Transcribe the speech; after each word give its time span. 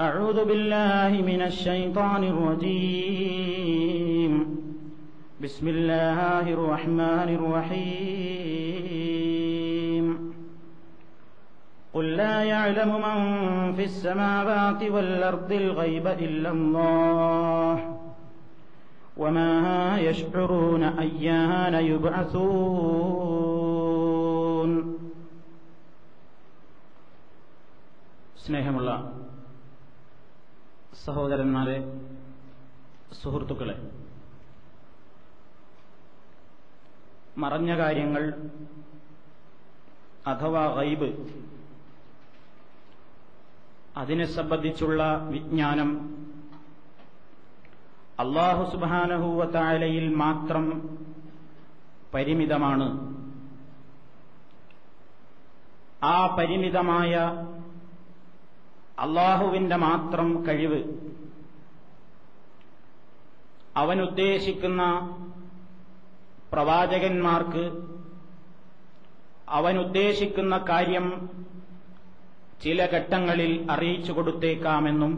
أعوذ 0.00 0.44
بالله 0.44 1.22
من 1.22 1.42
الشيطان 1.42 2.24
الرجيم 2.24 3.54
بسم 5.40 5.68
الله 5.68 6.52
الرحمن 6.52 7.28
الرحيم 7.38 8.64
قل 11.94 12.16
لا 12.16 12.42
يعلم 12.44 12.90
من 13.06 13.18
في 13.76 13.84
السماوات 13.84 14.82
والأرض 14.82 15.52
الغيب 15.52 16.06
إلا 16.06 16.50
الله 16.50 17.98
وما 19.16 19.98
يشعرون 19.98 20.82
أيان 20.82 21.74
يبعثون 21.74 23.24
സ്നേഹമുള്ള 28.44 28.90
സഹോദരന്മാരെ 31.05 31.77
സുഹൃത്തുക്കളെ 33.21 33.75
മറഞ്ഞ 37.37 37.77
കാര്യങ്ങൾ 37.77 38.23
അഥവാ 40.27 40.63
ഗൈബ് 40.75 41.09
അതിനെ 43.97 44.25
സംബന്ധിച്ചുള്ള 44.25 45.03
വിജ്ഞാനം 45.29 45.89
അള്ളാഹു 48.19 48.63
സുബാനഹൂവത്തായാലയിൽ 48.71 50.15
മാത്രം 50.15 50.65
പരിമിതമാണ്. 52.13 52.87
ആ 56.03 56.35
പരിമിതമായ 56.35 57.13
അള്ളാഹുവിന്റെ 58.99 59.75
മാത്രം 59.75 60.47
കഴിവ്. 60.47 60.79
അവനുദ്ദേശിക്കുന്ന 63.77 64.83
പ്രവാചകന്മാർക്ക് 66.51 67.63
അവനുദ്ദേശിക്കുന്ന 69.49 70.65
കാര്യം 70.69 71.05
ചില 72.61 72.85
ഘട്ടങ്ങളിൽ 72.85 73.71
അറിയിച്ചു 73.71 74.11
കൊടുത്തേക്കാമെന്നും 74.11 75.13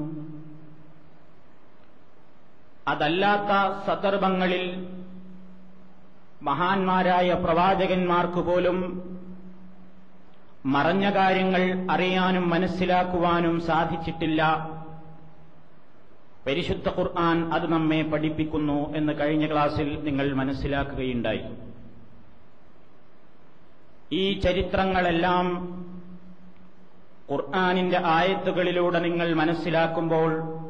അതല്ലാത്ത 2.88 3.52
സന്ദർഭങ്ങളിൽ 3.86 4.64
മഹാന്മാരായ 6.42 7.34
പ്രവാചകന്മാർക്ക് 7.34 8.42
പോലും 8.42 8.78
മറഞ്ഞ 10.66 11.10
കാര്യങ്ങൾ 11.10 11.92
അറിയാനും 11.92 12.50
മനസ്സിലാക്കുവാനും 12.50 13.62
സാധിച്ചിട്ടില്ല. 13.62 14.70
പരിശുദ്ധ 16.48 16.90
ഖുർആൻ 16.90 17.54
അത് 17.54 17.72
നമ്മെ 17.72 18.02
പഠിപ്പിക്കുന്നു 18.02 18.96
എന്ന് 18.96 19.20
കഴിഞ്ഞ 19.20 19.52
ക്ലാസ്സിൽ 19.52 20.04
നിങ്ങൾ 20.04 20.34
മനസ്സിലാക്കുകയുണ്ടായി. 20.34 21.42
ഈ 24.12 24.40
ചരിത്രങ്ങളെല്ലാം 24.40 25.48
ഖുർആാനിന്റെ 27.32 28.02
ആയത്തുകളിലൂടെ 28.06 29.00
നിങ്ങൾ 29.00 29.34
മനസ്സിലാക്കുമ്പോൾ 29.34 30.62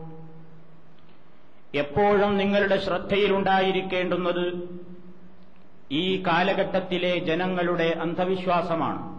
എപ്പോഴും 1.75 2.37
നിങ്ങളുടെ 2.37 2.77
ശ്രദ്ധയിലുണ്ടായിരിക്കേണ്ടുന്നത് 2.77 4.69
ഈ 5.91 6.23
കാലഘട്ടത്തിലെ 6.27 7.19
ജനങ്ങളുടെ 7.19 7.97
അന്ധവിശ്വാസമാണ്. 8.01 9.10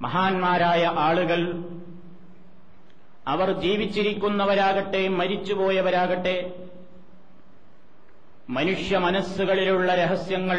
മഹാന്മാരായ 0.00 0.84
ആളുകൾ 0.84 1.40
അവർ 3.26 3.52
ജീവിച്ചിരിക്കുന്നവരാകട്ടെ 3.52 5.08
മരിച്ചുപോയവരാകട്ടെ 5.08 6.52
മനുഷ്യ 8.48 8.98
മനസ്സുകളിലുള്ള 8.98 9.94
രഹസ്യങ്ങൾ 9.94 10.58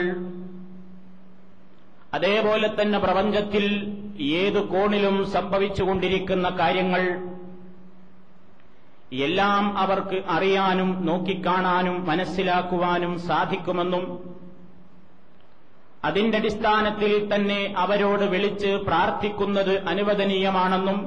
അതേപോലെ 2.14 2.68
തന്നെ 2.68 3.00
പ്രപഞ്ചത്തിൽ 3.00 3.66
ഏതു 4.20 4.60
കോണിലും 4.60 5.26
സംഭവിച്ചുകൊണ്ടിരിക്കുന്ന 5.26 6.50
കാര്യങ്ങൾ 6.50 7.04
എല്ലാം 9.14 9.78
അവർക്ക് 9.78 10.24
അറിയാനും 10.28 11.06
നോക്കിക്കാണാനും 11.06 12.06
മനസ്സിലാക്കുവാനും 12.06 13.20
സാധിക്കുമെന്നും 13.20 14.35
അതിന്റെ 16.06 16.38
അടിസ്ഥാനത്തിൽ 16.38 17.12
തന്നെ 17.34 17.60
അവരോട് 17.78 18.24
വിളിച്ച് 18.34 18.72
പ്രാർത്ഥിക്കുന്നത് 18.88 19.74
അനുവദനീയമാണെന്നും 19.90 21.00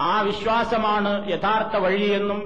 ആ 0.00 0.14
വിശ്വാസമാണ് 0.20 1.12
യഥാർത്ഥ 1.30 1.76
വഴിയെന്നും 1.76 2.40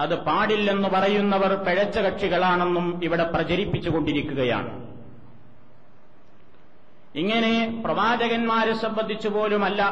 അത് 0.00 0.14
പാടില്ലെന്ന് 0.26 0.88
പറയുന്നവർ 0.88 1.52
പിഴച്ച 1.66 1.98
കക്ഷികളാണെന്നും 1.98 2.86
ഇവിടെ 3.04 3.24
പ്രചരിപ്പിച്ചുകൊണ്ടിരിക്കുകയാണ്. 3.24 4.70
ഇങ്ങനെ 7.14 7.54
പ്രവാചകന്മാരെ 7.84 8.74
സംബന്ധിച്ചു 8.74 9.28
പോലുമല്ല 9.28 9.82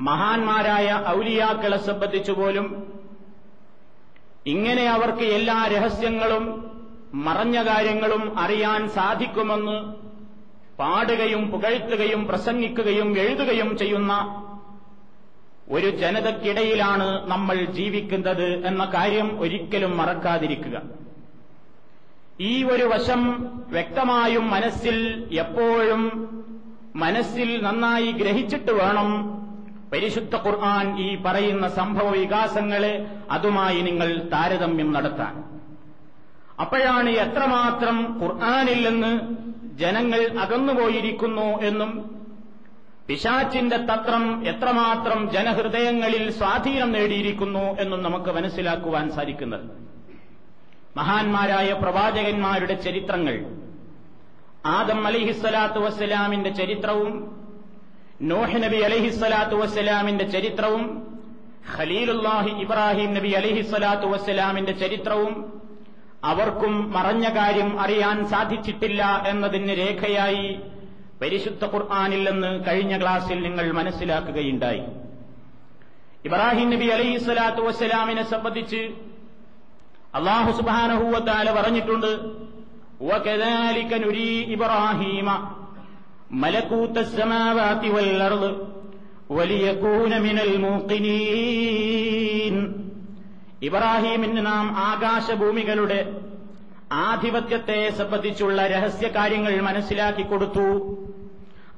മഹാന്മാരായ 0.00 0.88
ഔലിയാക്കളെ 1.08 1.76
സംബന്ധിച്ചു 1.88 2.32
പോലും 2.32 2.66
ഇങ്ങനെ 4.46 4.84
അവർക്ക് 4.86 5.26
എല്ലാ 5.38 5.58
രഹസ്യങ്ങളും 5.74 6.44
മറഞ്ഞ 7.14 7.62
കാര്യങ്ങളും 7.62 8.38
അറിയാൻ 8.38 8.88
സാധിക്കുമെന്ന് 8.88 9.94
പാടുകയും 10.78 11.50
പുകഴ്ത്തുകയും 11.50 12.26
പ്രസംഗിക്കുകയും 12.26 13.18
എഴുതുകയും 13.18 13.78
ചെയ്യുന്ന 13.78 14.12
ഒരു 15.68 15.90
ജനതയ്ക്കിടയിലാണ് 15.90 17.28
നമ്മൾ 17.28 17.64
ജീവിക്കുന്നത് 17.64 18.66
എന്ന 18.66 18.84
കാര്യം 18.84 19.40
ഒരിക്കലും 19.40 19.96
മറക്കാതിരിക്കുക. 19.96 20.82
ഈ 22.40 22.64
ഒരു 22.64 22.82
വശം 22.82 23.50
വ്യക്തമായും 23.68 24.50
മനസ്സിൽ 24.50 25.28
എപ്പോഴും 25.32 26.02
മനസ്സിൽ 26.96 27.62
നന്നായി 27.62 28.12
ഗ്രഹിച്ചിട്ട് 28.12 28.72
വേണം 28.72 29.10
പരിശുദ്ധ 29.92 30.36
ഖുർആൻ 30.36 30.98
ഈ 30.98 31.16
പറയുന്ന 31.16 31.68
സംഭവ 31.68 32.08
വികാസങ്ങളെ 32.10 33.06
അതുമായി 33.30 33.80
നിങ്ങൾ 33.80 34.18
താരതമ്യം 34.18 34.92
നടത്താൻ. 34.92 35.53
അപ്പോഴാണ് 36.58 37.10
എത്രമാത്രം 37.10 37.96
ഖുർആാനിൽ 38.22 38.88
നിന്ന് 38.88 39.12
ജനങ്ങൾ 39.74 40.38
അകന്നുപോയിരിക്കുന്നു 40.38 41.60
എന്നും 41.60 41.90
പിശാച്ചിന്റെ 43.08 43.76
തത്രം 43.76 44.46
എത്രമാത്രം 44.46 45.30
ജനഹൃദയങ്ങളിൽ 45.30 46.30
സ്വാധീനം 46.30 46.92
നേടിയിരിക്കുന്നു 46.92 47.64
എന്നും 47.78 48.02
നമുക്ക് 48.02 48.30
മനസ്സിലാക്കുവാൻ 48.30 49.10
സാധിക്കുന്നത്. 49.10 49.66
മഹാന്മാരായ 50.96 51.72
പ്രവാചകന്മാരുടെ 51.72 52.74
ചരിത്രങ്ങൾ 52.74 53.36
ആദം 54.66 55.06
അലിഹിസ്സലാത്തു 55.06 55.80
വസ്സലാമിന്റെ 55.80 56.50
ചരിത്രവും 56.50 57.12
നോഹ് 58.20 58.62
നബി 58.62 58.78
വസ്സലാമിന്റെ 59.56 60.24
ചരിത്രവും 60.24 60.84
ഖലീലുല്ലാഹി 61.76 62.50
ഇബ്രാഹിം 62.62 63.14
നബി 63.14 63.28
അലഹിസ്സലാത്തു 63.28 64.06
വസ്സലാമിന്റെ 64.06 64.72
ചരിത്രവും 64.72 65.34
അവർക്കും 66.24 66.92
മറഞ്ഞ 66.92 67.28
കാര്യം 67.36 67.80
അറിയാൻ 67.80 68.28
സാധിച്ചിട്ടില്ല 68.28 69.24
എന്നതിന് 69.26 69.72
രേഖയായി 69.78 70.58
പരിശുദ്ധ 71.22 71.64
ഖുർആാനിൽ 71.64 72.28
കഴിഞ്ഞ 72.62 73.00
ക്ലാസ്സിൽ 73.00 73.42
നിങ്ങൾ 73.42 73.72
മനസ്സിലാക്കുകയുണ്ടായി. 73.72 74.82
ഇബ്രാഹിം 76.24 76.70
നബി 76.70 76.86
അലൈഹി 76.86 77.18
സ്വലാത്തു 77.18 77.62
വസ്സലാമിനെ 77.62 78.24
സംബന്ധിച്ച് 78.24 78.90
അള്ളാഹു 80.14 80.52
സുബാനഹൂവത്താല 80.52 81.60
പറഞ്ഞിട്ടുണ്ട് 81.60 82.10
ഇബ്രാഹീമ 84.52 85.30
ഇബ്രാഹീമിന് 93.66 94.46
നാം 94.46 94.66
ആകാശഭൂമികളുടെ 94.78 95.98
ആധിപത്യത്തെ 96.92 97.78
സംബന്ധിച്ചുള്ള 97.98 98.66
രഹസ്യ 98.66 99.08
കാര്യങ്ങൾ 99.08 99.60
മനസ്സിലാക്കി 99.60 100.22
കൊടുത്തു. 100.22 100.66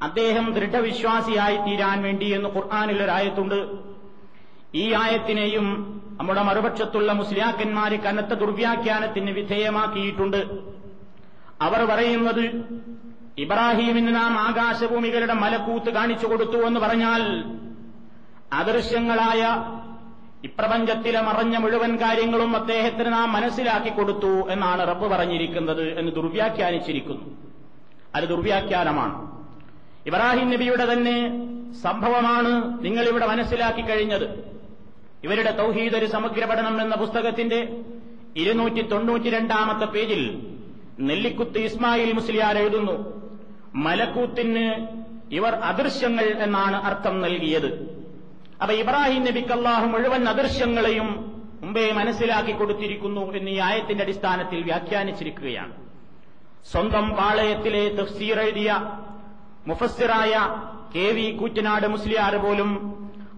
അദ്ദേഹം 0.03 0.47
ദൃഢവിശ്വാസിയായി 0.55 1.57
തീരാൻ 1.57 2.03
വേണ്ടി 2.03 2.29
എന്ന് 2.37 2.49
ഖുർആാനിൽ 2.49 3.01
ഈ 4.75 4.93
ആയത്തിനെയും 4.93 5.67
നമ്മുടെ 6.19 6.43
മറുപക്ഷത്തുള്ള 6.43 7.13
മുസ്ലിയാക്കന്മാര് 7.13 7.97
കനത്ത 8.01 8.33
ദുർവ്യാഖ്യാനത്തിന് 8.43 9.31
വിധേയമാക്കിയിട്ടുണ്ട്. 9.31 10.41
അവർ 11.63 11.81
പറയുന്നത് 11.91 12.45
ഇബ്രാഹീമിന് 13.39 14.13
നാം 14.17 14.33
ആകാശഭൂമികളുടെ 14.41 15.35
മലക്കൂത്ത് 15.45 15.91
കാണിച്ചു 15.91 16.27
കൊടുത്തു 16.27 16.59
എന്ന് 16.69 16.81
പറഞ്ഞാൽ 16.81 17.23
അദൃശ്യങ്ങളായ 18.53 19.43
ഇപ്രപഞ്ചത്തിലെ 20.47 21.21
മറഞ്ഞ 21.21 21.57
മുഴുവൻ 21.57 21.97
കാര്യങ്ങളും 21.97 22.57
അദ്ദേഹത്തിന് 22.57 23.13
നാം 23.13 23.33
മനസ്സിലാക്കി 23.33 23.89
കൊടുത്തു 23.89 24.33
എന്നാണ് 24.51 24.89
റബ്ബ് 24.89 25.07
പറഞ്ഞിരിക്കുന്നത് 25.07 25.99
എന്ന് 25.99 26.13
ദുർവ്യാഖ്യാനിച്ചിരിക്കുന്നു. 26.13 27.25
അത് 28.15 28.25
ദുർവ്യാഖ്യാനമാണ്. 28.25 29.17
ഇബ്രാഹിം 30.07 30.51
നബിയുടെ 30.51 30.93
തന്നെ 30.93 31.17
സംഭവമാണ് 31.83 32.85
നിങ്ങളിവിടെ 32.85 33.27
മനസ്സിലാക്കി 33.27 33.81
കഴിഞ്ഞത്. 33.81 34.27
ഇവരുടെ 35.25 35.51
തൗഹീദ് 35.51 35.97
ഒരു 35.97 36.07
സമഗ്ര 36.07 36.45
പഠനം 36.45 36.83
എന്ന 36.83 36.95
പുസ്തകത്തിന്റെ 36.95 37.61
ഇരുന്നൂറ്റി 38.37 38.81
തൊണ്ണൂറ്റിരണ്ടാമത്തെ 38.81 39.85
പേജിൽ 39.85 40.23
നെല്ലിക്കുത്ത് 41.01 41.59
ഇസ്മായിൽ 41.59 42.13
മുസ്ലിയാർ 42.13 42.59
എഴുതുന്നു 42.59 42.97
മലക്കൂത്തിന് 43.87 44.67
ഇവർ 45.35 45.55
അദൃശ്യങ്ങൾ 45.71 46.25
എന്നാണ് 46.25 46.77
അർത്ഥം 46.77 47.21
നൽകിയത്. 47.21 47.96
അപ്പൊ 48.63 48.75
ഇബ്രാഹിം 48.75 49.25
നബിക്ക് 49.25 49.53
അള്ളാഹു 49.53 49.87
മുഴുവൻ 49.87 50.29
അദൃശ്യങ്ങളെയും 50.29 51.09
മുമ്പേ 51.63 51.93
മനസ്സിലാക്കി 51.93 52.53
കൊടുത്തിരിക്കുന്നു 52.53 53.33
എന്ന് 53.39 53.51
ഈ 53.51 53.59
ആയത്തിന്റെ 53.59 54.05
അടിസ്ഥാനത്തിൽ 54.05 54.63
വ്യാഖ്യാനിച്ചിരിക്കുകയാണ്. 54.63 55.73
സ്വന്തം 56.73 57.07
പാളയത്തിലെ 57.19 57.83
തഫ്സീർ 57.99 58.39
എഴുതിയ 58.41 58.71
മുഫസ്സിറായ 59.67 60.35
കെ 60.95 61.07
വി 61.17 61.27
കൂറ്റനാട് 61.39 61.87
മുസ്ലിയാർ 61.87 62.35
പോലും 62.37 62.71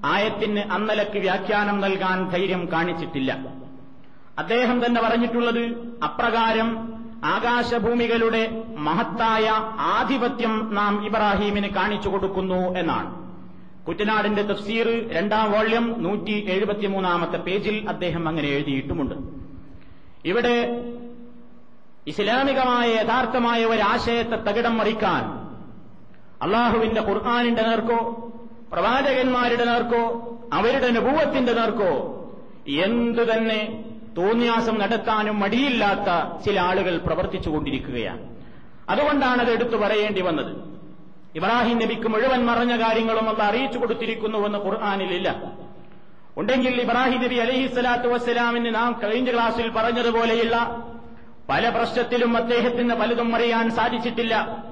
ആയത്തിന് 0.04 0.62
അന്നലക്ക് 0.72 1.18
വ്യാഖ്യാനം 1.18 1.80
നൽകാൻ 1.80 2.18
ധൈര്യം 2.30 2.62
കാണിച്ചിട്ടില്ല. 2.72 3.30
അദ്ദേഹം 4.38 4.86
തന്നെ 4.86 5.00
പറഞ്ഞിട്ടുള്ളത് 5.00 5.62
അപ്രകാരം 6.04 6.68
ആകാശഭൂമികളുടെ 7.24 8.42
മഹത്തായ 8.88 9.46
ആധിപത്യം 9.94 10.74
നാം 10.74 11.06
ഇബ്രാഹീമിന് 11.06 11.68
കാണിച്ചു 11.68 12.08
കൊടുക്കുന്നു 12.08 12.60
എന്നാണ്. 12.80 13.27
കുറ്റനാടിന്റെ 13.88 14.42
തഫ്സീർ 14.42 15.08
രണ്ടാം 15.12 15.52
വോള്യം 15.52 15.94
നൂറ്റി 15.98 16.50
എഴുപത്തിമൂന്നാമത്തെ 16.50 17.36
പേജിൽ 17.36 17.88
അദ്ദേഹം 17.88 18.28
അങ്ങനെ 18.28 18.48
എഴുതിയിട്ടുമുണ്ട്. 18.48 19.14
ഇവിടെ 20.24 20.56
ഇസ്ലാമികമായ 22.06 22.88
യഥാർത്ഥമായ 22.90 23.64
ഒരാശയത്തെ 23.64 24.36
തകിടം 24.36 24.78
മറിക്കാൻ 24.78 25.24
അള്ളാഹുവിന്റെ 26.42 27.00
ഖുർആാനിന്റെ 27.00 27.62
നേർക്കോ 27.62 28.00
പ്രവാചകന്മാരുടെ 28.72 29.64
നേർക്കോ 29.64 30.02
അവരുടെ 30.52 30.86
അനുഭവത്തിന്റെ 30.86 31.52
നേർക്കോ 31.52 31.92
എന്തു 32.84 33.22
തന്നെ 33.22 33.84
തോന്നിയാസം 34.16 34.78
നടത്താനും 34.78 35.40
മടിയില്ലാത്ത 35.40 36.08
ചില 36.44 36.60
ആളുകൾ 36.60 36.98
പ്രവർത്തിച്ചുകൊണ്ടിരിക്കുകയാണ്. 36.98 38.22
അതുകൊണ്ടാണ് 38.88 39.40
അത് 39.40 39.50
എടുത്തു 39.50 39.76
പറയേണ്ടി 39.76 40.20
വന്നത്. 40.20 40.77
ഇബ്രാഹിം 41.38 41.78
നബിക്ക് 41.78 42.08
മുഴുവൻ 42.08 42.46
മറഞ്ഞ 42.46 42.84
കാര്യങ്ങളും 42.84 43.28
അത് 43.28 43.42
അറിയിച്ചു 43.42 43.78
കൊടുത്തിരിക്കുന്നുവെന്ന് 43.78 44.58
ഖുർആാനിലില്ല. 44.58 45.52
ഉണ്ടെങ്കിൽ 46.36 46.80
ഇബ്രാഹിം 46.80 47.22
നബി 47.22 47.34
അലഹി 47.34 47.66
സ്വലാത്തു 47.66 48.08
വസ്സലാമിന് 48.08 48.74
നാം 48.74 49.00
കഴിഞ്ഞ 49.04 49.32
ക്ലാസ്സിൽ 49.32 49.70
പറഞ്ഞതുപോലെയുള്ള 49.70 50.84
പല 51.48 51.68
പ്രശ്നത്തിലും 51.68 52.36
അദ്ദേഹത്തിന് 52.36 52.94
പലതും 52.94 53.36
അറിയാൻ 53.36 53.70
സാധിച്ചിട്ടില്ല 53.70 54.64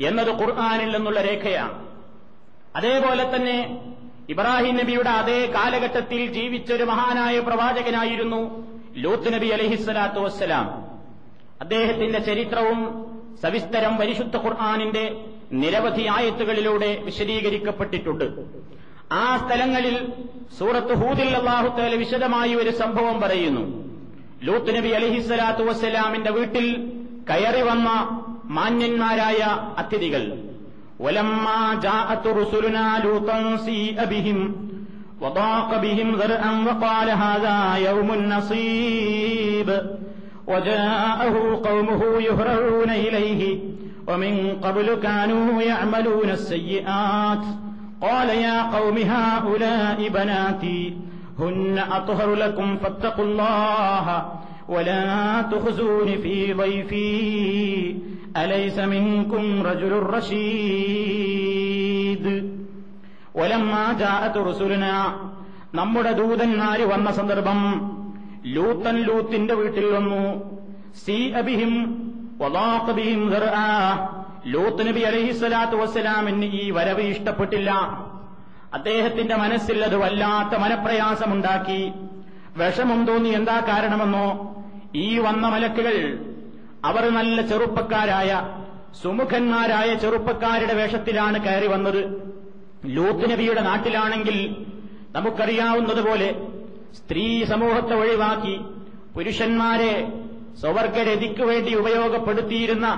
എന്നത് 0.00 0.40
ഖുർആാനിൽ 0.40 0.96
നിന്നുള്ള 0.96 1.22
രേഖയാണ്. 1.22 1.88
അതേപോലെ 2.76 3.36
തന്നെ 3.36 3.78
ഇബ്രാഹിം 4.28 4.76
നബിയുടെ 4.76 5.10
അതേ 5.10 5.52
കാലഘട്ടത്തിൽ 5.54 6.26
ജീവിച്ചൊരു 6.26 6.84
മഹാനായ 6.84 7.40
പ്രവാചകനായിരുന്നു 7.40 8.68
ലൂത്ത് 8.96 9.34
നബി 9.34 9.46
അലഹിസ്വലാത്തു 9.46 10.20
വസ്സലാം. 10.20 10.66
അദ്ദേഹത്തിന്റെ 11.60 12.18
ചരിത്രവും 12.18 13.06
സവിസ്തരം 13.42 13.96
പരിശുദ്ധ 13.96 14.36
ഖുർആാനിന്റെ 14.36 15.24
നിരവധി 15.61 16.05
ആയത്തുകളിലൂടെ 16.15 16.89
വിശദീകരിക്കപ്പെട്ടിട്ടുണ്ട് 17.07 18.25
ആ 19.15 19.25
സ്ഥലങ്ങളിൽ 19.43 19.95
സൂറത്ത് 20.57 20.93
ഹൂദിൽ 21.01 21.29
അള്ളാഹുത്തേല 21.39 21.95
വിശദമായി 22.01 22.53
ഒരു 22.61 22.71
സംഭവം 22.81 23.17
പറയുന്നു 23.23 23.63
ലൂത്ത് 24.47 24.73
നബി 24.77 24.89
അലഹിസ്വലാത്തു 24.97 25.63
വസ്സലാമിന്റെ 25.69 26.31
വീട്ടിൽ 26.37 26.65
കയറി 27.29 27.63
വന്ന 27.69 27.89
മാന്യന്മാരായ 28.57 29.41
അതിഥികൾ 29.81 30.23
ولما 30.99 31.59
جاءت 31.79 32.25
رسلنا 32.39 32.85
لوطا 32.99 33.37
سيء 33.59 33.97
بهم 34.05 34.39
وضاق 35.21 35.69
بهم 35.77 36.07
ذرعا 36.15 36.53
وقال 36.67 37.07
هذا 37.17 37.57
يوم 37.79 38.09
نصيب 38.27 39.69
وجاءه 40.47 41.35
قومه 41.59 42.01
يهرعون 42.19 42.89
إليه 42.99 43.41
ومن 44.07 44.33
قبل 44.57 44.95
كانوا 44.97 45.61
يعملون 45.63 46.29
السيئات 46.31 47.43
قال 48.01 48.29
يا 48.29 48.61
قوم 48.69 48.97
هؤلاء 48.97 50.09
بناتي 50.09 50.81
هن 51.39 51.79
أطهر 51.91 52.35
لكم 52.35 52.77
فاتقوا 52.77 53.25
الله 53.25 54.07
ولا 54.69 55.05
تخزون 55.43 56.07
في 56.17 56.53
ضيفي 56.53 57.95
أليس 58.35 58.79
منكم 58.79 59.61
رجل 59.61 59.93
رشيد 61.17 62.25
ولما 63.35 63.93
جاءت 63.93 64.37
رسلنا 64.39 64.95
നമ്മുടെ 65.77 66.11
ദൂതന്മാര് 66.19 66.83
വന്ന 66.91 67.09
സന്ദർഭം 67.11 67.59
ലൂത്തൻ 68.53 68.95
ലൂത്തിന്റെ 69.07 69.53
വീട്ടിൽ 69.53 69.85
വന്നു 69.95 70.21
സി 71.03 71.17
അബിഹിം 71.39 71.73
വലാഖബിഹിം 71.73 71.73
ലൂത്ത് 74.46 74.88
നബി 74.88 75.00
അലഹിസ്വലാത്തു 75.00 75.76
വസ്സലാമിന് 75.76 76.44
ഈ 76.44 76.70
വരവ് 76.70 77.00
ഇഷ്ടപ്പെട്ടില്ല. 77.00 77.70
അദ്ദേഹത്തിന്റെ 78.74 79.36
മനസ്സിൽ 79.36 79.84
അത് 79.84 79.96
വല്ലാത്ത 79.96 80.58
മനപ്രയാസമുണ്ടാക്കി. 80.58 81.92
വിഷമം 82.56 83.06
തോന്നി 83.06 83.28
എന്താ 83.28 83.60
കാരണമെന്നോ? 83.60 84.54
ഈ 84.94 85.18
വന്ന 85.18 85.48
മലക്കുകൾ 85.48 86.18
അവർ 86.84 87.10
നല്ല 87.10 87.42
ചെറുപ്പക്കാരായ 87.42 88.58
സുമുഖന്മാരായ 89.02 89.94
ചെറുപ്പക്കാരുടെ 89.94 90.74
വേഷത്തിലാണ് 90.74 91.44
കയറി 91.44 91.66
വന്നത്. 91.66 92.32
ലൂത്ത് 92.84 93.30
നബിയുടെ 93.30 93.62
നാട്ടിലാണെങ്കിൽ 93.62 94.66
നമുക്കറിയാവുന്നതുപോലെ 95.10 96.46
സ്ത്രീ 96.94 97.44
സമൂഹത്തെ 97.44 97.94
ഒഴിവാക്കി 97.94 98.60
പുരുഷന്മാരെ 99.14 100.12
സ്വവർഗരതിക്കു 100.60 101.42
വേണ്ടി 101.44 101.74
ഉപയോഗപ്പെടുത്തിയിരുന്ന 101.74 102.88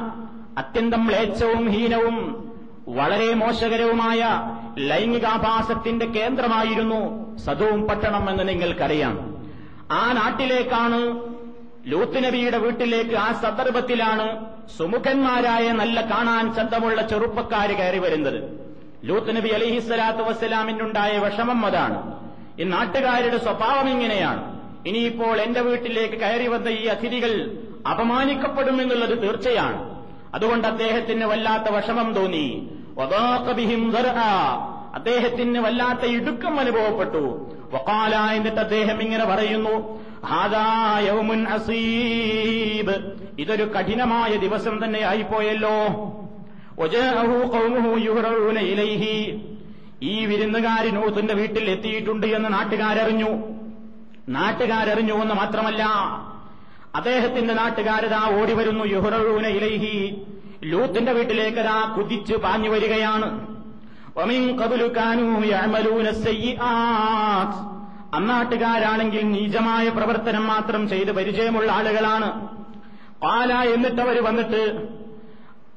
അത്യന്തം 0.58 1.04
മ്ലേച്ഛവും 1.04 1.70
ഹീനവും 1.70 2.44
വളരെ 2.88 3.34
മോശകരവുമായ 3.34 4.24
ലൈംഗികാഭാസത്തിന്റെ 4.78 6.06
കേന്ദ്രമായിരുന്നു 6.06 7.34
സദവും 7.38 7.82
പട്ടണം 7.82 8.30
എന്ന് 8.30 8.48
നിങ്ങൾക്കറിയാം. 8.48 9.42
ആ 9.90 10.12
നാട്ടിലേക്കാണ് 10.12 11.20
ലൂത്ത് 11.86 12.24
നബിയുടെ 12.24 12.58
വീട്ടിലേക്ക് 12.58 13.14
ആ 13.14 13.32
സന്ദർഭത്തിലാണ് 13.32 14.46
സുമുഖന്മാരായ 14.78 15.72
നല്ല 15.72 16.00
കാണാൻ 16.00 16.54
ചന്തമുള്ള 16.54 17.08
ചെറുപ്പക്കാർ 17.08 17.72
കയറി 17.72 17.98
വരുന്നത്. 17.98 18.68
ലൂത്ത് 19.04 19.36
നബി 19.36 19.48
അലിഹിസ്സലാത്തു 19.48 20.18
വസ്സലാമിനുണ്ടായ 20.18 21.18
വിഷമം 21.18 21.66
അതാണ്. 21.66 22.20
ഈ 22.60 22.64
നാട്ടുകാരുടെ 22.64 23.38
സ്വഭാവം 23.38 23.88
ഇങ്ങനെയാണ്. 23.88 24.53
ഇനിയിപ്പോൾ 24.86 25.40
എന്റെ 25.40 25.60
വീട്ടിലേക്ക് 25.60 26.14
കയറി 26.14 26.46
വന്ന 26.46 26.68
ഈ 26.68 26.86
അതിഥികൾ 26.86 27.58
അപമാനിക്കപ്പെടുമെന്നുള്ളത് 27.90 29.22
തീർച്ചയാണ്. 29.22 30.04
അതുകൊണ്ട് 30.34 30.68
അദ്ദേഹത്തിന് 30.68 31.24
വല്ലാത്ത 31.24 31.74
വിഷമം 31.76 32.12
തോന്നി. 32.12 32.70
അദ്ദേഹത്തിന് 34.94 35.58
വല്ലാത്ത 35.58 36.10
ഇടുക്കം 36.10 36.60
അനുഭവപ്പെട്ടു. 36.60 37.50
വക്കാല 37.72 38.14
എന്നിട്ട് 38.14 38.60
അദ്ദേഹം 38.60 39.02
ഇങ്ങനെ 39.02 39.24
പറയുന്നു 39.24 40.04
അസീബ്. 41.48 43.12
ഇതൊരു 43.38 43.64
കഠിനമായ 43.64 44.36
ദിവസം 44.36 44.84
തന്നെ 44.84 45.02
ആയിപ്പോയല്ലോ. 45.02 45.74
ഇലൈഹി. 48.60 49.40
ഈ 50.02 50.26
വിരുന്നുകാരി 50.26 50.90
നൂത്തിന്റെ 50.90 51.34
വീട്ടിൽ 51.34 51.70
എത്തിയിട്ടുണ്ട് 51.70 52.26
എന്ന് 52.26 52.52
നാട്ടുകാരറിഞ്ഞു. 52.52 53.53
നാട്ടുകാരറിഞ്ഞു 54.28 55.14
എന്ന് 55.14 55.34
മാത്രമല്ല 55.34 55.84
അദ്ദേഹത്തിന്റെ 56.94 57.54
നാട്ടുകാരതാ 57.54 58.30
ഓടി 58.40 58.52
വരുന്നു 58.52 58.84
യുഹ്റഊന 58.84 59.46
ഇലൈഹി. 59.46 60.22
ലൂത്തിന്റെ 60.64 61.12
വീട്ടിലേക്കതാ 61.12 61.94
കുതിച്ച് 61.96 62.34
പാഞ്ഞു 62.34 62.68
വരികയാണ്. 62.68 63.54
അന്നാട്ടുകാരാണെങ്കിൽ 68.14 69.30
നീചമായ 69.30 69.88
പ്രവർത്തനം 69.88 70.46
മാത്രം 70.46 70.88
ചെയ്ത് 70.88 71.12
പരിചയമുള്ള 71.12 71.72
ആളുകളാണ്. 71.72 72.48
പാല 73.22 73.52
എന്നിട്ടവർ 73.52 74.24
വന്നിട്ട് 74.24 74.88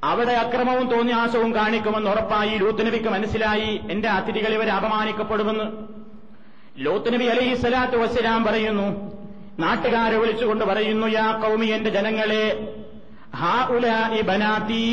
അവിടെ 0.03 0.31
അക്രമവും 0.31 0.87
തോന്നിയാസവും 0.87 1.55
കാണിക്കുമെന്ന് 1.55 2.11
ഉറപ്പായി 2.11 2.57
ലൂത്ത് 2.57 2.87
നബിക്ക് 2.87 3.09
മനസ്സിലായി. 3.09 3.81
എന്റെ 3.91 4.09
അതിഥികൾ 4.09 4.53
ഇവരെ 4.53 4.71
അപമാനിക്കപ്പെടുമെന്ന്. 4.71 5.97
ലൂത്ത് 6.79 7.13
നബി 7.13 7.23
അലൈഹി 7.23 7.55
സ്വലാത്തു 7.55 7.97
വസ്സലാം 7.97 8.43
പറയുന്നു. 8.43 8.87
നാട്ടുകാരെ 9.59 10.17
വിളിച്ചുകൊണ്ട് 10.17 10.65
പറയുന്നു 10.65 11.07
യാ 11.07 11.31
കൗമി 11.31 11.65
എന്റെ 11.65 11.89
ജനങ്ങളെ 11.89 12.75
ഹാ 13.35 13.67
ഉലാഇ 13.69 14.21
ബനാത്തി 14.21 14.83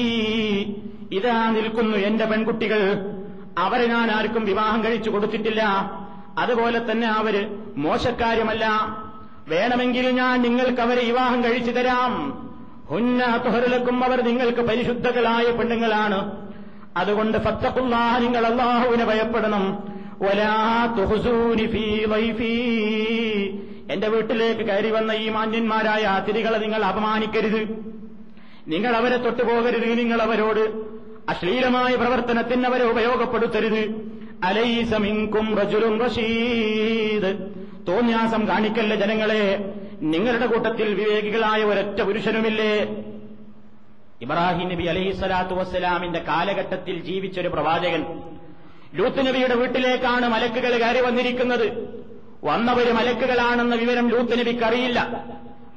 ഇതാ 1.13 1.51
നിൽക്കുന്നു 1.51 1.97
എന്റെ 1.97 2.25
പെൺകുട്ടികൾ. 2.25 2.81
അവരെ 3.59 3.87
ഞാൻ 3.87 4.11
ആർക്കും 4.11 4.45
വിവാഹം 4.45 4.85
കഴിച്ചു 4.85 5.11
കൊടുത്തിട്ടില്ല. 5.11 5.63
അതുപോലെ 6.39 6.91
തന്നെ 6.91 7.09
അവർ 7.09 7.59
മോശക്കാര്യമല്ല. 7.77 8.65
വേണമെങ്കിൽ 9.49 10.11
ഞാൻ 10.11 10.43
നിങ്ങൾക്ക് 10.43 10.81
അവരെ 10.81 11.05
വിവാഹം 11.05 11.45
കഴിച്ചു 11.45 11.71
തരാം. 11.71 12.13
ഹുന്ന 12.91 13.43
തുഹറിലക്കും 13.47 14.05
അവർ 14.05 14.25
നിങ്ങൾക്ക് 14.25 14.61
പരിശുദ്ധകളായ 14.61 15.51
പെണ്ണുങ്ങളാണ്. 15.51 16.47
അതുകൊണ്ട് 16.97 17.39
ഫത്തക്കുള്ള 17.39 17.97
നിങ്ങൾ 18.21 18.47
അള്ളാഹുവിനെ 18.47 19.05
ഭയപ്പെടണം. 19.05 19.94
എന്റെ 23.91 24.09
വീട്ടിലേക്ക് 24.09 24.61
കയറി 24.61 24.91
വന്ന 24.91 25.13
ഈ 25.13 25.29
മാന്യന്മാരായ 25.29 26.01
അതിഥികളെ 26.01 26.59
നിങ്ങൾ 26.59 26.85
അപമാനിക്കരുത്. 26.85 27.69
നിങ്ങൾ 28.69 28.97
അവരെ 28.97 29.17
തൊട്ടുപോകരുത് 29.17 29.99
നിങ്ങൾ 29.99 30.23
അവരോട്. 30.23 30.95
അശ്ലീലമായ 31.29 31.97
പ്രവർത്തനത്തിന് 31.97 32.65
അവരെ 32.65 32.85
ഉപയോഗപ്പെടുത്തരുത്. 32.85 34.13
അലൈസമിങ്കും 34.45 35.57
റജുലും 35.57 36.05
റഷീദ്. 36.05 37.51
തോന്യാസം 37.89 38.49
കാണിക്കല്ല 38.49 38.95
ജനങ്ങളെ. 38.95 39.75
നിങ്ങളുടെ 40.03 40.47
കൂട്ടത്തിൽ 40.47 40.95
വിവേകികളായ 40.95 41.63
ഒരൊറ്റ 41.63 42.03
പുരുഷനുമില്ലേ? 42.03 42.79
ഇബ്രാഹിം 44.23 44.69
നബി 44.69 44.83
അലൈഹി 44.83 45.11
സ്വലാത്തു 45.11 45.55
വസ്സലാമിന്റെ 45.55 46.19
കാലഘട്ടത്തിൽ 46.19 47.01
ജീവിച്ചൊരു 47.01 47.49
പ്രവാചകൻ. 47.49 48.23
ലൂത്ത് 48.95 49.27
നബിയുടെ 49.27 49.55
വീട്ടിലേക്കാണ് 49.55 50.29
മലക്കുകൾ 50.29 50.79
കയറി 50.79 51.01
വന്നിരിക്കുന്നത്. 51.01 51.99
വന്നവര് 52.45 52.93
മലക്കുകളാണെന്ന 52.93 53.75
വിവരം 53.75 54.09
ലൂത്ത് 54.09 54.39
നബിക്ക് 54.39 54.65
അറിയില്ല 54.65 55.25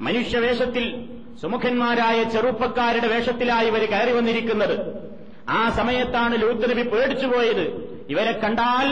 മനുഷ്യവേഷത്തിൽ 0.00 1.04
സുമുഖന്മാരായ 1.42 2.22
ചെറുപ്പക്കാരുടെ 2.22 3.08
വേഷത്തിലായി 3.08 3.66
ഇവർ 3.66 3.84
കയറി 3.84 4.12
വന്നിരിക്കുന്നത്. 4.12 5.04
ആ 5.48 5.70
സമയത്താണ് 5.70 6.42
ലൂത്ത് 6.42 6.70
നബി 6.70 6.82
പേടിച്ചുപോയത്. 6.82 7.96
ഇവരെ 8.08 8.32
കണ്ടാൽ 8.32 8.86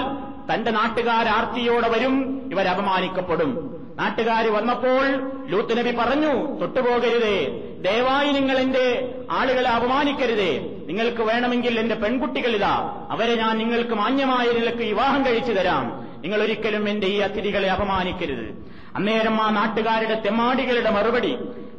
തന്റെ 0.54 0.71
നാട്ടുകാർ 0.71 1.28
ആർത്തിയോടെ 1.28 1.88
വരും 1.88 2.49
ഇവരപമാനിക്കപ്പെടും 2.52 3.80
നാട്ടുകാർ 3.99 4.49
വന്നപ്പോൾ 4.49 5.06
ലൂത്ത് 5.49 5.78
നബി 5.78 5.90
പറഞ്ഞു 5.90 6.61
തൊട്ടുപോകരുതേ. 6.61 7.62
ദയവായി 7.80 8.33
നിങ്ങൾ 8.33 8.59
എന്റെ 8.59 9.14
ആളുകളെ 9.30 9.71
അപമാനിക്കരുതേ. 9.71 10.75
നിങ്ങൾക്ക് 10.89 11.23
വേണമെങ്കിൽ 11.23 11.79
എന്റെ 11.79 11.95
പെൺകുട്ടികളിതാ 11.95 12.73
അവരെ 13.13 13.35
ഞാൻ 13.35 13.53
നിങ്ങൾക്ക് 13.57 13.95
മാന്യമായ 13.95 14.47
നിലക്ക് 14.51 14.83
വിവാഹം 14.83 15.21
കഴിച്ചു 15.25 15.53
തരാം 15.53 15.85
നിങ്ങൾ 16.23 16.39
ഒരിക്കലും 16.41 16.85
എന്റെ 16.89 17.07
ഈ 17.07 17.17
അതിഥികളെ 17.27 17.69
അപമാനിക്കരുത് 17.69 18.47
അന്നേരം 18.95 19.38
ആ 19.41 19.50
നാട്ടുകാരുടെ 19.51 20.17
തെമ്മാടികളുടെ 20.25 20.91
മറുപടി 20.91 21.33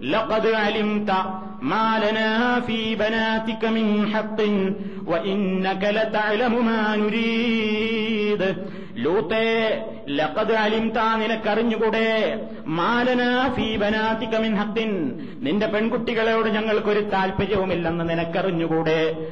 لقد 0.04 0.46
علمت 0.54 1.10
ما 1.62 1.88
لنا 1.98 2.30
في 2.60 2.78
بناتك 2.94 3.62
من 3.66 3.86
حق 4.12 4.38
وإنك 5.06 5.82
لتعلم 5.96 6.54
ما 6.66 6.82
نريد 6.96 8.42
ലൂത്തേ 8.97 9.45
ലഖദ് 10.09 10.53
അലിംതാ 10.53 11.15
നിനക്കറിഞ്ഞുകൂടെ? 11.15 12.41
മാലന 12.65 13.53
ഫീ 13.53 13.75
ബനാതിക 13.75 14.37
മിൻ 14.37 14.55
ഹഖിൻ 14.55 15.19
നിന്റെ 15.39 15.67
പെൺകുട്ടികളോട് 15.67 16.49
ഞങ്ങൾക്കൊരു 16.49 16.99
താല്പര്യവുമില്ലെന്ന് 16.99 18.09
നിനക്കറിഞ്ഞുകൂടെ? 18.09 19.27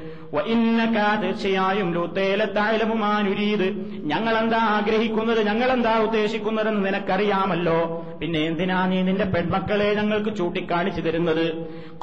തീർച്ചയായും 1.22 1.94
ലൂത്തേലത്തായാലുമാനുരീത് 1.94 3.68
ഞങ്ങളെന്താ 4.06 4.58
ആഗ്രഹിക്കുന്നത് 4.58 5.46
ഞങ്ങളെന്താ 5.46 6.00
ഉദ്ദേശിക്കുന്നതെന്ന് 6.00 6.88
നിനക്കറിയാമല്ലോ. 6.88 8.06
പിന്നെ 8.22 8.40
എന്തിനാ 8.40 8.86
നീ 8.86 9.02
നിന്റെ 9.02 9.26
പെൺമക്കളെ 9.26 9.94
ഞങ്ങൾക്ക് 9.94 10.36
ചൂട്ടിക്കാണിച്ചു 10.36 11.02
തരുന്നത്? 11.02 11.54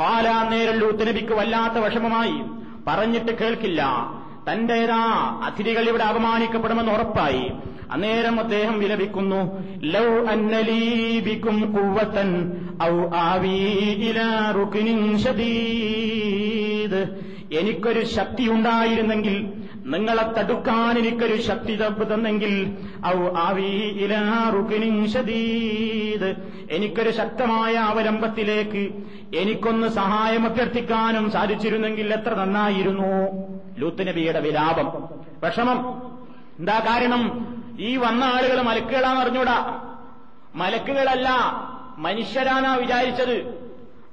കാലാ 0.00 0.48
നേരം 0.48 0.78
ലൂത്ത് 0.78 1.08
നബിക്ക് 1.08 1.32
വല്ലാത്ത 1.32 1.84
വിഷമമായി. 1.84 2.42
പറഞ്ഞിട്ട് 2.86 3.32
കേൾക്കില്ല. 3.38 3.82
തന്റേതാ 4.48 5.02
അതിഥികൾ 5.44 5.88
ഇവിടെ 5.88 6.04
അപമാനിക്കപ്പെടുമെന്ന് 6.04 6.92
ഉറപ്പായി. 6.92 7.52
അന്നേരം 7.90 8.40
അദ്ദേഹം 8.40 8.78
വിലപിക്കുന്നു 8.78 9.40
ലൗ 9.82 10.24
അന്നലീബിക്കും 10.26 11.72
കുവത്തൻ 11.72 12.28
ഔ 12.82 13.10
ആവീ 13.14 13.58
ഇലാ 14.08 14.50
റുക്നിൻ 14.50 15.18
ഷദീദ് 15.18 17.00
എനിക്കൊരു 17.54 18.04
ശക്തി 18.04 18.48
ഉണ്ടായിരുന്നെങ്കിൽ 18.50 19.61
നിങ്ങളെ 19.84 20.32
തടുക്കാൻ 20.32 20.98
എനിക്കൊരു 20.98 21.40
ശക്തി 21.40 21.78
തന്നെങ്കിൽ 22.14 22.76
എനിക്കൊരു 26.70 27.10
ശക്തമായ 27.10 27.74
അവലംബത്തിലേക്ക് 27.74 28.92
എനിക്കൊന്ന് 29.36 29.88
സഹായം 29.88 30.46
അഭ്യർത്ഥിക്കാനും 30.46 31.30
സാധിച്ചിരുന്നെങ്കിൽ 31.30 32.14
എത്ര 32.14 32.34
നന്നായിരുന്നു. 32.34 33.28
ലൂത്ത് 33.78 34.08
നബിയുടെ 34.08 34.40
വിലാപം. 34.40 35.08
വിഷമം. 35.44 36.02
എന്താ 36.58 36.78
കാരണം? 36.78 37.54
ഈ 37.80 37.96
വന്ന 37.96 38.24
ആളുകൾ 38.24 38.62
മലക്കുകളാന്ന് 38.62 39.22
അറിഞ്ഞൂടാ. 39.22 39.80
മലക്കുകളല്ല 40.54 41.28
മനുഷ്യരാനാ 41.98 42.74
വിചാരിച്ചത്. 42.74 43.62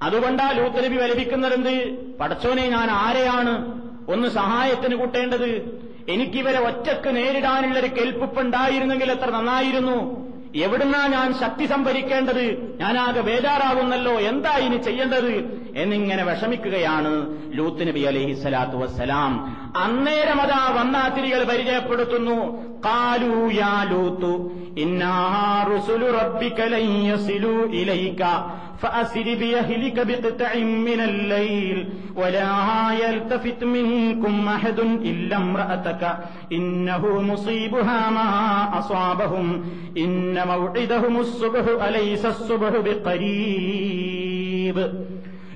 അതുകൊണ്ടാ 0.02 0.50
ലൂത്ത് 0.52 0.86
നബി 0.86 0.96
വലപിക്കുന്നതെന്ത്? 0.96 1.98
പടച്ചോനെ 2.20 2.68
ഞാൻ 2.68 2.92
ആരെയാണ്? 2.92 3.89
ഒന്ന് 4.10 4.28
സഹായത്തിന് 4.28 4.96
കൂട്ടേണ്ടത്. 4.96 5.80
എനിക്കിവരെ 6.10 6.60
ഒറ്റയ്ക്ക് 6.60 7.16
നേരിടാനുള്ളൊരു 7.16 7.88
കെൽപ്പുണ്ടായിരുന്നെങ്കിൽ 7.88 9.12
എത്ര 9.12 9.30
നന്നായിരുന്നു. 9.30 10.30
എവിടുന്നാ 10.56 11.08
ഞാൻ 11.08 11.34
ശക്തി 11.34 11.66
സംഭരിക്കേണ്ടത്? 11.66 12.78
ഞാനാകെ 12.80 13.22
ബേജാറാകുന്നല്ലോ 13.22 14.20
എന്താ 14.20 14.58
ഇനി 14.58 14.78
ചെയ്യേണ്ടത്? 14.78 15.34
എന്നിങ്ങനെ 15.80 16.24
വിഷമിക്കുകയാണ് 16.24 17.28
ലൂത്ത് 17.54 17.88
നബി 17.88 18.00
അലൈഹി 18.00 18.34
സ്വലാത്തു 18.34 18.78
വസ്സലാം. 18.78 19.58
അന്നേരം 19.78 20.42
അതാ 20.42 20.82
വന്നാതിരികൾ 20.82 21.44
പരിചയപ്പെടുത്തുന്നു. 21.44 22.70
കാലൂ 22.86 23.52
യാ 23.52 23.84
ലൂത്തു 23.84 24.52
ഇന്നാ 24.78 25.46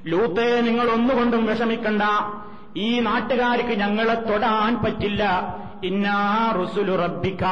ലൂത്തെ 0.06 0.62
നിങ്ങൾ 0.62 0.90
ഒന്നുകൊണ്ടും 0.90 1.46
വിഷമിക്കണ്ട. 1.46 2.02
ഈ 2.78 3.00
നാട്ടുകാർക്ക് 3.00 3.70
ഞങ്ങളെ 3.70 4.14
തൊടാൻ 4.14 4.84
പറ്റില്ല. 4.84 5.56
ഇന്നാ 5.84 6.54
റുസുലു 6.62 6.92
റബ്ബിക്ക. 6.96 7.44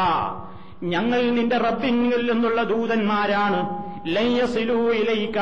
ഞങ്ങൾ 0.83 1.29
നിന്റെ 1.29 1.57
റബ്ബിങ്ങിൽ 1.57 2.31
നിന്നുള്ള 2.31 2.63
ദൂതന്മാരാണ്. 2.63 3.80
ലയ്യസിലൂ 4.07 4.91
ഇലയിക്ക 4.91 5.37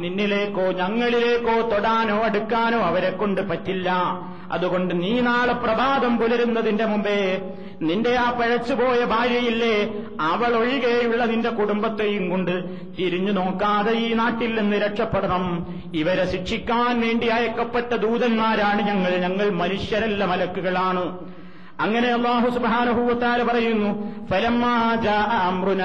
നിന്നിലേക്കോ 0.00 0.62
ഞങ്ങളിലേക്കോ 0.62 1.68
തൊടാനോ 1.68 2.22
അടുക്കാനോ 2.22 2.78
അവരെ 2.78 3.10
കൊണ്ട് 3.10 3.48
പറ്റില്ല. 3.48 3.92
അതുകൊണ്ട് 4.52 5.02
നീ 5.02 5.20
നാളെ 5.20 5.52
പ്രഭാതം 5.52 6.18
പുലരുന്നതിന്റെ 6.18 6.84
മുമ്പേ 6.84 7.42
നിന്റെ 7.82 8.16
ആ 8.16 8.30
പഴച്ചുപോയ 8.30 9.04
ഭാര്യയില്ലേ 9.04 9.92
അവൾ 10.20 10.56
ഒഴികെയുള്ള 10.56 11.24
നിന്റെ 11.24 11.50
കുടുംബത്തെയും 11.50 12.30
കൊണ്ട് 12.30 12.64
തിരിഞ്ഞു 12.98 13.32
നോക്കാതെ 13.32 13.92
ഈ 13.92 14.12
നാട്ടിൽ 14.12 14.60
നിന്ന് 14.60 14.76
രക്ഷപ്പെടണം. 14.76 15.66
ഇവരെ 15.94 16.32
ശിക്ഷിക്കാൻ 16.32 17.00
വേണ്ടി 17.00 17.26
അയക്കപ്പെട്ട 17.26 17.94
ദൂതന്മാരാണ് 17.94 18.82
ഞങ്ങൾ. 18.82 19.16
ഞങ്ങൾ 19.16 19.50
മനുഷ്യരല്ല 19.50 20.24
മലക്കുകളാണ്. 20.24 21.18
അങ്ങനെ 21.80 22.08
അള്ളാഹു 22.08 22.50
സുബാനുഭൂത്താൽ 22.50 23.42
പറയുന്നു 23.42 24.12
ഫലമാ 24.26 24.96
അമ്രുന 25.46 25.82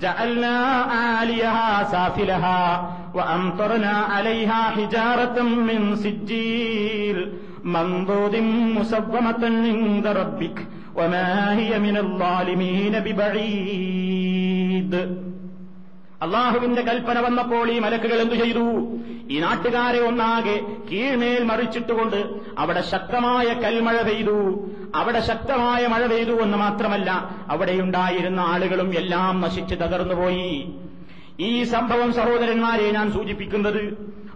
جعلنا 0.00 0.56
عاليها 0.90 1.84
سافلها 1.84 2.90
وأمطرنا 3.14 3.88
عليها 3.88 4.62
حجارة 4.70 5.42
من 5.42 5.96
سجيل 5.96 7.32
منضود 7.64 8.36
مسومة 8.76 9.42
عند 9.42 10.06
ربك 10.06 10.66
وما 10.94 11.52
هي 11.58 11.78
من 11.78 11.96
الظالمين 11.96 13.00
ببعيد. 13.00 14.14
അള്ളാഹുവിന്റെ 16.24 16.82
കൽപ്പന 16.82 17.20
വന്നപ്പോൾ 17.20 17.70
ഈ 17.70 17.78
മലക്കുകൾ 17.78 18.20
എന്തു 18.20 18.34
ചെയ്തു? 18.34 18.64
ഈ 19.30 19.40
നാട്ടുകാരെ 19.40 20.00
ഒന്നാകെ 20.00 20.56
കീഴ്മേൽ 20.92 21.44
മറിച്ചിട്ടുകൊണ്ട് 21.44 22.20
അവിടെ 22.58 22.80
ശക്തമായ 22.80 23.44
കൽമഴ 23.44 24.02
പെയ്തു. 24.02 24.68
അവിടെ 24.94 25.20
ശക്തമായ 25.20 25.86
മഴ 25.86 26.06
പെയ്തു 26.06 26.32
എന്ന് 26.32 26.58
മാത്രമല്ല 26.58 27.10
അവിടെയുണ്ടായിരുന്ന 27.48 28.40
ആളുകളും 28.40 28.94
എല്ലാം 28.94 29.40
നശിച്ച് 29.40 29.74
തകർന്നുപോയി 29.74 30.74
ഈ 31.40 31.62
സംഭവം 31.62 32.12
സഹോദരന്മാരെ 32.12 32.90
ഞാൻ 32.90 33.12
സൂചിപ്പിക്കുന്നത് 33.12 33.82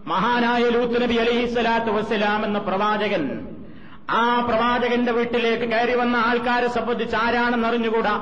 മഹാനായ 0.07 0.63
ലൂത്ത് 0.63 1.03
നബി 1.03 1.15
അലഹിസ്വലാത്തു 1.15 1.91
വസ്സലാം 1.91 2.45
എന്ന 2.45 2.59
പ്രവാചകൻ. 2.59 3.25
ആ 4.11 4.47
പ്രവാചകന്റെ 4.49 5.13
വീട്ടിലേക്ക് 5.13 5.65
കയറി 5.65 5.95
വന്ന 5.97 6.17
ആൾക്കാരെ 6.17 6.69
സംബന്ധിച്ച് 6.69 7.17
ആരാണെന്ന് 7.17 7.69
അറിഞ്ഞുകൂടാ? 7.69 8.15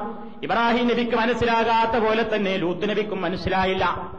ഇബ്രാഹിം 0.43 0.89
നബിക്ക് 0.89 1.17
മനസ്സിലാകാത്ത 1.17 2.05
പോലെ 2.05 2.37
തന്നെ 2.37 2.57
ലൂത്ത് 2.57 2.91
നബിക്കും 2.91 3.23
മനസ്സിലായില്ല. 3.23 4.13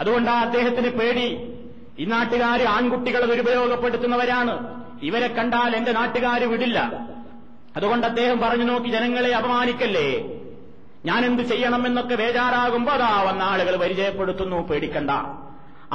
അതുകൊണ്ട് 0.00 0.30
ആ 0.30 0.40
അദ്ദേഹത്തിന് 0.40 0.88
പേടി. 0.88 1.52
ഈ 1.98 2.04
നാട്ടുകാർ 2.04 2.62
ആൺകുട്ടികളെ 2.62 3.26
ദുരുപയോഗപ്പെടുത്തുന്നവരാണ്. 3.26 4.82
ഇവരെ 5.02 5.28
കണ്ടാൽ 5.28 5.76
എന്റെ 5.76 5.92
നാട്ടുകാർ 5.92 6.44
വിടില്ല. 6.44 7.08
അതുകൊണ്ട് 7.76 8.06
അദ്ദേഹം 8.06 8.40
പറഞ്ഞു 8.40 8.64
നോക്കി 8.64 8.88
ജനങ്ങളെ 8.88 9.34
അപമാനിക്കല്ലേ? 9.34 10.24
ഞാൻ 11.04 11.24
എന്ത് 11.24 11.42
ചെയ്യണമെന്നൊക്കെ 11.42 12.14
ബേജാറാകുമ്പോ 12.14 12.92
അതാ 12.92 13.22
വന്ന 13.22 13.42
ആളുകൾ 13.42 13.76
പരിചയപ്പെടുത്തുന്നു 13.76 14.56
പേടിക്കണ്ട. 14.56 15.10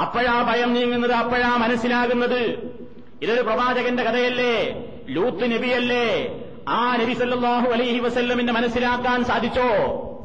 അപ്പോഴാ 0.00 0.42
ഭയം 0.42 0.72
നീങ്ങുന്നത് 0.74 1.12
അപ്പോഴാ 1.12 1.56
മനസ്സിലാകുന്നത്. 1.56 2.72
ഇതൊരു 3.22 3.40
പ്രവാചകന്റെ 3.40 4.02
കഥയല്ലേ? 4.02 4.84
ലൂത്ത് 5.08 5.52
നബിയല്ലേ? 5.52 6.38
ആ 6.68 6.96
നബി 6.96 7.12
സല്ലാഹു 7.12 7.68
അലൈഹി 7.68 7.98
വസല്ലമിന്റെ 7.98 8.52
മനസ്സിലാക്കാൻ 8.52 9.24
സാധിച്ചോ? 9.24 9.68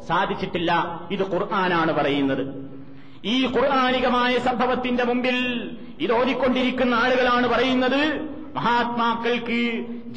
സാധിച്ചിട്ടില്ല. 0.07 1.01
ഇത് 1.11 1.33
ഖുർആനാണ് 1.33 1.93
പറയുന്നത്. 1.93 2.71
ഈ 3.25 3.45
ഖുർആാനികമായ 3.45 4.37
സംഭവത്തിന്റെ 4.37 5.03
മുമ്പിൽ 5.03 5.69
ഇത് 5.99 6.13
ഓതിക്കൊണ്ടിരിക്കുന്ന 6.13 6.95
ആളുകളാണ് 6.95 7.47
പറയുന്നത്. 7.47 8.36
മഹാത്മാക്കൾക്ക് 8.57 9.61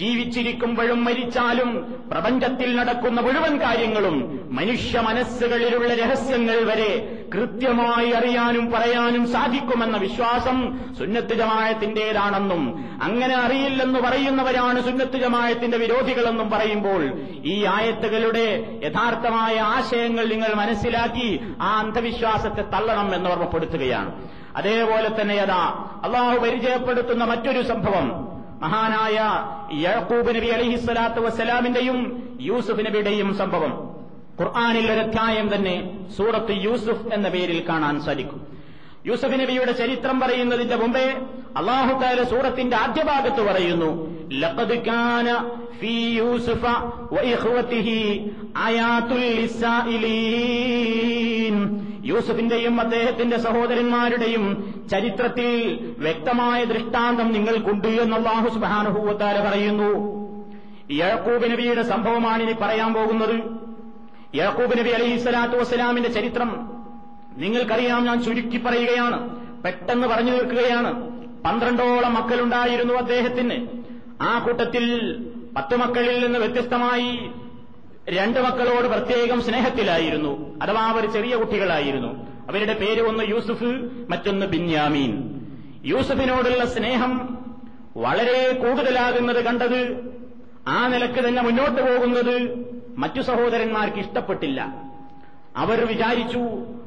ജീവിച്ചിരിക്കുമ്പോഴും 0.00 1.00
മരിച്ചാലും 1.06 1.70
പ്രപഞ്ചത്തിൽ 2.10 2.70
നടക്കുന്ന 2.76 3.18
മുഴുവൻ 3.20 3.54
കാര്യങ്ങളും 3.62 4.16
മനുഷ്യ 4.58 5.00
മനസ്സുകളിലുള്ള 5.08 5.90
രഹസ്യങ്ങൾ 5.94 6.58
വരെ 6.70 6.92
കൃത്യമായി 7.34 8.08
അറിയാനും 8.12 8.64
പറയാനും 8.72 9.24
സാധിക്കുമെന്ന 9.34 9.96
വിശ്വാസം 9.96 10.56
സുന്നത്ത് 10.98 11.34
ജമായത്തിന്റേതാണെന്നും 11.34 12.62
അങ്ങനെ 13.02 13.36
അറിയില്ലെന്ന് 13.44 14.00
പറയുന്നവരാണ് 14.06 14.80
സുന്നത്ത് 14.88 15.20
ജമായത്തിന്റെ 15.24 15.78
വിരോധികളെന്നും 15.78 16.50
പറയുമ്പോൾ 16.50 17.04
ഈ 17.44 17.56
ആയത്തുകളുടെ 17.76 18.48
യഥാർത്ഥമായ 18.88 19.54
ആശയങ്ങൾ 19.76 20.26
നിങ്ങൾ 20.34 20.52
മനസ്സിലാക്കി 20.54 21.30
ആ 21.60 21.70
അന്ധവിശ്വാസത്തെ 21.84 22.64
തള്ളണം 22.74 23.10
എന്ന് 23.18 23.30
ഓർമ്മപ്പെടുത്തുകയാണ്. 23.30 24.12
അതേപോലെ 24.56 25.20
തന്നെ 25.20 25.34
അതാ 25.34 25.90
അള്ളാഹു 26.04 26.38
പരിചയപ്പെടുത്തുന്ന 26.38 27.24
മറ്റൊരു 27.24 27.62
സംഭവം. 27.62 28.08
മഹാനായ 28.60 29.18
യഹൂബ് 29.80 30.36
നബി 30.36 30.46
അലിഹിസ്വലാത്തു 30.46 31.20
വസ്സലാമിന്റെയും 31.20 32.22
യൂസുഫ് 32.40 32.86
നബിയുടെയും 32.86 33.36
സംഭവം. 33.36 33.72
ഖുർആാനിൽ 34.40 34.92
ഒരു 34.92 35.00
അധ്യായം 35.00 35.54
തന്നെ 35.54 35.90
സൂറത്ത് 36.16 36.52
യൂസുഫ് 36.52 37.14
എന്ന 37.14 37.28
പേരിൽ 37.28 37.64
കാണാൻ 37.68 38.00
സാധിക്കും. 38.00 38.46
യൂസഫ് 39.06 39.40
നബിയുടെ 39.40 39.72
ചരിത്രം 39.72 40.20
പറയുന്നതിന്റെ 40.20 40.76
മുമ്പേ 40.76 41.16
അള്ളാഹു 41.56 42.00
താല 42.00 42.22
സൂറത്തിന്റെ 42.22 42.76
ആദ്യ 42.76 43.02
ഭാഗത്ത് 43.02 43.42
പറയുന്നു 43.42 44.10
യൂസുഫ 45.82 46.64
വഇഖ്വതിഹി 47.12 48.30
ആയാത്തുൽ 48.56 49.40
ലിസ്സായിലീൻ 49.40 50.69
യൂസുഫിന്റെയും 52.10 52.80
അദ്ദേഹത്തിന്റെ 52.80 53.38
സഹോദരന്മാരുടെയും 53.38 54.74
ചരിത്രത്തിൽ 54.90 55.78
വ്യക്തമായ 55.98 56.64
ദൃഷ്ടാന്തം 56.64 57.32
നിങ്ങൾക്കുണ്ട് 57.32 57.88
എന്ന് 57.88 58.16
അള്ളാഹു 58.16 58.48
സുബാനുഭൂവത്താല 58.48 59.48
പറയുന്നു. 59.48 60.20
യഴക്കൂബ് 60.92 61.50
നബിയുടെ 61.50 61.82
സംഭവമാണ് 61.82 62.42
ഇനി 62.42 62.52
പറയാൻ 62.52 62.94
പോകുന്നത്. 62.94 63.40
യഴക്കൂബ് 64.36 64.78
നബി 64.78 64.88
അലൈഹി 64.88 65.16
സ്വലാത്തു 65.16 65.56
വസ്സലാമിന്റെ 65.56 66.10
ചരിത്രം 66.10 66.70
നിങ്ങൾക്കറിയാം 67.36 68.04
ഞാൻ 68.04 68.22
ചുരുക്കി 68.22 68.58
പറയുകയാണ്. 68.58 69.40
പെട്ടെന്ന് 69.62 70.08
പറഞ്ഞു 70.08 70.30
തീർക്കുകയാണ്. 70.30 71.10
പന്ത്രണ്ടോളം 71.44 72.14
മക്കളുണ്ടായിരുന്നു 72.14 72.94
അദ്ദേഹത്തിന്. 72.94 73.66
ആ 74.20 74.38
കൂട്ടത്തിൽ 74.38 75.16
പത്തു 75.56 75.76
മക്കളിൽ 75.76 76.24
നിന്ന് 76.24 76.38
വ്യത്യസ്തമായി 76.38 77.30
രണ്ട് 78.08 78.40
മക്കളോട് 78.40 78.88
പ്രത്യേകം 78.88 79.40
സ്നേഹത്തിലായിരുന്നു. 79.40 80.58
അഥവാ 80.62 80.88
അവർ 80.88 81.12
ചെറിയ 81.12 81.36
കുട്ടികളായിരുന്നു. 81.36 82.08
അവരുടെ 82.48 82.74
പേര് 82.74 83.02
ഒന്ന് 83.02 83.24
യൂസുഫ് 83.24 83.90
മറ്റൊന്ന് 84.08 84.46
ബിന്യാമീൻ. 84.46 85.40
യൂസഫിനോടുള്ള 85.84 86.64
സ്നേഹം 86.64 87.38
വളരെ 87.96 88.52
കൂടുതലാകുന്നത് 88.52 89.44
കണ്ടത് 89.44 90.10
ആ 90.68 90.88
നിലയ്ക്ക് 90.88 91.28
തന്നെ 91.28 91.42
മുന്നോട്ട് 91.42 91.82
പോകുന്നത് 91.82 92.66
മറ്റു 92.96 93.20
സഹോദരന്മാർക്ക് 93.20 93.96
ഇഷ്ടപ്പെട്ടില്ല. 93.96 94.90
അവർ 95.56 95.86
വിചാരിച്ചു 95.86 96.38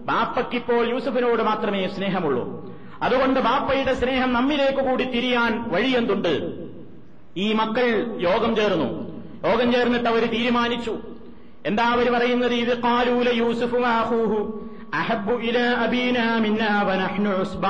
ബാപ്പയ്ക്കിപ്പോൾ 0.06 0.90
യൂസഫിനോട് 0.90 1.44
മാത്രമേ 1.44 1.88
സ്നേഹമുള്ളൂ. 1.88 2.76
അതുകൊണ്ട് 3.02 3.40
ബാപ്പയുടെ 3.40 3.94
സ്നേഹം 3.94 4.34
നമ്മിലേക്ക് 4.34 4.90
കൂടി 4.90 5.04
തിരിയാൻ 5.04 5.72
വഴിയെന്തുണ്ട്? 5.72 6.66
ഈ 7.38 7.54
മക്കൾ 7.54 8.18
യോഗം 8.22 8.56
ചേർന്നു. 8.56 9.13
യോഗം 9.45 9.69
ചേർന്നിട്ട് 9.73 10.09
അവർ 10.09 10.25
തീരുമാനിച്ചു 10.33 10.95
എന്താ 11.67 11.85
അവർ 11.95 12.07
പറയുന്നത് 12.13 12.55
ഇത് 12.55 12.75
കാലൂല 12.83 13.31
യൂസുഫ് 13.35 13.81
ആഹൂഹു 13.93 14.41
അഹബു 14.95 15.35
ഇല 15.43 15.59
അബീന 15.85 16.19
മിന്ന 16.41 16.65
വനഹ്നു 16.89 17.33
ഉസ്ബ 17.41 17.65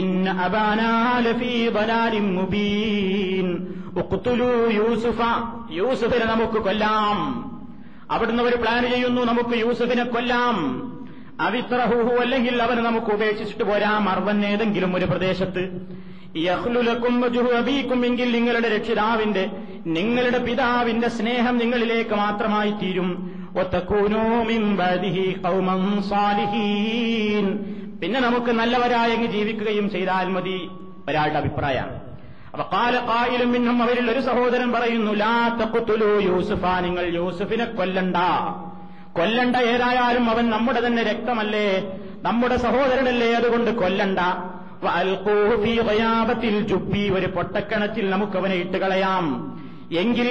ഇന്ന 0.00 0.30
അബാനാ 0.44 0.90
ലഫീ 1.26 1.54
ضلالin 1.76 2.28
മുബീൻ 2.36 3.48
ഉഖ്തുലൂ 3.96 4.52
യൂസുഫ 4.76 5.20
യൂസുഫിനെ 5.70 6.26
നമുക്ക് 6.26 6.58
കൊല്ലാം 6.58 7.18
അവിടുന്ന് 8.10 8.42
ഒരു 8.42 8.56
പ്ലാൻ 8.56 8.82
ചെയ്യുന്നു 8.90 9.22
നമുക്ക് 9.22 9.54
യൂസുഫിനെ 9.56 10.04
കൊല്ലാം 10.06 10.56
അവിത്രഹുഹു 11.40 12.14
അല്ലെങ്കിൽ 12.22 12.56
അവനെ 12.62 12.82
നമുക്ക് 12.82 13.10
ഉപേക്ഷിച്ചിട്ട് 13.12 13.64
പോരാം 13.64 14.02
അർവൻ 14.08 14.38
ഏതെങ്കിലും 14.46 14.90
ഒരു 14.96 15.06
പ്രദേശത്ത് 15.06 15.62
യഹ്ലുലക്കും 15.62 15.80
അബീക്കും 15.82 16.05
എങ്കിൽ 18.05 18.31
നിങ്ങളുടെ 18.31 18.69
രക്ഷിതാവിന്റെ 18.69 19.51
നിങ്ങളുടെ 19.85 20.37
പിതാവിന്റെ 20.37 21.09
സ്നേഹം 21.09 21.57
നിങ്ങളിലേക്ക് 21.57 22.15
മാത്രമായി 22.15 22.71
തീരും. 22.71 23.37
പിന്നെ 28.01 28.19
നമുക്ക് 28.19 28.51
നല്ലവരായങ്ങ് 28.51 29.27
ജീവിക്കുകയും 29.27 29.89
ചെയ്താൽ 29.89 30.27
മതി. 30.27 30.69
ഒരാളുടെ 31.09 31.37
അഭിപ്രായമാണ്. 31.37 31.99
അപ്പൊ 32.53 32.65
കാല 32.73 32.95
കായിലും 32.95 33.51
മിന്നും 33.51 33.83
അവരിൽ 33.83 34.11
ഒരു 34.11 34.19
സഹോദരൻ 34.19 34.71
പറയുന്നു 34.71 35.11
ലാ 35.11 35.57
തക്കുത്തുലു 35.61 36.19
യൂസുഫ 36.19 36.65
നിങ്ങൾ 36.81 37.15
യൂസുഫിനെ 37.15 37.65
കൊല്ലണ്ട. 37.65 38.15
കൊല്ലണ്ട 39.15 39.55
ഏതായാലും 39.55 40.29
അവൻ 40.29 40.49
നമ്മുടെ 40.49 40.87
തന്നെ 40.87 41.03
രക്തമല്ലേ? 41.03 41.91
നമ്മുടെ 42.21 42.57
സഹോദരനല്ലേ? 42.57 43.33
അതുകൊണ്ട് 43.33 43.71
കൊല്ലണ്ട. 43.71 44.19
ചുപ്പി 46.67 47.09
ഒരു 47.09 47.25
പൊട്ടക്കണത്തിൽ 47.25 48.09
നമുക്കവനെ 48.09 48.55
ഇട്ട് 48.55 48.77
കളയാം. 48.77 49.57
എങ്കിൽ 49.97 50.27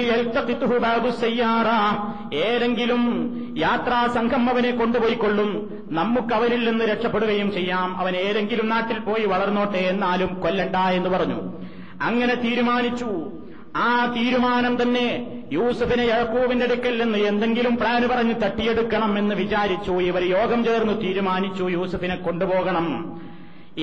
ഏതെങ്കിലും 2.33 3.33
യാത്രാ 3.57 4.07
സംഘം 4.07 4.49
അവനെ 4.49 4.71
കൊണ്ടുപോയിക്കൊള്ളും. 4.71 5.79
നമുക്ക് 5.91 6.33
അവരിൽ 6.33 6.69
നിന്ന് 6.69 6.85
രക്ഷപ്പെടുകയും 6.85 7.51
ചെയ്യാം. 7.51 7.97
അവൻ 7.97 8.15
ഏതെങ്കിലും 8.15 8.69
നാട്ടിൽ 8.69 8.99
പോയി 8.99 9.25
വളർന്നോട്ടെ 9.25 9.77
എന്നാലും 9.77 10.41
കൊല്ലണ്ട 10.41 10.75
എന്ന് 10.75 11.09
പറഞ്ഞു. 11.09 11.53
അങ്ങനെ 12.01 12.35
തീരുമാനിച്ചു. 12.35 13.31
ആ 13.75 14.13
തീരുമാനം 14.17 14.81
തന്നെ 14.81 15.27
യൂസഫിനെ 15.51 16.03
യാക്കൂബിന്റെ 16.03 16.65
അടുക്കൽ 16.65 17.03
നിന്ന് 17.03 17.17
എന്തെങ്കിലും 17.17 17.77
പ്ലാൻ 17.77 18.09
പറഞ്ഞ് 18.09 18.33
തട്ടിയെടുക്കണം 18.43 19.19
എന്ന് 19.19 19.35
വിചാരിച്ചു. 19.35 19.91
ഇവർ 19.91 20.23
യോഗം 20.23 20.63
ചേർന്നു 20.63 20.93
തീരുമാനിച്ചു. 20.93 21.63
യൂസഫിനെ 21.63 22.15
കൊണ്ടുപോകണം. 22.15 23.21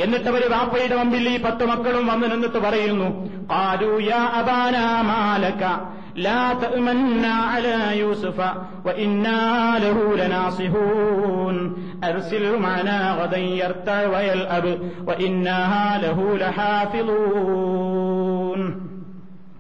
എന്നിട്ട് 0.03 0.29
അവർ 0.29 0.51
വാപ്പയുടെ 0.51 0.97
മുമ്പിൽ 0.97 1.29
ഈ 1.29 1.43
പത്ത് 1.43 1.67
മക്കളും 1.67 2.07
വന്ന് 2.07 2.31
നിന്നിട്ട് 2.33 2.59
പറയുന്നു 2.59 3.09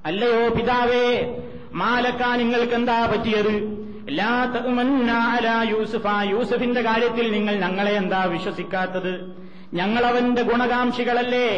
അല്ലയോ 0.07 0.49
പിതാവേ 0.49 1.37
മാലക്ക 1.73 2.23
നിങ്ങൾക്ക് 2.37 2.73
എന്താ 2.73 3.07
പറ്റിയത്? 3.07 3.55
ലാ 4.09 5.62
യൂസുഫ 5.70 6.07
യൂസുഫിന്റെ 6.31 6.83
കാര്യത്തിൽ 6.83 7.33
നിങ്ങൾ 7.33 7.55
ഞങ്ങളെ 7.55 7.90
എന്താ 7.90 8.25
വിശ്വസിക്കാത്തത്? 8.25 9.43
ഞങ്ങളവന്റെ 9.74 10.42
ഗുണകാംക്ഷികളല്ലേ? 10.42 11.48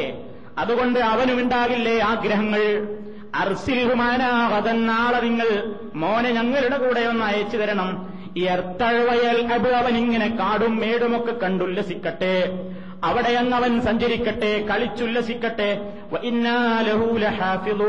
അതുകൊണ്ട് 0.58 0.98
അവനുമുണ്ടാകില്ലേ 0.98 1.98
ആഗ്രഹങ്ങൾ 2.00 2.88
അർസിൽഹുമാനാവതൻ 3.34 4.86
നാളെ 4.86 5.20
നിങ്ങൾ 5.20 5.74
മോനെ 5.94 6.30
ഞങ്ങളുടെ 6.30 6.78
കൂടെ 6.78 7.00
ഒന്ന് 7.00 7.24
അയച്ചു 7.24 7.56
തരണം. 7.56 8.08
ഈ 8.36 8.42
എർത്തഴവയൽ 8.44 9.52
അബ് 9.52 9.68
അവനിങ്ങനെ 9.68 10.28
കാടും 10.28 10.76
മേടുമൊക്കെ 10.76 11.32
കണ്ടുല്ലസിക്കട്ടെ. 11.32 12.66
അവിടെ 13.04 13.28
അങ്ങവൻ 13.28 13.80
സഞ്ചരിക്കട്ടെ 13.80 14.66
കളിച്ചുല്ലസിക്കട്ടെ. 14.70 15.92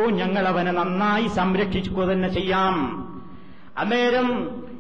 ഞങ്ങൾ 0.10 0.48
അവനെ 0.48 0.72
നന്നായി 0.72 1.28
സംരക്ഷിക്കുക 1.28 2.04
തന്നെ 2.04 2.30
ചെയ്യാം. 2.30 2.78
അന്നേരം 3.78 4.30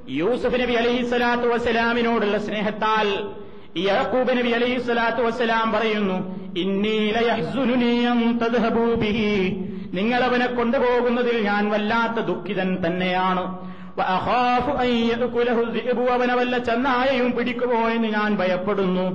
യൂസുഫ് 0.10 0.62
നബി 0.62 0.74
അലഹിസ്വലാത്തു 0.74 1.48
വസ്സലാമിനോടുള്ള 1.48 2.38
സ്നേഹത്താൽ 2.38 3.08
യഹൂബ് 3.78 4.38
നബി 4.38 4.50
അലൈഹി 4.50 4.80
സ്വലാത്തു 4.80 5.22
വസ്സലാം 5.22 5.72
പറയുന്നു 5.72 6.18
നിങ്ങൾ 9.94 10.24
അവനെ 10.24 10.48
കൊണ്ടുപോകുന്നതിൽ 10.48 11.38
ഞാൻ 11.42 11.70
വല്ലാത്ത 11.72 12.20
ദുഃഖിതൻ 12.26 12.78
തന്നെയാണ്. 12.86 13.44
അവനവല്ല 16.12 16.58
ചെന്നായയും 16.58 17.32
പിടിക്കുമോ 17.32 17.90
എന്ന് 17.90 18.08
ഞാൻ 18.08 18.36
ഭയപ്പെടുന്നു. 18.38 19.06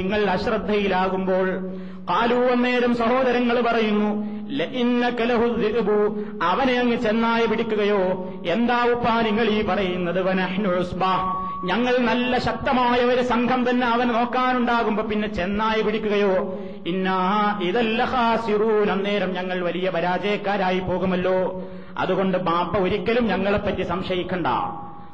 നിങ്ങൾ 0.00 0.20
അശ്രദ്ധയിലാകുമ്പോൾ. 0.30 1.48
കാലു 2.10 2.34
അന്നേരം 2.34 2.94
സഹോദരങ്ങൾ 2.94 3.60
പറയുന്നു 3.60 4.10
അവനെ 6.42 6.74
അങ്ങ് 6.78 6.96
ചെന്നായ 6.96 7.46
പിടിക്കുകയോ? 7.46 8.02
എന്താ 8.46 8.78
ഉപ്പാ 8.92 9.14
നിങ്ങൾ 9.20 9.46
ഈ 9.48 9.60
പറയുന്നത്? 9.62 10.20
ഞങ്ങൾ 11.64 11.98
നല്ല 11.98 12.38
ശക്തമായ 12.38 12.98
ഒരു 12.98 13.22
സംഘം 13.22 13.70
തന്നെ 13.70 13.86
അവനെ 13.86 14.12
നോക്കാനുണ്ടാകുമ്പോ 14.12 15.02
പിന്നെ 15.02 15.28
ചെന്നായി 15.28 15.82
പിടിക്കുകയോ 15.82 16.58
ഇന്നാ 16.86 17.58
ഇതല്ല 17.62 18.02
അന്നേരം 18.90 19.32
ഞങ്ങൾ 19.32 19.64
വലിയ 19.64 19.90
പരാജയക്കാരായി 19.90 20.80
പോകുമല്ലോ. 20.80 21.62
അതുകൊണ്ട് 21.98 22.38
ബാപ്പ 22.38 22.76
ഒരിക്കലും 22.78 23.26
ഞങ്ങളെപ്പറ്റി 23.26 23.82
സംശയിക്കണ്ട. 23.82 24.46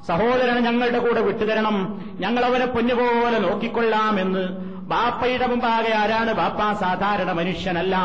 സഹോദരനെ 0.09 0.61
ഞങ്ങളുടെ 0.61 0.99
കൂടെ 0.99 1.21
വിട്ടുതരണം. 1.21 2.03
ഞങ്ങളവനെ 2.21 2.67
പൊന്നുപോലെ 2.67 3.39
നോക്കിക്കൊള്ളാമെന്ന്. 3.39 4.49
ബാപ്പയുടെ 4.87 5.47
മുമ്പാകെ 5.47 5.95
ആരാണ് 5.95 6.33
ബാപ്പ? 6.33 6.81
സാധാരണ 6.81 7.33
മനുഷ്യനല്ല. 7.33 7.97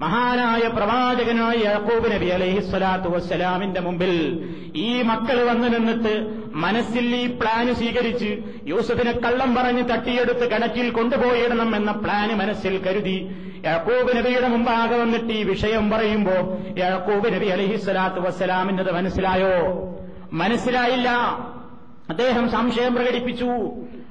മഹാനായ 0.00 0.68
പ്രവാചകനായ 0.68 1.54
യാക്കൂബ് 1.64 2.12
നബി 2.12 2.26
അലൈഹി 2.26 2.60
സ്വലാത്തു 2.60 3.08
വസ്സലാമിന്റെ 3.08 3.80
മുമ്പിൽ 3.80 4.44
ഈ 4.76 5.02
മക്കൾ 5.02 5.44
വന്നു 5.44 5.68
നിന്നിട്ട് 5.68 6.34
മനസ്സിൽ 6.54 7.16
ഈ 7.16 7.26
പ്ലാന് 7.26 7.72
സ്വീകരിച്ച് 7.72 8.38
യൂസഫിനെ 8.64 9.12
കള്ളം 9.12 9.54
പറഞ്ഞ് 9.54 9.88
തട്ടിയെടുത്ത് 9.88 10.50
കിണറ്റിൽ 10.50 10.90
കൊണ്ടുപോയിടണം 10.90 11.76
എന്ന 11.76 11.92
പ്ലാന് 11.92 12.32
മനസ്സിൽ 12.32 12.78
കരുതി 12.78 13.36
യാക്കൂബ് 13.64 14.16
നബിയുടെ 14.16 14.48
മുമ്പാകെ 14.48 14.96
വന്നിട്ട് 14.96 15.32
ഈ 15.32 15.42
വിഷയം 15.42 15.90
പറയുമ്പോ 15.90 16.58
യാക്കൂബ് 16.78 17.34
നബി 17.34 17.46
അലഹി 17.46 17.76
സ്വലാത്തു 17.76 18.20
വസ്സലാമിന്റെ 18.20 18.92
മനസ്സിലായോ? 18.92 19.52
മനസ്സിലായില്ല. 20.32 21.10
അദ്ദേഹം 22.10 22.50
സംശയം 22.50 22.94
പ്രകടിപ്പിച്ചു. 22.94 23.44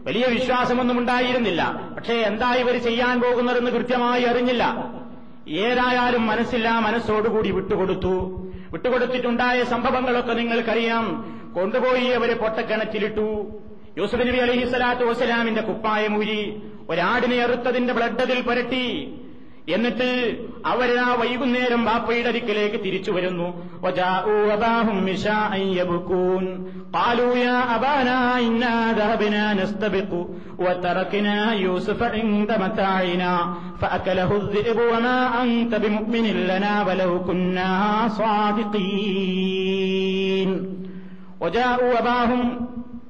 വലിയ 0.08 0.26
വിശ്വാസമൊന്നും 0.26 1.00
ഉണ്ടായിരുന്നില്ല. 1.00 1.91
പക്ഷേ 1.96 2.13
എന്താ 2.13 2.54
ഇവർ 2.54 2.78
ചെയ്യാൻ 2.78 3.22
പോകുന്നതെന്ന് 3.22 3.72
കൃത്യമായി 3.72 4.24
അറിഞ്ഞില്ല. 4.24 4.93
ഏതായാലും 5.47 6.27
മനസ്സില്ല 6.27 6.79
മനസ്സോടുകൂടി 6.79 7.51
വിട്ടുകൊടുത്തു. 7.51 8.47
വിട്ടുകൊടുത്തിട്ടുണ്ടായ 8.71 9.63
സംഭവങ്ങളൊക്കെ 9.63 10.34
നിങ്ങൾക്കറിയാം. 10.34 11.34
കൊണ്ടുപോയി 11.56 12.06
അവർ 12.06 12.38
പൊട്ടക്കിണറ്റിലിട്ടു. 12.38 13.60
യൂസുഫ് 13.97 14.21
നബി 14.21 14.38
അലഹി 14.38 14.65
സ്വലാത്തു 14.65 15.03
വസ്സലാമിന്റെ 15.03 15.62
കുപ്പായമൂരി. 15.62 16.63
ഒരാടിനെ 16.89 17.38
അറുത്തതിന്റെ 17.43 17.93
ബ്ലഡ് 17.93 18.21
അതിൽ 18.21 18.41
പുരട്ടി. 18.41 19.13
എന്നിട്ട് 19.69 20.38
അവരാ 20.65 21.13
വൈകുന്നേരം 21.13 21.86
ബാപ്പയുടെ 21.86 22.28
അടുക്കിലേക്ക് 22.28 22.86
തിരിച്ചു 22.86 23.12
വരുന്നു. 23.12 23.71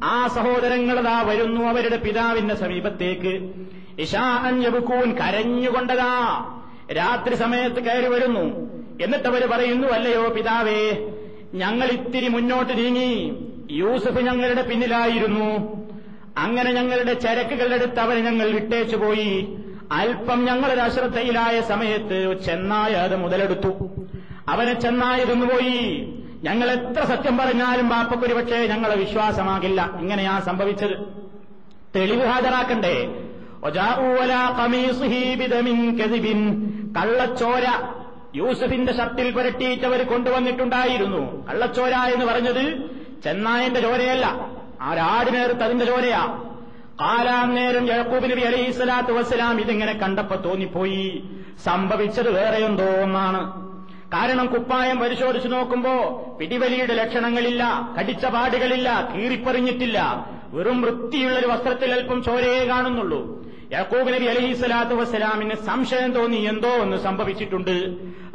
ആ 0.04 0.28
സഹോദരങ്ങളതാ 0.28 1.22
വരുന്നു 1.22 1.62
അവരുടെ 1.62 1.98
പിതാവിന്റെ 1.98 2.56
സമീപത്തേക്ക്. 2.56 3.50
ഇഷാൻ 4.00 4.64
യബുക്കൂൻ 4.64 5.16
കരഞ്ഞുകൊണ്ടതാ. 5.16 6.46
രാത്രി 6.98 7.36
സമയത്ത് 7.36 7.84
കയറി 7.84 8.08
വരുന്നു. 8.08 8.42
എന്നിട്ട് 9.04 9.48
പറയുന്നു 9.48 9.88
അല്ലയോ 9.88 10.28
പിതാവേ 10.28 11.10
ഞങ്ങൾ 11.54 11.88
ഇത്തിരി 11.88 12.28
മുന്നോട്ട് 12.28 12.78
നീങ്ങി. 12.78 13.44
യൂസഫ് 13.72 14.20
ഞങ്ങളുടെ 14.20 14.62
പിന്നിലായിരുന്നു. 14.62 15.84
അങ്ങനെ 16.38 16.72
ഞങ്ങളുടെ 16.72 17.14
ചരക്കുകളുടെ 17.14 17.76
അടുത്ത് 17.76 18.00
അവരെ 18.00 18.22
ഞങ്ങൾ 18.22 18.50
വിട്ടേച്ചു 18.50 18.96
പോയി. 18.96 19.58
അല്പം 19.92 20.46
ഞങ്ങളൊരു 20.46 20.80
അശ്രദ്ധയിലായ 20.80 21.62
സമയത്ത് 21.62 22.44
ചെന്നായ 22.44 22.92
അത് 22.92 23.16
മുതലെടുത്തു. 23.16 23.90
അവനെ 24.48 24.74
ചെന്നായി 24.74 25.26
തിന്നുപോയി 25.26 26.14
ഞങ്ങൾ 26.44 26.72
എത്ര 26.72 27.06
സത്യം 27.06 27.38
പറഞ്ഞാലും 27.38 27.90
ബാപ്പക്കൊരു 27.90 28.34
പക്ഷേ 28.34 28.68
ഞങ്ങളെ 28.68 28.96
വിശ്വാസമാകില്ല. 28.96 29.98
ഇങ്ങനെയാ 30.00 30.40
സംഭവിച്ചത്. 30.40 30.98
തെളിവ് 31.96 32.26
ഹാജരാക്കണ്ടേ? 32.26 33.24
കള്ളച്ചോര 36.98 37.64
യൂസഫിന്റെ 38.36 38.98
ഷർട്ടിൽ 38.98 39.32
പുരട്ടിയിട്ടവർ 39.32 40.04
കൊണ്ടുവന്നിട്ടുണ്ടായിരുന്നു. 40.04 41.48
കള്ളച്ചോര 41.48 41.94
എന്ന് 41.94 42.26
പറഞ്ഞത് 42.26 42.92
ചെന്നായന്റെ 43.24 43.80
ചോരയല്ല 43.80 44.26
ആരാടിനേർത്ത് 44.82 45.64
അതിന്റെ 45.64 45.86
ചോരയാ. 45.86 46.44
നേരം 47.46 47.88
യഴക്കൂബ് 47.88 48.32
നബി 48.32 48.42
അലൈഹി 48.42 48.72
സ്വലാത്തു 48.72 49.12
വസ്സലാം 49.12 49.62
ഇതിങ്ങനെ 49.62 49.94
കണ്ടപ്പോ 49.94 50.36
തോന്നിപ്പോയി. 50.36 51.24
സംഭവിച്ചത് 51.64 52.30
വേറെ 52.30 52.66
എന്തോ 52.66 52.84
ഒന്നാണ്. 52.84 53.64
കാരണം 54.14 54.46
കുപ്പായം 54.46 55.00
പരിശോധിച്ചു 55.00 55.48
നോക്കുമ്പോ 55.48 55.94
പിടിവലിയുടെ 56.40 56.94
ലക്ഷണങ്ങളില്ല 56.94 57.94
കടിച്ച 58.00 58.26
പാടുകളില്ല 58.26 59.12
കീറിപ്പറിഞ്ഞിട്ടില്ല. 59.16 60.28
വെറും 60.54 60.82
വൃത്തിയുള്ളൊരു 60.82 61.48
വസ്ത്രത്തിൽ 61.48 61.92
അല്പം 61.92 62.24
ചോരയെ 62.24 62.66
കാണുന്നുള്ളൂ. 62.66 63.44
യാക്കൂബ് 63.74 64.14
നബി 64.14 64.26
അലഹി 64.26 64.54
സ്വലാത്തു 64.54 64.96
വസ്സലാമിന് 64.96 65.56
സംശയം 65.56 66.12
തോന്നി 66.12 66.38
എന്തോ 66.38 66.70
ഒന്ന് 66.70 66.98
സംഭവിച്ചിട്ടുണ്ട്. 66.98 67.76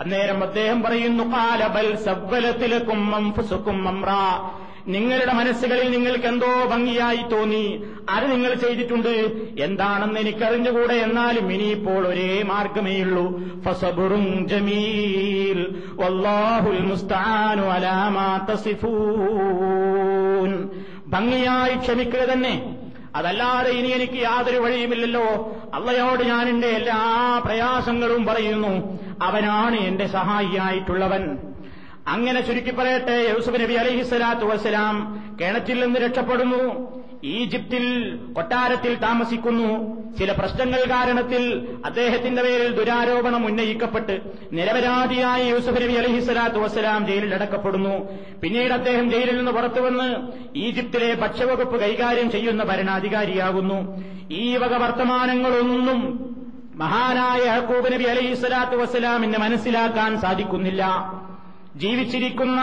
അന്നേരം 0.00 0.42
അദ്ദേഹം 0.42 0.82
പറയുന്നു 0.82 1.24
കാലബൽ 1.24 1.96
സബ്ബലത്തിലക്കും 1.96 3.00
നിങ്ങളുടെ 4.94 5.32
മനസ്സുകളിൽ 5.32 5.90
നിങ്ങൾക്ക് 5.90 6.26
എന്തോ 6.26 6.64
ഭംഗിയായി 6.64 7.22
തോന്നി. 7.32 7.64
അത് 8.10 8.30
നിങ്ങൾ 8.30 8.54
ചെയ്തിട്ടുണ്ട്. 8.54 9.14
എന്താണെന്ന് 9.60 10.20
എനിക്കറിഞ്ഞുകൂടെ? 10.20 10.94
എന്നാലും 10.94 11.52
ഇനിയിപ്പോൾ 11.52 12.06
ഒരേ 12.08 12.42
മാർഗമേയുള്ളൂ 12.42 13.26
ഫസബുറും 13.60 14.48
ജമീൽ. 14.48 15.60
വല്ലാഹുൽ 16.00 16.82
ഭംഗിയായി 21.06 21.76
ക്ഷമിക്കുക 21.76 22.24
തന്നെ. 22.32 22.54
അതല്ലാതെ 23.16 23.70
ഇനി 23.70 23.88
എനിക്ക് 23.88 24.12
യാതൊരു 24.12 24.56
വഴിയുമില്ലല്ലോ. 24.56 25.52
അള്ളയോട് 25.74 26.22
ഞാൻ 26.22 26.48
എന്റെ 26.48 26.66
എല്ലാ 26.66 27.42
പ്രയാസങ്ങളും 27.44 28.26
പറയുന്നു. 28.26 28.98
അവനാണ് 29.22 29.76
എന്റെ 29.76 30.06
സഹായിയായിട്ടുള്ളവൻ. 30.06 31.38
അങ്ങനെ 32.08 32.40
ചുരുക്കി 32.40 32.70
പറയട്ടെ 32.70 33.34
യൂസുഫ് 33.36 33.60
നബി 33.60 33.74
അലഹിസ്വലാത്തു 33.74 34.44
വസ്സലാം 34.44 35.24
കിണറ്റിൽ 35.40 35.84
നിന്ന് 35.84 36.00
രക്ഷപ്പെടുന്നു. 36.00 36.92
ഈജിപ്തിൽ 37.24 38.16
കൊട്ടാരത്തിൽ 38.32 38.94
താമസിക്കുന്നു. 38.94 39.98
ചില 40.16 40.32
പ്രശ്നങ്ങൾ 40.32 40.84
കാരണത്തിൽ 40.90 41.68
അദ്ദേഹത്തിന്റെ 41.84 42.42
പേരിൽ 42.42 42.72
ദുരാരോപണം 42.72 43.46
ഉന്നയിക്കപ്പെട്ട് 43.46 44.20
നിരപരാധിയായ 44.52 45.50
യൂസുഫ് 45.50 45.82
നബി 45.82 45.92
അലഹിസ്വലാത്തു 45.92 46.58
വസ്സലാം 46.58 47.06
ജയിലിൽ 47.06 47.34
അടക്കപ്പെടുന്നു. 47.34 48.08
പിന്നീട് 48.42 48.72
അദ്ദേഹം 48.72 49.10
ജയിലിൽ 49.10 49.36
നിന്ന് 49.36 49.52
പുറത്തുവന്ന് 49.52 50.16
ഈജിപ്തിലെ 50.56 51.14
ഭക്ഷ്യവകുപ്പ് 51.14 51.80
കൈകാര്യം 51.80 52.30
ചെയ്യുന്ന 52.30 52.64
ഭരണാധികാരിയാകുന്നു. 52.64 54.04
ഈ 54.30 54.56
വക 54.56 54.76
വർത്തമാനങ്ങളൊന്നും 54.76 56.00
മഹാനായ 56.74 57.60
ഹക്കൂബ് 57.60 57.92
നബി 57.92 58.04
അലൈഹി 58.04 58.34
സ്വലാത്തു 58.34 58.76
വസ്സലാമിന് 58.76 59.38
മനസ്സിലാക്കാൻ 59.38 60.20
സാധിക്കുന്നില്ല. 60.20 61.12
ജീവിച്ചിരിക്കുന്ന 61.76 62.60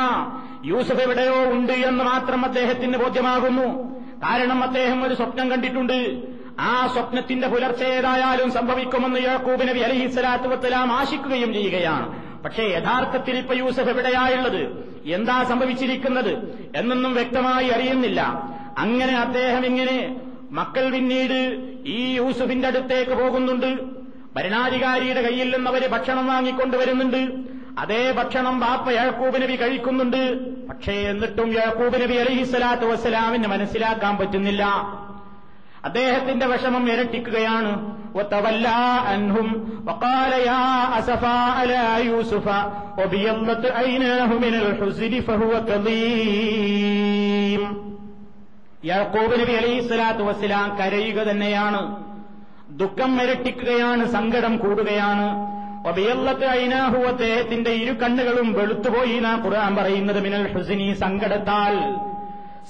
യൂസഫ് 0.65 1.01
എവിടെയോ 1.01 1.51
ഉണ്ട് 1.51 1.73
എന്ന് 1.73 2.03
മാത്രം 2.03 2.45
അദ്ദേഹത്തിന് 2.45 2.97
ബോധ്യമാകുന്നു. 2.97 3.95
കാരണം 4.23 4.63
അദ്ദേഹം 4.63 5.07
ഒരു 5.07 5.13
സ്വപ്നം 5.13 5.51
കണ്ടിട്ടുണ്ട്. 5.51 6.21
ആ 6.59 6.87
സ്വപ്നത്തിന്റെ 6.87 7.47
പുലർച്ചെ 7.47 7.85
ഏതായാലും 7.85 8.51
സംഭവിക്കുമെന്ന് 8.51 9.19
യാക്കൂബ് 9.19 9.67
നബി 9.67 9.79
അലഹി 9.79 10.07
സ്വലാത്തു 10.07 10.43
വസ്സലാം 10.43 10.91
ആശിക്കുകയും 10.91 11.53
ചെയ്യുകയാണ്. 11.53 12.25
പക്ഷേ 12.43 12.63
യഥാർത്ഥത്തിൽ 12.63 13.37
ഇപ്പൊ 13.37 13.55
യൂസഫ് 13.55 13.89
എവിടെയായുള്ളത്? 13.89 14.93
എന്താ 15.05 15.43
സംഭവിച്ചിരിക്കുന്നത്? 15.43 16.59
എന്നൊന്നും 16.75 17.13
വ്യക്തമായി 17.13 17.67
അറിയുന്നില്ല. 17.67 18.21
അങ്ങനെ 18.77 19.17
അദ്ദേഹം 19.17 19.65
ഇങ്ങനെ 19.65 20.15
മക്കൾ 20.51 20.89
പിന്നീട് 20.89 21.63
ഈ 21.85 22.13
യൂസുഫിന്റെ 22.13 22.67
അടുത്തേക്ക് 22.67 23.11
പോകുന്നുണ്ട്. 23.11 23.77
ഭരണാധികാരിയുടെ 24.35 25.21
കയ്യിൽ 25.21 25.55
നിന്ന് 25.55 25.69
അവർ 25.69 25.87
ഭക്ഷണം 25.87 26.27
വാങ്ങിക്കൊണ്ടുവരുന്നുണ്ട്. 26.27 27.31
അതേ 27.77 28.11
ഭക്ഷണം 28.11 28.59
ബാപ്പ 28.59 28.89
യാക്കൂബ് 28.89 29.41
നബി 29.41 29.55
കഴിക്കുന്നുണ്ട്. 29.55 30.39
പക്ഷേ 30.67 30.93
എന്നിട്ടും 30.93 31.53
യാക്കൂബ് 31.53 32.01
നബി 32.01 32.13
അലഹിസ്വലാത്തു 32.13 32.85
വസ്സലാമിന് 32.85 33.47
മനസ്സിലാക്കാൻ 33.47 34.17
പറ്റുന്നില്ല. 34.17 34.65
അദ്ദേഹത്തിന്റെ 35.85 36.45
വിഷമം 36.45 36.91
ഇരട്ടിക്കുകയാണ്. 36.91 37.95
യാക്കൂബ് 48.85 49.39
നബി 49.41 49.51
അലഹിസ്വലാത്തു 49.51 50.23
വസ്സലാം 50.23 50.77
കരയുക 50.77 51.23
തന്നെയാണ്. 51.23 52.03
ദുഃഖം 52.69 53.21
ഇരട്ടിക്കുകയാണ് 53.21 54.05
സങ്കടം 54.05 54.57
കൂടുകയാണ്. 54.57 55.55
അദ്ദേഹത്തിന്റെ 57.07 57.71
ഇരു 57.71 57.91
കണ്ണുകളും 57.91 58.53
വെളുത്തുപോയി 58.53 59.19
നാ 59.19 59.41
ഖുർആൻ 59.45 59.75
പറയുന്നത്. 59.75 60.23
മിനൽ 60.23 60.57
ഹുസിനി 60.57 60.93
സങ്കടത്താൽ. 60.93 61.95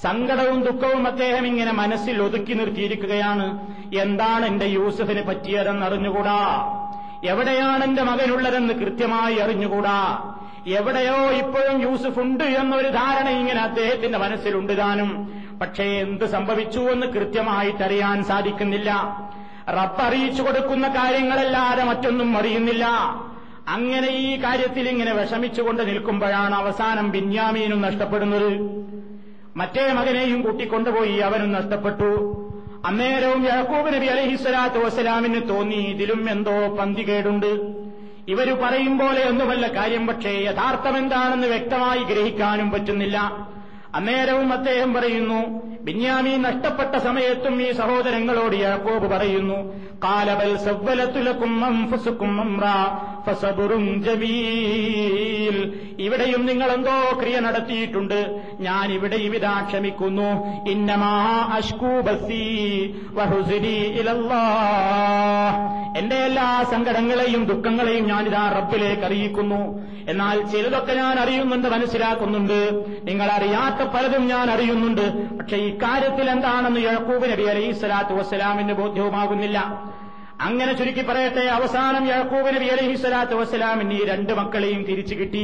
സങ്കടവും 0.02 0.64
ദുഃഖവും 0.64 1.08
അദ്ദേഹം 1.08 1.48
ഇങ്ങനെ 1.48 1.72
മനസ്സിൽ 1.72 2.22
ഒതുക്കി 2.22 2.54
നിർത്തിയിരിക്കുകയാണ്. 2.54 3.68
എന്താണ് 3.96 4.46
എന്റെ 4.46 4.66
യൂസഫിന് 4.66 5.24
പറ്റിയതെന്ന് 5.24 5.86
അറിഞ്ഞുകൂടാ? 5.86 6.72
എവിടെയാണ് 7.26 7.84
എന്റെ 7.84 8.04
മകനുള്ളതെന്ന് 8.04 8.74
കൃത്യമായി 8.74 9.36
അറിഞ്ഞുകൂടാ? 9.36 10.32
എവിടെയോ 10.68 11.16
ഇപ്പോഴും 11.16 11.82
യൂസഫ് 11.82 12.20
ഉണ്ട് 12.20 12.44
എന്നൊരു 12.44 12.88
ധാരണ 12.88 13.30
ഇങ്ങനെ 13.30 13.62
അദ്ദേഹത്തിന്റെ 13.62 14.18
മനസ്സിലുണ്ട് 14.18 14.78
താനും. 14.78 15.44
പക്ഷേ 15.62 15.84
എന്ത് 15.84 16.26
സംഭവിച്ചു 16.26 16.80
എന്ന് 16.80 17.08
കൃത്യമായിട്ടറിയാൻ 17.08 18.24
സാധിക്കുന്നില്ല. 18.24 19.22
റബ്ബ് 19.70 20.02
അറിയിച്ചു 20.02 20.44
കൊടുക്കുന്ന 20.44 20.88
കാര്യങ്ങളല്ലാതെ 20.88 21.84
മറ്റൊന്നും 21.84 22.38
അറിയുന്നില്ല. 22.38 22.86
അങ്ങനെ 23.68 24.08
ഈ 24.08 24.44
കാര്യത്തിൽ 24.44 24.90
ഇങ്ങനെ 24.90 25.14
വിഷമിച്ചുകൊണ്ട് 25.14 25.88
നിൽക്കുമ്പോഴാണ് 25.88 26.56
അവസാനം 26.56 27.12
ബിന്യാമീനും 27.12 27.82
നഷ്ടപ്പെടുന്നത്. 27.82 28.52
മറ്റേ 29.58 29.92
മകനെയും 29.92 30.42
കൂട്ടിക്കൊണ്ടുപോയി 30.42 31.18
അവനും 31.18 31.52
നഷ്ടപ്പെട്ടു. 31.52 32.12
അന്നേരവും 32.86 33.46
യാക്കൂബ് 33.46 33.94
നബി 33.94 34.06
അലഹിസ്വലാത്തു 34.06 34.80
വസ്സലാമിന് 34.80 35.50
തോന്നി 35.50 35.76
ഇതിലും 35.76 36.30
എന്തോ 36.30 36.76
പന്തികേടുണ്ട്. 36.76 37.52
ഇവർ 38.28 38.54
പറയും 38.64 38.98
പോലെ 38.98 39.30
ഒന്നുമല്ല 39.30 39.68
കാര്യം 39.76 40.08
പക്ഷേ 40.08 40.30
യഥാർത്ഥം 40.30 40.98
എന്താണെന്ന് 40.98 41.48
വ്യക്തമായി 41.48 42.04
ഗ്രഹിക്കാനും 42.04 42.72
പറ്റുന്നില്ല. 42.72 43.46
അന്നേരവും 43.96 44.54
അദ്ദേഹം 44.54 44.94
പറയുന്നു 44.94 45.42
ബിന്യാമീൻ 45.86 46.42
നഷ്ടപ്പെട്ട 46.42 46.96
സമയത്തും 46.98 47.62
ഈ 47.62 47.72
സഹോദരങ്ങളോട് 47.72 48.56
യാക്കോബ് 48.56 49.12
പറയുന്നു 49.12 49.58
കാലബൽ 50.04 50.58
ഇവിടെയും 56.00 56.46
നിങ്ങൾ 56.46 56.72
എന്തോ 56.72 57.20
ക്രിയ 57.22 57.40
നടത്തിയിട്ടുണ്ട്. 57.40 58.42
ഞാൻ 58.60 58.92
ഇവിടെയും 58.92 59.36
ഇതാ 59.36 59.62
ക്ഷമിക്കുന്നു. 59.68 60.30
ഇന്നമാ 60.70 61.14
അഷ്കൂബസി 61.58 62.44
എന്റെ 66.00 66.16
എല്ലാ 66.16 66.48
സങ്കടങ്ങളെയും 66.72 67.46
ദുഃഖങ്ങളെയും 67.46 68.08
ഞാനിതാ 68.08 68.44
റബ്ബിലേക്ക് 68.58 69.04
അറിയിക്കുന്നു. 69.04 69.62
എന്നാൽ 70.10 70.42
ചിലതൊക്കെ 70.46 70.94
ഞാൻ 70.94 71.20
അറിയുന്നുണ്ട് 71.20 71.68
മനസ്സിലാക്കുന്നുണ്ട്. 71.68 72.60
നിങ്ങൾ 73.04 73.28
അറിയാത്ത 73.32 73.88
പലതും 73.88 74.28
ഞാൻ 74.28 74.52
അറിയുന്നുണ്ട്. 74.52 75.06
പക്ഷെ 75.38 75.58
ഇക്കാര്യത്തിൽ 75.76 76.28
എന്താണെന്ന് 76.36 76.82
യഴക്കൂബ് 76.88 77.26
നബി 77.34 77.46
അലൈഹി 77.54 77.72
സ്വലാത്തു 77.82 78.14
വസ്സലാമിന് 78.22 78.76
ബോധ്യവുമാകുന്നില്ല. 78.82 79.60
അങ്ങനെ 80.46 80.72
ചുരുക്കി 80.80 81.04
പറയട്ടെ 81.08 81.44
അവസാനം 81.58 82.04
യാക്കൂബ് 82.14 82.50
നബി 82.56 82.68
അലഹി 82.76 82.96
സ്വലാത്തു 83.02 83.36
വസ്സലാമിന് 83.40 83.94
ഈ 84.00 84.06
രണ്ട് 84.10 84.32
മക്കളെയും 84.40 84.82
തിരിച്ചു 84.88 85.16
കിട്ടി. 85.20 85.44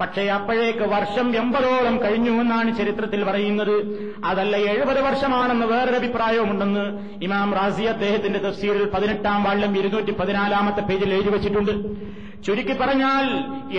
പക്ഷേ 0.00 0.22
അപ്പോഴേക്ക് 0.36 0.84
വർഷം 0.92 1.26
എൺപതോളം 1.40 1.96
കഴിഞ്ഞു 2.04 2.32
എന്നാണ് 2.42 2.70
ചരിത്രത്തിൽ 2.78 3.20
പറയുന്നത്. 3.28 3.76
അതല്ല 4.30 4.54
എഴുപത് 4.72 5.00
വർഷമാണെന്ന് 5.08 5.66
വേറൊരു 5.72 5.98
അഭിപ്രായവുമുണ്ടെന്ന് 6.00 6.84
ഇമാം 7.26 7.50
റാസി 7.58 7.84
അദ്ദേഹത്തിന്റെ 7.92 8.40
തഫ്സീറിൽ 8.46 8.86
പതിനെട്ടാം 8.94 9.40
വാള്യം 9.46 9.78
ഇരുന്നൂറ്റി 9.80 10.14
പതിനാലാമത്തെ 10.20 10.84
പേജിൽ 10.90 11.12
എഴുതി 11.18 11.32
വച്ചിട്ടുണ്ട്. 11.36 11.74
ചുരുക്കി 12.46 12.76
പറഞ്ഞാൽ 12.80 13.26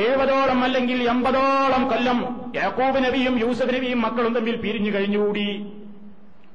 എഴുപതോളം 0.03 0.60
അല്ലെങ്കിൽ 0.67 0.99
എൺപതോളം 1.13 1.86
കൊല്ലം 1.91 2.19
യാക്കൂബ് 2.62 3.01
നബിയും 3.06 3.36
യൂസഫ് 3.43 3.75
നബിയും 3.77 4.01
മക്കളും 4.08 4.36
തമ്മിൽ 4.38 4.56
പിരിഞ്ഞു 4.65 4.91
കഴിഞ്ഞുകൂടി. 4.95 5.47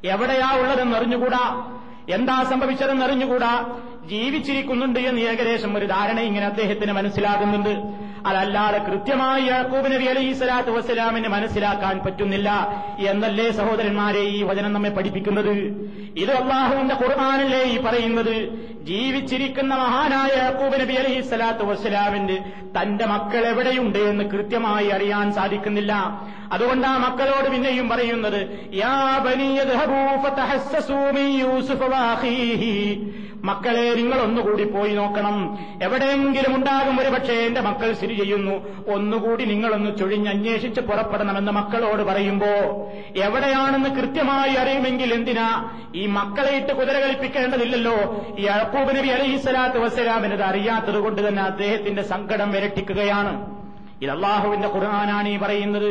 എവിടെയാ 0.05 0.59
ഉള്ളതെന്ന് 0.61 0.97
അറിഞ്ഞുകൂടാ 0.97 1.73
എന്താ 2.09 2.43
സംഭവിച്ചതെന്ന് 2.43 3.05
അറിഞ്ഞുകൂടാ 3.05 3.81
ജീവിച്ചിരിക്കുന്നുണ്ട് 4.07 5.01
എന്ന് 5.01 5.21
ഏകദേശം 5.21 5.77
ഒരു 5.77 5.87
ധാരണ 5.87 6.21
ഇങ്ങനെ 6.21 6.47
അദ്ദേഹത്തിന് 6.47 6.93
മനസ്സിലാകുന്നുണ്ട്. 6.93 7.75
അതല്ലാതെ 8.27 8.79
കൃത്യമായി 8.79 9.43
യാക്കൂബ് 9.43 9.93
നബി 9.93 10.05
അലൈഹി 10.05 10.33
സ്വലാത്തു 10.33 10.71
വസ്സലാമിന് 10.71 11.29
മനസ്സിലാക്കാൻ 11.29 12.01
പറ്റുന്നില്ല 12.07 12.51
എന്നല്ലേ 12.99 13.51
സഹോദരന്മാരെ 13.51 14.21
ഈ 14.21 14.43
വചനം 14.43 14.73
നമ്മെ 14.73 14.91
പഠിപ്പിക്കുന്നത്? 14.91 15.55
ഇത് 16.17 16.33
അള്ളാഹുവിന്റെ 16.33 16.95
ഖുർആാനല്ലേ 16.95 17.63
ഈ 17.63 17.83
പറയുന്നത്? 17.83 18.69
ജീവിച്ചിരിക്കുന്ന 18.85 19.75
മഹാനായ 19.75 20.39
യാക്കൂബ് 20.39 20.81
നബി 20.81 20.93
അലൈഹി 20.93 21.21
സ്വലാത്തു 21.21 21.65
വസ്സലാമിന്റെ 21.65 22.43
തന്റെ 22.81 23.07
മക്കൾ 23.07 23.47
എവിടെയുണ്ട് 23.47 23.99
എന്ന് 23.99 24.25
കൃത്യമായി 24.25 24.89
അറിയാൻ 24.89 25.33
സാധിക്കുന്നില്ല. 25.33 25.93
അതുകൊണ്ട് 26.53 26.87
ആ 26.87 26.97
മക്കളോട് 26.97 27.49
പിന്നെയും 27.51 27.89
പറയുന്നത് 27.89 28.71
യാ 28.75 29.19
മക്കളെ 33.45 33.95
നിങ്ങൾ 33.95 34.21
ഒന്നുകൂടി 34.21 34.65
പോയി 34.65 34.95
നോക്കണം. 34.95 35.59
എവിടെയെങ്കിലും 35.83 36.57
ഉണ്ടാകും 36.57 37.01
ഒരു 37.01 37.09
പക്ഷേ 37.09 37.33
എന്റെ 37.33 37.61
മക്കൾ 37.61 37.93
സ്ഥിതി 37.93 38.15
ചെയ്യുന്നു. 38.15 38.85
ഒന്നുകൂടി 38.91 39.45
നിങ്ങളൊന്ന് 39.45 39.97
ചൊഴിഞ്ഞന്വേഷിച്ച് 39.97 40.81
പുറപ്പെടണമെന്ന് 40.81 41.53
മക്കളോട് 41.53 42.03
പറയുമ്പോ 42.03 42.47
എവിടെയാണെന്ന് 43.17 43.91
കൃത്യമായി 43.91 44.55
അറിയുമെങ്കിൽ 44.55 45.15
എന്തിനാ? 45.15 45.71
ഈ 45.95 46.07
മക്കളെ 46.07 46.57
ഇട്ട് 46.57 46.73
കുതിര 46.73 47.01
കളിപ്പിക്കേണ്ടതില്ലല്ലോ. 47.01 48.27
ഈ 48.39 48.45
അഴക്കൂബ് 48.45 48.97
നബി 48.97 49.09
അലൈഹി 49.09 49.37
സ്വലാത്തു 49.37 49.79
വസ്സലാമിനത് 49.79 50.43
അറിയാത്തത് 50.43 50.99
കൊണ്ട് 50.99 51.29
തന്നെ 51.29 51.43
അദ്ദേഹത്തിന്റെ 51.43 52.03
സങ്കടം 52.03 52.57
ഇരട്ടിക്കുകയാണ്. 52.57 53.58
ഇത് 54.03 54.11
അള്ളാഹുവിന്റെ 54.15 54.69
ഖുർആനാണ് 54.75 55.29
ഈ 55.35 55.37
പറയുന്നത്. 55.45 55.91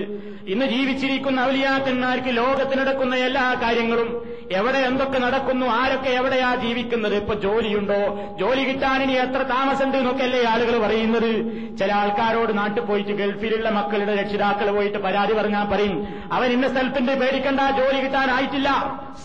ഇന്ന് 0.54 0.66
ജീവിച്ചിരിക്കുന്ന 0.74 1.40
ഔലിയാക്കന്മാർക്ക് 1.50 2.32
ലോകത്തിനടക്കുന്ന 2.38 3.16
എല്ലാ 3.28 3.46
കാര്യങ്ങളും 3.64 4.10
എവിടെ 4.58 4.80
എന്തൊക്കെ 4.90 5.20
നടക്കുന്നു 5.24 5.66
ആരൊക്കെ 5.78 6.12
എവിടെയാ 6.20 6.50
ജീവിക്കുന്നത് 6.62 7.16
ഇപ്പൊ 7.22 7.34
ജോലിയുണ്ടോ 7.46 7.98
ജോലി 8.42 8.64
കിട്ടാൻ 8.70 9.00
ഇനി 9.06 9.16
എത്ര 9.24 9.42
താമസമുണ്ട് 9.54 9.98
എന്നൊക്കെയല്ലേ 10.02 10.42
ആളുകൾ 10.52 10.76
പറയുന്നത്. 10.86 11.32
ചില 11.80 11.90
ആൾക്കാരോട് 12.02 12.52
നാട്ടിൽ 12.60 12.84
പോയിട്ട് 12.90 13.16
ഗൾഫിലുള്ള 13.22 13.70
മക്കളുടെ 13.80 14.14
രക്ഷിതാക്കൾ 14.22 14.70
പോയിട്ട് 14.78 15.02
പരാതി 15.08 15.36
പറഞ്ഞാൽ 15.40 15.66
പറയും 15.74 15.98
അവൻ 16.38 16.48
ഇന്ന 16.58 16.68
സ്ഥലത്തുണ്ട് 16.74 17.14
പേടിക്കണ്ട 17.24 17.62
ജോലി 17.80 18.00
കിട്ടാനായിട്ടില്ല 18.06 18.70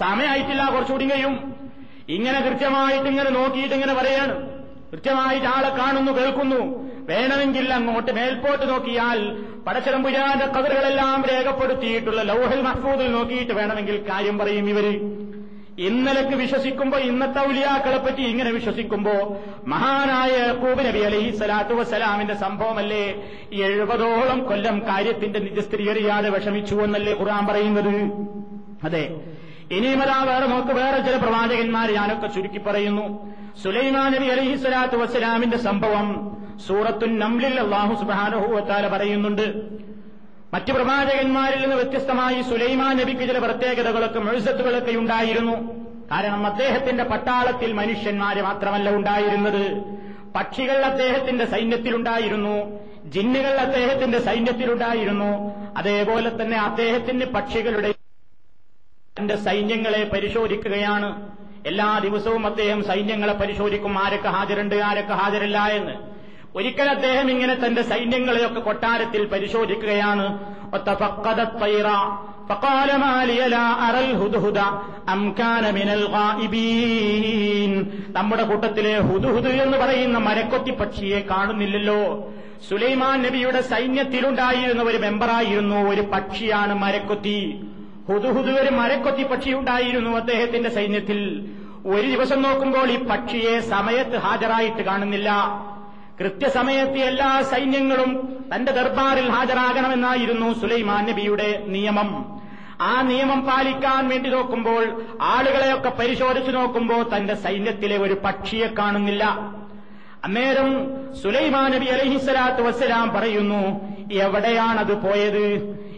സമയമായിട്ടില്ല 0.03 0.65
കുറച്ചുകൂടി 0.75 1.09
കഴിയും. 1.13 1.37
ഇങ്ങനെ 2.17 2.39
കൃത്യമായിട്ട് 2.49 3.09
ഇങ്ങനെ 3.13 3.31
നോക്കിയിട്ട് 3.39 3.75
ഇങ്ങനെ 3.79 3.95
പറയാണ്. 4.01 4.35
കൃത്യമായിട്ട് 4.93 5.47
ആളെ 5.47 5.69
കാണുന്നു 5.69 6.13
കേൾക്കുന്നു. 6.13 6.93
വേണമെങ്കിൽ 7.09 7.73
അങ്ങോട്ട് 7.75 8.13
മേൽപോട്ട് 8.13 8.69
നോക്കിയാൽ 8.69 9.45
പടച്ചതമ്പുരാന്റെ 9.67 10.47
കതിറുകളെല്ലാം 10.47 11.25
രേഖപ്പെടുത്തിയിട്ടുള്ള 11.25 12.23
ലൗഹൽ 12.23 12.61
മഹ്ഫൂദിൽ 12.61 13.13
നോക്കിയിട്ട് 13.13 13.53
വേണമെങ്കിൽ 13.53 14.05
കാര്യം 14.11 14.39
പറയും 14.39 14.69
ഇവർ. 14.69 14.87
ഇന്നലക്ക് 15.79 16.37
വിശ്വസിക്കുമ്പോ 16.37 16.99
ഇന്നത്തെ 16.99 17.41
ഉലിയാക്കളെ 17.41 17.99
പറ്റി 17.99 18.21
ഇങ്ങനെ 18.21 18.51
വിശ്വസിക്കുമ്പോ 18.51 19.37
മഹാനായ 19.67 20.29
യഹൂബ് 20.29 20.87
നബി 20.87 20.99
അലൈഹി 20.99 21.37
സ്വലാത്തു 21.37 21.75
വസ്സലാമിന്റെ 21.75 22.35
സംഭവമല്ലേ? 22.35 23.23
എഴുപതോളം 23.53 24.45
കൊല്ലം 24.45 24.83
കാര്യത്തിന്റെ 24.89 25.39
നിജസ്ഥിരീകരിയാതെ 25.39 26.31
വിഷമിച്ചു 26.31 26.75
എന്നല്ലേ 26.75 27.15
ഖുർആൻ 27.15 27.47
പറയുന്നത്? 27.47 27.95
അതെ. 28.85 29.21
ഇനിയും 29.71 30.03
അതാ 30.03 30.23
വേറെ 30.23 30.47
നോക്ക് 30.47 30.69
വേറെ 30.69 30.99
ചില 30.99 31.17
പ്രവാചകന്മാർ 31.17 31.93
ഞാനൊക്കെ 31.93 32.27
ചുരുക്കി 32.27 32.59
പറയുന്നു. 32.59 33.33
സുലൈമാൻ 33.61 34.13
നബി 34.13 34.25
അലൈഹി 34.25 34.57
സ്വലാത്തു 34.57 34.97
വസ്സലാമിന്റെ 34.97 35.57
സംഭവം 35.57 36.09
സൂറത്തുൻ 36.67 37.19
നംലിൽ 37.19 37.61
അള്ളാഹു 37.61 37.95
സുബാനുഹൂവത്താല 37.95 38.89
പറയുന്നുണ്ട്. 38.89 39.47
മറ്റു 40.55 40.73
പ്രവാചകന്മാരിൽ 40.73 41.61
നിന്ന് 41.61 41.77
വ്യത്യസ്തമായി 41.77 42.43
സുലൈമാ 42.43 42.93
നബിക്ക് 42.93 43.21
ചില 43.21 43.39
പ്രത്യേകതകളൊക്കെ 43.39 44.21
മെഴുസത്തുകളൊക്കെ 44.21 44.93
ഉണ്ടായിരുന്നു. 44.93 45.57
കാരണം 46.13 46.47
അദ്ദേഹത്തിന്റെ 46.47 47.05
പട്ടാളത്തിൽ 47.05 47.73
മനുഷ്യന്മാര് 47.73 48.43
മാത്രമല്ല 48.43 48.91
ഉണ്ടായിരുന്നത്. 48.91 49.65
പക്ഷികൾ 50.35 50.85
അദ്ദേഹത്തിന്റെ 50.85 51.45
സൈന്യത്തിലുണ്ടായിരുന്നു 51.45 52.57
ജിന്നുകൾ 53.11 53.55
അദ്ദേഹത്തിന്റെ 53.61 54.19
സൈന്യത്തിലുണ്ടായിരുന്നു 54.19 55.31
അതേപോലെ 55.77 56.43
തന്നെ 56.43 56.59
അദ്ദേഹത്തിന്റെ 56.59 57.27
പക്ഷികളുടെ 57.27 57.95
തന്റെ 59.19 59.37
സൈന്യങ്ങളെ 59.37 60.11
പരിശോധിക്കുകയാണ്. 60.13 61.42
എല്ലാ 61.67 61.99
ദിവസവും 61.99 62.47
അദ്ദേഹം 62.47 62.85
സൈന്യങ്ങളെ 62.85 63.33
പരിശോധിക്കും 63.33 63.99
ആരൊക്കെ 63.99 64.29
ഹാജരുണ്ട് 64.29 64.75
ആരൊക്കെ 64.75 65.15
ഹാജരില്ല 65.15 65.67
എന്ന്. 65.67 65.93
ഒരിക്കൽ 66.57 66.89
അദ്ദേഹം 66.91 67.31
ഇങ്ങനെ 67.31 67.55
തന്റെ 67.55 67.83
സൈന്യങ്ങളെയൊക്കെ 67.83 68.61
കൊട്ടാരത്തിൽ 68.61 69.25
പരിശോധിക്കുകയാണ്. 69.25 70.53
നമ്മുടെ 78.09 78.43
കൂട്ടത്തിലെ 78.43 79.01
ഹുദുഹുദ് 79.01 79.49
എന്ന് 79.49 79.79
പറയുന്ന 79.79 80.19
മരക്കൊത്തി 80.19 80.71
പക്ഷിയെ 80.71 81.21
കാണുന്നില്ലല്ലോ. 81.21 82.33
സുലൈമാൻ 82.71 83.23
നബിയുടെ 83.23 83.61
സൈന്യത്തിലുണ്ടായിരുന്ന 83.61 84.83
ഒരു 84.83 84.99
മെമ്പറായിരുന്നു 84.99 85.91
ഒരു 85.91 86.01
പക്ഷിയാണ് 86.01 86.75
മരക്കൊത്തി. 86.75 87.61
ഹുദുഹുദ് 88.09 88.51
ഒരു 88.51 88.71
മരക്കൊത്തി 88.71 89.23
പക്ഷിയുണ്ടായിരുന്നു 89.23 90.11
അദ്ദേഹത്തിന്റെ 90.11 90.71
സൈന്യത്തിൽ. 90.71 91.51
ഒരു 91.87 92.07
ദിവസം 92.07 92.43
നോക്കുമ്പോൾ 92.43 92.91
ഈ 92.91 93.05
പക്ഷിയെ 93.05 93.61
സമയത്ത് 93.61 94.17
ഹാജരായിട്ട് 94.17 94.83
കാണുന്നില്ല. 94.83 95.31
കൃത്യസമയത്ത് 96.21 96.99
എല്ലാ 96.99 97.43
സൈന്യങ്ങളും 97.43 98.39
തന്റെ 98.55 98.73
ദർബാറിൽ 98.73 99.29
ഹാജരാകണമെന്നായിരുന്നു 99.29 100.53
സുലൈമാൻ 100.53 101.07
നബിയുടെ 101.07 101.65
നിയമം. 101.67 102.41
ആ 102.81 103.03
നിയമം 103.03 103.41
പാലിക്കാൻ 103.41 104.09
വേണ്ടി 104.09 104.31
നോക്കുമ്പോൾ 104.31 105.03
ആളുകളെയൊക്കെ 105.21 105.89
പരിശോധിച്ചു 105.89 106.51
നോക്കുമ്പോൾ 106.51 107.17
തന്റെ 107.17 107.35
സൈന്യത്തിലെ 107.35 107.97
ഒരു 107.97 108.15
പക്ഷിയെ 108.25 108.67
കാണുന്നില്ല. 108.79 109.25
അന്നേരം 110.25 110.71
സുലൈമാൻ 111.23 111.71
നബി 111.71 111.85
അലഹിസ്വലാത്ത് 111.85 112.63
വസ്സലാം 112.63 113.11
പറയുന്നു 113.15 113.81
എവിടെയാണത് 114.13 114.95
പോയത്? 115.03 115.47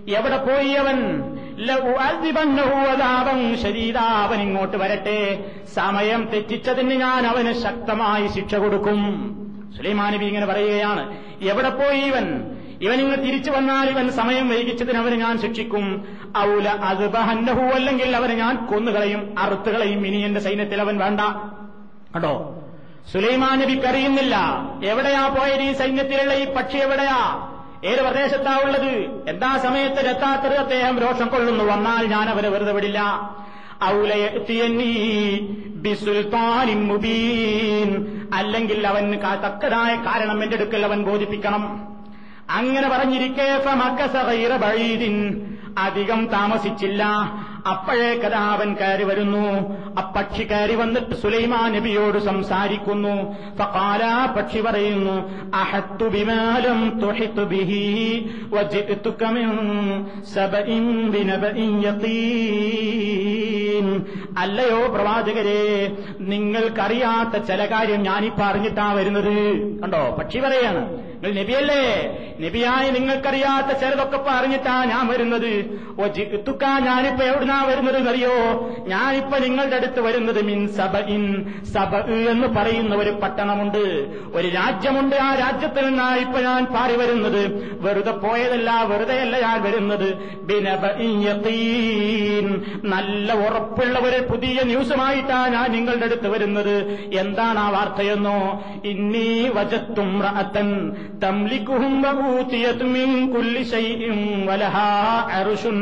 എവിടെ 0.08 0.36
പോയി 0.36 0.68
അവൻ? 0.68 1.22
അവൻ 3.98 4.40
ഇങ്ങോട്ട് 4.40 4.76
വരട്ടെ. 4.76 5.44
സമയം 5.74 6.28
തെറ്റിച്ചതിന് 6.32 6.90
ഞാൻ 6.90 7.26
അവന് 7.26 7.52
ശക്തമായി 7.52 8.26
ശിക്ഷ 8.26 8.54
കൊടുക്കും. 8.54 9.00
സുലൈമാൻ 9.76 10.14
നബി 10.14 10.24
ഇങ്ങനെ 10.24 10.46
പറയുകയാണ്. 10.46 11.18
എവിടെ 11.42 11.68
പോയി 11.68 12.00
ഇവൻ? 12.00 12.54
ഇവൻ 12.82 13.00
ഇങ്ങ് 13.00 13.16
തിരിച്ചു 13.16 13.50
വന്നാൽ 13.50 13.90
ഇവൻ 13.90 14.10
സമയം 14.10 14.48
വൈകിച്ചതിന് 14.48 14.98
അവന് 14.98 15.14
ഞാൻ 15.14 15.38
ശിക്ഷിക്കും. 15.38 16.04
ഔല 16.38 16.68
അത് 16.68 17.10
ബഹന്നഹു 17.10 17.62
അല്ലെങ്കിൽ 17.62 18.16
അവനെ 18.16 18.34
ഞാൻ 18.34 18.66
കൊന്നുകളയും 18.66 19.34
അറുത്തുകളയും. 19.38 20.06
ഇനി 20.06 20.16
എന്റെ 20.16 20.40
സൈന്യത്തിൽ 20.40 20.80
അവൻ 20.80 20.98
വേണ്ട. 20.98 21.20
കേട്ടോ 22.14 22.60
സുലൈമാൻ 23.12 23.58
നബിക്ക് 23.58 23.86
അറിയുന്നില്ല 23.86 24.36
എവിടെയാ 24.84 25.28
പോയത് 25.28 25.62
ഈ 25.62 25.72
സൈന്യത്തിലുള്ള 25.72 26.34
ഈ 26.34 26.54
പക്ഷി 26.54 26.76
എവിടെയാ? 26.76 27.50
ഏത് 27.84 28.02
പ്രദേശത്താ 28.02 28.60
ഉള്ളത് 28.64 28.86
എന്താ 29.28 29.58
സമയത്ത് 29.58 30.08
എത്താത്തത് 30.08 30.56
അദ്ദേഹം 30.56 30.98
രോഷം 30.98 31.28
കൊള്ളുന്നു. 31.28 31.64
വന്നാൽ 31.64 32.06
ഞാൻ 32.06 32.28
അവരെ 32.28 32.48
വെറുതെ 32.48 32.72
വിടില്ല. 32.72 33.00
മുബീൻ. 36.88 38.20
അല്ലെങ്കിൽ 38.34 38.86
അവൻ 38.86 39.14
തക്കതായ 39.14 39.94
കാരണം 39.96 40.42
എന്റെ 40.42 40.56
അടുക്കൽ 40.56 40.84
അവൻ 40.84 41.02
ബോധിപ്പിക്കണം. 41.02 41.94
അങ്ങനെ 42.50 42.88
പറഞ്ഞിരിക്കേ. 42.88 43.58
അധികം 45.78 46.26
താമസിച്ചില്ല. 46.26 47.06
അപ്പോഴേക്കതാ 47.66 48.40
അവൻ 48.52 48.74
കയറി 48.74 49.04
വരുന്നു. 49.04 49.44
അപ്പക്ഷി 49.96 50.42
കയറി 50.42 50.74
വന്നിട്ട് 50.74 51.14
സുലൈമാ 51.14 51.68
നബിയോട് 51.68 52.18
സംസാരിക്കുന്നു. 52.18 53.16
പക്ഷി 54.36 54.60
പറയുന്നു 54.60 55.16
അഹത്തു 55.54 56.04
ബിമാലം 56.04 57.00
തുഹിത്തു 57.00 57.44
ബിഹി 57.44 57.84
അല്ലയോ 64.38 64.80
പ്രവാചകരെ 64.86 65.62
നിങ്ങൾക്കറിയാത്ത 66.20 67.42
ചില 67.44 67.64
കാര്യം 67.66 68.02
ഞാനിപ്പോ 68.02 68.44
അറിഞ്ഞിട്ടാ 68.44 68.92
വരുന്നത്. 68.92 69.36
കണ്ടോ? 69.82 70.16
പക്ഷി 70.18 70.38
പറയാണ് 70.38 70.82
നിങ്ങൾ 71.24 71.40
നബിയല്ലേ? 71.40 71.84
നബിയായി 72.40 72.90
നിങ്ങൾക്കറിയാത്ത 72.90 73.78
ചിലതൊക്കെ 73.78 74.18
പറഞ്ഞിട്ടാ 74.28 74.84
ഞാൻ 74.84 75.06
വരുന്നത്. 75.06 75.52
ഓ 76.00 76.06
ജിത്തുക്ക 76.06 76.64
ഞാനിപ്പോ 76.64 77.24
എവിടുന്നാ 77.24 77.62
വരുന്നത് 77.62 77.96
എന്നറിയോ? 77.96 78.34
ഞാനിപ്പോ 78.86 79.38
നിങ്ങളുടെ 79.38 79.76
അടുത്ത് 79.76 80.00
വരുന്നത് 80.00 80.40
മിൻ 80.42 80.68
സബ 80.68 80.96
ഇൻ 80.96 81.24
സബ 81.74 81.94
എന്ന് 82.30 82.48
പറയുന്ന 82.48 82.94
ഒരു 82.94 83.10
പട്ടണമുണ്ട്. 83.10 83.84
ഒരു 84.34 84.48
രാജ്യമുണ്ട്. 84.48 85.16
ആ 85.16 85.34
രാജ്യത്തിൽ 85.34 85.86
നിന്നാണ് 85.88 86.18
ഇപ്പൊ 86.18 86.40
ഞാൻ 86.40 86.64
പാറി 86.64 86.96
വരുന്നത്. 86.96 87.42
വെറുതെ 87.80 88.12
പോയതല്ല 88.12 88.82
വെറുതെയല്ല 88.82 89.40
ഞാൻ 89.40 89.62
വരുന്നത്. 89.62 90.08
നല്ല 92.84 93.32
ഉറപ്പുള്ള 93.32 93.98
ഒരു 93.98 94.20
പുതിയ 94.32 94.60
ന്യൂസുമായിട്ടാണ് 94.62 95.52
ഞാൻ 95.52 95.72
നിങ്ങളുടെ 95.72 96.04
അടുത്ത് 96.04 96.28
വരുന്നത്. 96.28 96.76
എന്താണ് 97.14 97.58
ആ 97.58 97.68
വാർത്തയെന്നോ? 97.70 98.38
ഇന്നീ 98.84 99.48
വജത്തും 99.48 100.12
റഅത്തൻ 101.24 101.36
തംലിക്കുഹും 101.36 101.94
من 102.02 102.84
മിൻ 102.92 103.32
കുല്ലി 103.32 103.62
ശൈഇൻ 103.62 104.18
വലഹാ 104.46 104.88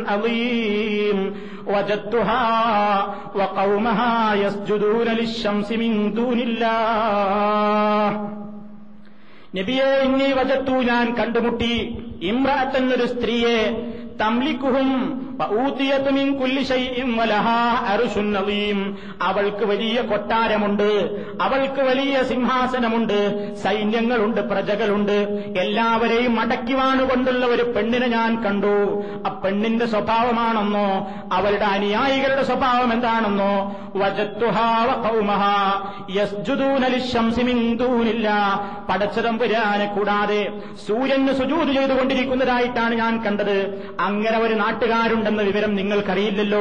عظيم 0.06 1.18
وجدتها 1.66 2.44
وقومها 3.38 3.38
വഖൗമഹാ 3.38 4.10
യസ്ജുദൂന 4.42 5.08
ലിശ്ശംസി 5.20 5.76
മിൻ 5.76 5.92
الله 6.48 8.08
നബിയെ 9.54 9.88
ഇന്നീ 10.06 10.28
വജത്തു 10.32 10.74
ഞാൻ 10.82 11.06
കണ്ടുമുട്ടി. 11.18 11.74
ഇമ്രാത്ത് 12.22 12.76
എന്നൊരു 12.76 13.06
സ്ത്രീയെ 13.06 13.58
തംലിക്കുഹും 14.16 14.88
അവൾക്ക് 19.22 19.64
വലിയ 19.64 20.02
കൊട്ടാരമുണ്ട്. 20.02 20.88
അവൾക്ക് 21.42 21.80
വലിയ 21.80 22.22
സിംഹാസനമുണ്ട്. 22.22 23.18
സൈന്യങ്ങളുണ്ട് 23.56 24.40
പ്രജകളുണ്ട്. 24.40 25.12
എല്ലാവരെയും 25.58 26.40
അടക്കിവാണുകൊണ്ടുള്ള 26.40 27.46
ഒരു 27.46 27.62
പെണ്ണിനെ 27.62 28.06
ഞാൻ 28.06 28.42
കണ്ടു. 28.42 29.02
ആ 29.26 29.40
പെണ്ണിന്റെ 29.44 29.86
സ്വഭാവമാണെന്നോ 29.86 31.10
അവളുടെ 31.32 31.64
അനുയായികളുടെ 31.64 32.42
സ്വഭാവം 32.42 32.92
എന്താണെന്നോ. 32.92 33.76
പടച്ചതമ്പുരാനെ 38.88 39.86
കൂടാതെ 39.86 40.52
സൂര്യന് 40.88 41.34
സുജൂത് 41.34 41.68
ചെയ്തുകൊണ്ടിരിക്കുന്നതായിട്ടാണ് 41.68 42.94
ഞാൻ 42.94 43.24
കണ്ടത്. 43.24 43.88
അങ്ങനെ 44.00 44.38
ഒരു 44.38 44.54
നാട്ടുകാരുണ്ടെന്ന 45.32 45.42
വിവരം 45.42 45.74
നിങ്ങൾക്കറിയില്ലല്ലോ. 45.74 46.60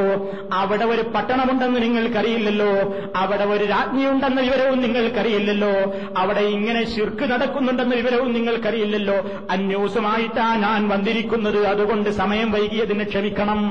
അവിടെ 0.54 0.86
ഒരു 0.86 1.02
പട്ടണമുണ്ടെന്ന് 1.02 1.82
നിങ്ങൾക്കറിയില്ലല്ലോ. 1.82 2.96
അവിടെ 3.16 3.46
ഒരു 3.46 3.66
രാജ്ഞിയുണ്ടെന്ന 3.66 4.42
വിവരവും 4.42 4.82
നിങ്ങൾക്കറിയില്ലല്ലോ. 4.82 5.72
അവിടെ 6.18 6.40
ഇങ്ങനെ 6.40 6.96
ശിർക്ക് 6.96 7.24
നടക്കുന്നുണ്ടെന്ന 7.24 7.96
വിവരവും 7.96 8.34
നിങ്ങൾക്കറിയില്ലല്ലോ. 8.34 9.16
അന്യൂസുമായിട്ടാ 9.52 10.56
ഞാൻ 10.56 10.90
വന്നിരിക്കുന്നത്. 10.90 11.68
അതുകൊണ്ട് 11.68 12.10
സമയം 12.10 12.52
വൈകിയതിന് 12.52 13.04
ക്ഷമിക്കണം. 13.04 13.62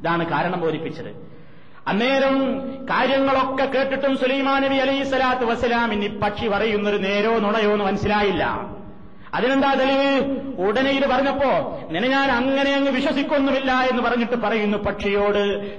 ഇതാണ് 0.00 0.30
കാരണം 0.30 0.60
ബോധിപ്പിച്ചത്. 0.60 1.10
അന്നേരം 1.88 2.60
കാര്യങ്ങളൊക്കെ 2.90 3.64
കേട്ടിട്ടും 3.64 4.16
സുലൈമാൻ 4.16 4.62
നബി 4.62 4.74
അലൈഹി 4.74 5.04
സ്വലാത്തു 5.04 5.44
വസ്സലാമിന് 5.44 6.20
പക്ഷി 6.20 6.48
പറയുന്നത് 6.48 7.04
നേരോ 7.04 7.38
നുണയോ 7.38 7.72
എന്ന് 7.72 7.84
മനസ്സിലായില്ല. 7.84 8.70
അതിനെന്താ 9.34 9.74
തെളിവ് 9.74 10.36
ഉടനെ 10.66 10.90
ഇത് 10.90 11.06
പറഞ്ഞപ്പോ 11.06 11.80
നിന്നെ 11.90 12.08
ഞാൻ 12.08 12.30
അങ്ങനെ 12.30 12.74
അങ്ങ് 12.74 12.90
വിശ്വസിക്കൊന്നുമില്ല 12.90 13.72
എന്ന് 13.72 14.02
പറഞ്ഞിട്ട് 14.02 14.36
പറയുന്നു 14.36 14.78
പക്ഷിയോട് 14.78 15.74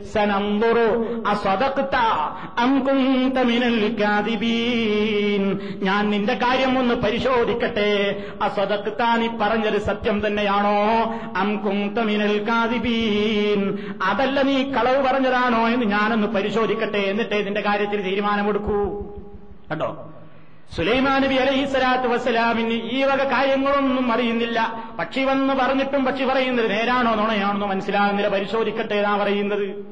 ഞാൻ 5.84 6.10
നിന്റെ 6.10 6.34
കാര്യം 6.34 6.80
ഒന്ന് 6.80 6.96
പരിശോധിക്കട്ടെ. 6.96 8.24
അസ്വതക്ത 8.42 9.04
നീ 9.18 9.28
പറഞ്ഞത് 9.42 9.82
സത്യം 9.82 10.28
തന്നെയാണോ? 10.28 10.78
അം 11.38 11.94
തമിനൽ 11.98 12.46
കാതിബീൻ 12.50 13.78
അതല്ല 14.04 14.42
നീ 14.42 14.72
കളവ് 14.72 15.04
പറഞ്ഞതാണോ 15.08 15.68
എന്ന് 15.68 15.86
ഞാനൊന്ന് 15.86 16.28
പരിശോധിക്കട്ടെ. 16.28 16.98
എന്നിട്ടേ 16.98 17.42
നിന്റെ 17.42 17.62
കാര്യത്തിൽ 17.62 18.02
തീരുമാനമെടുക്കൂ. 18.02 19.02
കണ്ടോ? 19.72 20.10
സുലൈമാൻ 20.72 21.22
നബി 21.22 21.36
അലൈഹി 21.36 21.66
സ്വലാത്തു 21.66 22.08
വസ്സലാമിന് 22.08 22.74
ഈ 22.74 23.04
വക 23.04 23.24
കാര്യങ്ങളൊന്നും 23.24 24.12
അറിയുന്നില്ല. 24.14 24.84
പക്ഷി 25.00 25.24
വന്ന് 25.24 25.54
പറഞ്ഞിട്ടും 25.54 26.06
പക്ഷി 26.06 26.24
പറയുന്നത് 26.24 26.70
നേരാണോ 26.70 27.16
നുണയാണെന്ന് 27.16 27.66
മനസ്സിലാകുന്നില്ല. 27.66 28.30
പരിശോധിക്കട്ടെ 28.30 28.96
എന്നാ 28.96 29.18
പറയുന്നത്. 29.18 29.86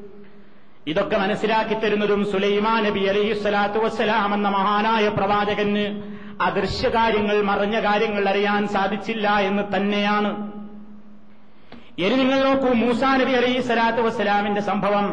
ഇതൊക്കെ 0.86 1.16
മനസ്സിലാക്കി 1.16 1.74
തരുന്നതും 1.74 2.30
സുലൈമാ 2.32 2.80
നബി 2.80 3.00
അലൈഹി 3.00 3.32
സ്വലാത്തു 3.32 3.78
വസ്സലാം 3.78 4.34
എന്ന 4.34 4.48
മഹാനായ 4.48 5.08
പ്രവാചകന് 5.08 6.02
അദൃശ്യ 6.42 6.88
കാര്യങ്ങൾ 6.88 7.42
മറഞ്ഞ 7.42 7.80
കാര്യങ്ങൾ 7.80 8.28
അറിയാൻ 8.28 8.68
സാധിച്ചില്ല 8.68 9.38
എന്ന് 9.38 9.62
തന്നെയാണ്. 9.76 10.50
ഇനി 11.98 12.14
നിങ്ങൾ 12.14 12.44
നോക്കൂ 12.44 12.72
മൂസാ 12.72 13.16
നബി 13.16 13.32
അലൈഹി 13.32 13.60
സ്വലാത്തു 13.60 14.02
വസ്സലാമിന്റെ 14.02 14.60
സംഭവം. 14.60 15.06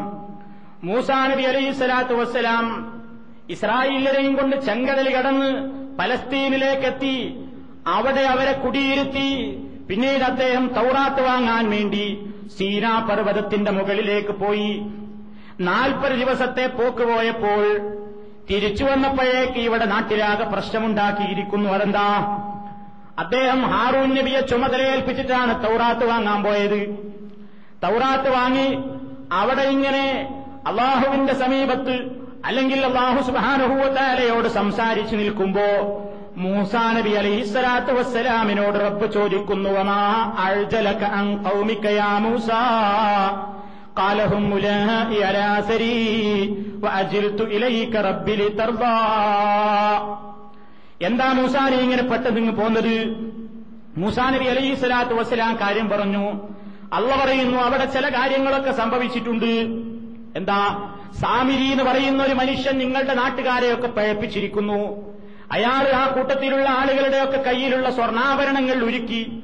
മൂസാ 0.84 1.28
നബി 1.28 1.44
അലൈഹി 1.44 1.72
സ്വലാത്തു 1.72 2.14
വസ്സലാം 2.14 3.01
ഇസ്രായേലരെയും 3.50 4.36
കൊണ്ട് 4.36 4.56
ചെങ്കടൽ 4.56 5.16
കടന്ന് 5.16 5.70
പലസ്തീനിലേക്കെത്തി 6.00 7.46
അവിടെ 7.88 8.22
അവരെ 8.22 8.52
കുടിയിരുത്തി. 8.52 9.58
പിന്നീട് 9.90 10.24
അദ്ദേഹം 10.24 10.68
തൗറാത്ത് 10.68 11.22
വാങ്ങാൻ 11.22 11.70
വേണ്ടി 11.70 12.34
സീനാ 12.58 13.00
പർവതത്തിന്റെ 13.00 13.72
മുകളിലേക്ക് 13.72 14.30
പോയി. 14.30 14.82
നാൽപ്പത് 15.60 16.12
ദിവസത്തെ 16.12 16.68
പോക്ക് 16.68 17.04
പോയപ്പോൾ 17.04 17.96
തിരിച്ചു 18.50 18.84
വന്നപ്പോഴേക്ക് 18.84 19.60
ഇവിടെ 19.60 19.86
നാട്ടിലാകെ 19.86 20.44
പ്രശ്നമുണ്ടാക്കിയിരിക്കുന്നു. 20.44 21.70
അതെന്താ? 21.70 22.18
അദ്ദേഹം 23.20 23.62
ഹാറൂൻ 23.62 24.16
നബിയെ 24.16 24.40
ചുമതലയേൽപ്പിച്ചിട്ടാണ് 24.40 25.68
തൗറാത്ത് 25.68 26.06
വാങ്ങാൻ 26.06 26.44
പോയത്. 26.44 26.90
തൗറാത്ത് 27.84 28.30
വാങ്ങി 28.30 28.78
അവിടെ 29.32 29.62
ഇങ്ങനെ 29.62 30.36
അള്ളാഹുവിന്റെ 30.68 31.34
സമീപത്ത് 31.34 32.21
അല്ലെങ്കിൽ 32.49 32.81
അള്ളാഹു 32.89 33.21
സുബാനുഭൂവത്താലയോട് 33.29 34.49
സംസാരിച്ചു 34.59 35.15
നിൽക്കുമ്പോ 35.17 35.67
മൂസാ 36.45 36.85
നബി 36.97 37.13
അലൈഹിസ്സലാത്തു 37.21 37.93
വസ്സലാമിനോട് 37.99 38.79
റബ്ബ് 38.85 39.07
ചോദിക്കുന്നു 39.15 39.71
വമാ 39.77 40.01
അഴ്ജലക 40.47 41.05
അൻ 41.19 41.29
ഖൗമിക 41.47 41.87
യാ 41.99 42.11
മൂസാ 42.25 42.63
قال 43.99 44.19
هم 44.23 44.43
أولئي 44.53 45.19
على 45.25 45.45
أثري 45.59 46.01
وأجلت 46.85 47.41
إليك 47.51 47.93
رب 48.09 48.27
لترضى 48.41 48.97
എന്താ 51.01 51.27
മൂസാനെ 51.39 51.79
ഇങ്ങനെ 51.85 52.05
പെട്ടെന്ന് 52.11 52.41
ഇങ്ങ് 52.43 52.55
പോന്നത് 52.59 52.95
മൂസാ 53.97 54.25
നബി 54.35 54.47
അലൈഹി 54.53 54.75
സ്വലാത്തു 54.81 55.15
വസ്സലാം 55.19 55.53
കാര്യം 55.63 55.87
പറഞ്ഞു 55.91 56.25
അള്ള 56.97 57.11
പറയുന്നു 57.17 57.59
അവിടെ 57.65 57.87
ചില 57.95 58.07
കാര്യങ്ങളൊക്കെ 58.17 58.73
സംഭവിച്ചിട്ടുണ്ട് 58.81 59.51
എന്താ? 60.36 60.90
സാമിരി 61.22 61.72
എന്ന് 61.72 61.84
പറയുന്ന 61.84 62.24
ഒരു 62.24 62.34
മനുഷ്യൻ 62.34 62.78
നിങ്ങളുടെ 62.78 63.14
നാട്ടുകാരെയൊക്കെ 63.14 63.88
പഴപ്പിച്ചിരിക്കുന്നു. 63.88 65.12
അയാൾ 65.52 65.96
ആ 65.96 66.12
കൂട്ടത്തിലുള്ള 66.12 66.70
ആളുകളുടെയൊക്കെ 66.70 67.38
കയ്യിലുള്ള 67.38 67.90
സ്വർണാഭരണങ്ങൾ 67.90 68.84
ഉരുക്കി 68.84 69.44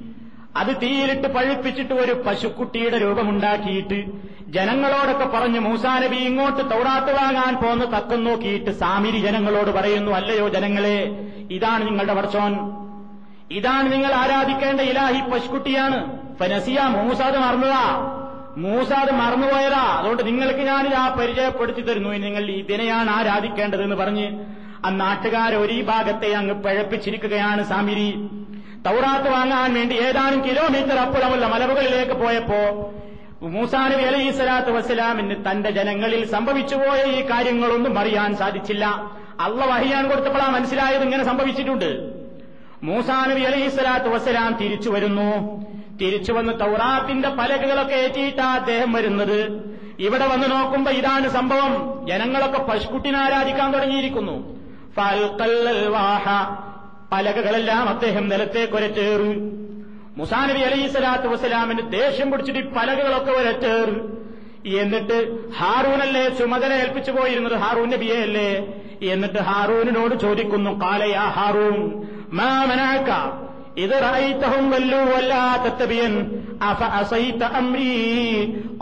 അത് 0.56 0.82
തീയിലിട്ട് 0.82 1.28
പഴുപ്പിച്ചിട്ട് 1.28 1.94
ഒരു 1.94 2.12
പശുക്കുട്ടിയുടെ 2.12 2.98
രൂപമുണ്ടാക്കിയിട്ട് 2.98 4.06
ജനങ്ങളോടൊക്കെ 4.48 5.26
പറഞ്ഞു 5.26 5.60
മൂസാനബി 5.60 6.16
ഇങ്ങോട്ട് 6.16 6.72
തൗറാത്ത് 6.72 7.12
വാങ്ങാൻ 7.14 7.56
പോന്ന് 7.56 7.86
തക്കം 7.86 8.24
നോക്കിയിട്ട് 8.24 8.72
സാമിരി 8.72 9.18
ജനങ്ങളോട് 9.18 9.72
പറയുന്നു 9.72 10.12
അല്ലയോ 10.12 10.48
ജനങ്ങളെ 10.48 11.28
ഇതാണ് 11.52 11.88
നിങ്ങളുടെ 11.88 12.14
വർഷോൻ 12.14 12.54
ഇതാണ് 13.52 13.92
നിങ്ങൾ 13.92 14.14
ആരാധിക്കേണ്ട 14.14 14.82
ഇലാഹി 14.82 15.30
പശുക്കുട്ടിയാണ്. 15.30 16.20
ഫനസിയ 16.38 16.80
മൂസാദ് 16.80 17.38
മറന്നതാ 17.38 17.84
മൂസാദ് 18.64 19.12
മറന്നുപോയതാ. 19.12 19.84
അതുകൊണ്ട് 20.00 20.28
നിങ്ങൾക്ക് 20.28 20.60
ഞാനിത് 20.60 20.94
ആ 20.94 21.16
പരിചയപ്പെടുത്തി 21.20 21.82
തരുന്നു. 21.82 22.10
നിങ്ങൾ 22.10 22.44
ഇതിനെയാണ് 22.52 23.10
ആരാധിക്കേണ്ടതെന്ന് 23.10 23.96
പറഞ്ഞ് 23.96 24.28
ആ 24.86 24.90
നാട്ടുകാരെ 24.90 25.58
ഒരു 25.58 25.82
ഭാഗത്തെ 25.82 26.34
അങ്ങ് 26.34 26.56
പഴപ്പിച്ചിരിക്കുകയാണ് 26.64 27.64
സാമിരി 27.64 28.10
തൗറാത്ത് 28.88 29.30
വാങ്ങാൻ 29.30 29.74
വേണ്ടി 29.74 29.96
ഏതാനും 29.96 30.40
കിലോമീറ്റർ 30.48 30.98
അപ്പുറമുള്ള 30.98 31.48
മലവുകളിലേക്ക് 31.48 32.12
പോയപ്പോ 32.12 32.62
മൂസാനബി 33.42 34.02
അലൈഹി 34.02 34.32
സ്വലാത്തു 34.32 34.72
വസ്സലാമിന് 34.72 35.36
തന്റെ 35.48 35.72
ജനങ്ങളിൽ 35.72 36.22
സംഭവിച്ചുപോയ 36.32 37.00
ഈ 37.12 37.30
കാര്യങ്ങളൊന്നും 37.30 38.00
അറിയാൻ 38.00 38.36
സാധിച്ചില്ല. 38.36 38.86
അള്ള 39.40 39.66
വഹിയാൻ 39.66 40.10
കൊടുത്തപ്പോഴാ 40.10 40.48
മനസ്സിലായത് 40.48 41.04
ഇങ്ങനെ 41.04 41.24
സംഭവിച്ചിട്ടുണ്ട്. 41.24 41.90
മൂസാനബി 42.84 43.42
അലൈഹി 43.42 43.70
സ്വലാത്തു 43.70 44.10
വസ്സലാം 44.10 44.58
തിരിച്ചു 44.62 44.90
വരുന്നു. 44.90 45.32
തിരിച്ചു 46.02 46.32
വന്ന് 46.34 46.54
തൗറാത്തിന്റെ 46.60 47.30
പലകകളൊക്കെ 47.30 47.96
ഏറ്റിയിട്ടാ 47.96 48.56
അദ്ദേഹം 48.56 48.94
വരുന്നത്. 48.94 49.40
ഇവിടെ 50.00 50.28
വന്ന് 50.28 50.52
നോക്കുമ്പോ 50.52 50.92
ഇതാണ് 50.92 51.30
സംഭവം. 51.30 51.74
ജനങ്ങളൊക്കെ 52.08 52.58
പശുക്കുട്ടിനെ 52.58 53.20
ആരാധിക്കാൻ 53.20 53.74
തുടങ്ങിയിരിക്കുന്നു. 53.74 54.36
പലകകളെല്ലാം 57.12 57.90
അദ്ദേഹം 57.90 58.30
നിലത്തേക്ക് 58.30 58.74
ഒരറ്റേറ് 58.74 59.28
മുസാനബി 60.18 60.60
അലൈഹി 60.60 60.88
സ്വലാത്തു 60.88 61.28
വസ്സലാമിന് 61.28 61.92
ദേഷ്യം 61.92 62.32
പിടിച്ചിട്ട് 62.32 62.70
പലകകളൊക്കെ 62.76 63.32
ഒരറ്റേറ്. 63.32 63.96
എന്നിട്ട് 64.82 65.18
ഹാറൂനല്ലേ 65.58 66.30
ചുമതല 66.30 66.74
ഏൽപ്പിച്ചു 66.74 67.12
പോയിരുന്നത്? 67.12 67.58
ഹാറൂൻ 67.58 67.90
നബിയെ 67.90 68.16
അല്ലേ? 68.22 68.50
എന്നിട്ട് 69.12 69.40
ഹാറൂനിനോട് 69.40 70.16
ചോദിക്കുന്നു 70.20 70.72
കാലയാ 70.82 71.26
ഹാറൂൻ 71.38 71.76
മാ 72.34 72.50
إذ 73.78 73.92
ولوا 74.72 75.06
ولا 75.16 75.46
تتبعن 75.66 76.14
أفأصيت 76.62 77.42
أمري 77.60 77.98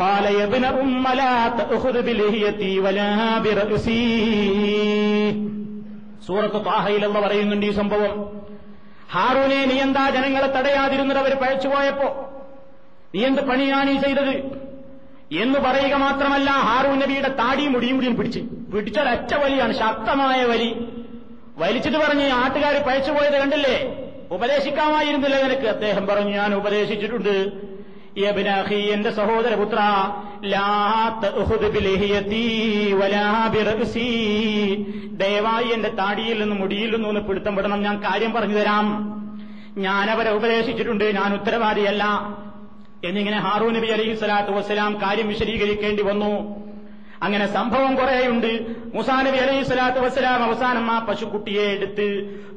قال 0.02 0.26
يا 0.38 0.44
ابن 0.50 0.64
أم 0.66 1.06
لا 1.22 1.36
تأخذ 1.60 1.96
بلهيتي 2.08 2.72
ولا 2.86 3.10
برأسي 3.44 4.04
സൂറത്ത് 6.28 6.60
താഹയിലെന്ന് 6.66 7.20
പറയുന്നുണ്ട് 7.20 7.66
ഈ 7.66 7.72
സംഭവം. 7.80 8.14
ഹാറൂനെ 9.16 9.60
നീ 9.66 9.76
എന്താ 9.86 10.04
ജനങ്ങളെ 10.16 10.48
തടയാതിരുന്നത് 10.48 11.20
അവർ 11.24 11.34
പഴച്ചുപോയപ്പോ 11.42 12.08
നീ 13.16 13.20
എന്ത് 13.26 13.42
പണിയാണ് 13.50 13.90
ഈ 13.90 13.98
ചെയ്തത്? 14.06 14.34
എന്ന് 15.44 15.60
പറയുക 15.60 15.96
മാത്രമല്ല 16.06 16.50
ഹാറൂൻ 16.70 16.98
നബിയുടെ 17.04 17.32
താടിയും 17.42 17.72
മുടിയും 17.74 17.96
മുടിയും 17.98 18.16
പിടിച്ച്. 18.18 18.42
പിടിച്ചൊരറ്റ 18.74 19.32
വലിയാണ് 19.44 19.74
ശക്തമായ 19.84 20.40
വലി. 20.54 20.70
വലിച്ചിട്ട് 21.58 21.98
പറഞ്ഞ് 21.98 22.28
ആട്ടുകാർ 22.42 22.76
പഴച്ചുപോയത് 22.88 23.38
കണ്ടില്ലേ? 23.44 23.78
ഉപദേശിക്കാമായിരുന്നില്ല 24.32 25.42
നിനക്ക്. 25.42 25.68
അദ്ദേഹം 25.68 26.08
പറഞ്ഞു 26.08 26.30
ഞാൻ 26.30 26.56
ഉപദേശിച്ചിട്ടുണ്ട്. 26.56 27.52
യബ്നഖി 28.18 28.76
എന്റെ 28.76 29.12
സഹോദരപുത്ര 29.12 29.78
ദയവായി 35.12 35.74
എന്റെ 35.74 35.90
താടിയിൽ 35.90 36.42
നിന്ന് 36.42 36.56
മുടിയിൽ 36.56 36.92
നിന്നും 36.92 37.10
ഒന്ന് 37.10 37.22
പിടുത്തം 37.22 37.56
പെടണം 37.56 37.82
ഞാൻ 37.82 38.04
കാര്യം 38.04 38.34
പറഞ്ഞു 38.34 38.54
തരാം. 38.54 39.16
ഞാനവരെ 39.78 40.32
ഉപദേശിച്ചിട്ടുണ്ട്. 40.32 41.04
ഞാൻ 41.04 41.34
ഉത്തരവാദിയല്ല. 41.34 42.04
എന്നിങ്ങനെ 43.06 43.40
ഹാറൂ 43.40 43.70
നബി 43.70 43.88
അലൈഹി 43.88 44.16
സ്വലാത്തു 44.16 44.52
വസ്സലാം 44.52 45.02
കാര്യം 45.02 45.28
വിശദീകരിക്കേണ്ടി 45.28 46.04
വന്നു. 46.04 46.66
അങ്ങനെ 47.24 47.46
സംഭവം 47.48 47.96
കുറേയുണ്ട്. 47.96 48.52
മുസാ 48.94 49.22
നബി 49.22 49.38
അലൈഹി 49.38 49.64
സ്വലാത്തു 49.64 50.00
വസ്സലാം 50.00 50.44
അവസാനം 50.44 50.92
ആ 50.92 51.00
പശുക്കുട്ടിയെ 51.00 51.62
എടുത്ത് 51.62 52.08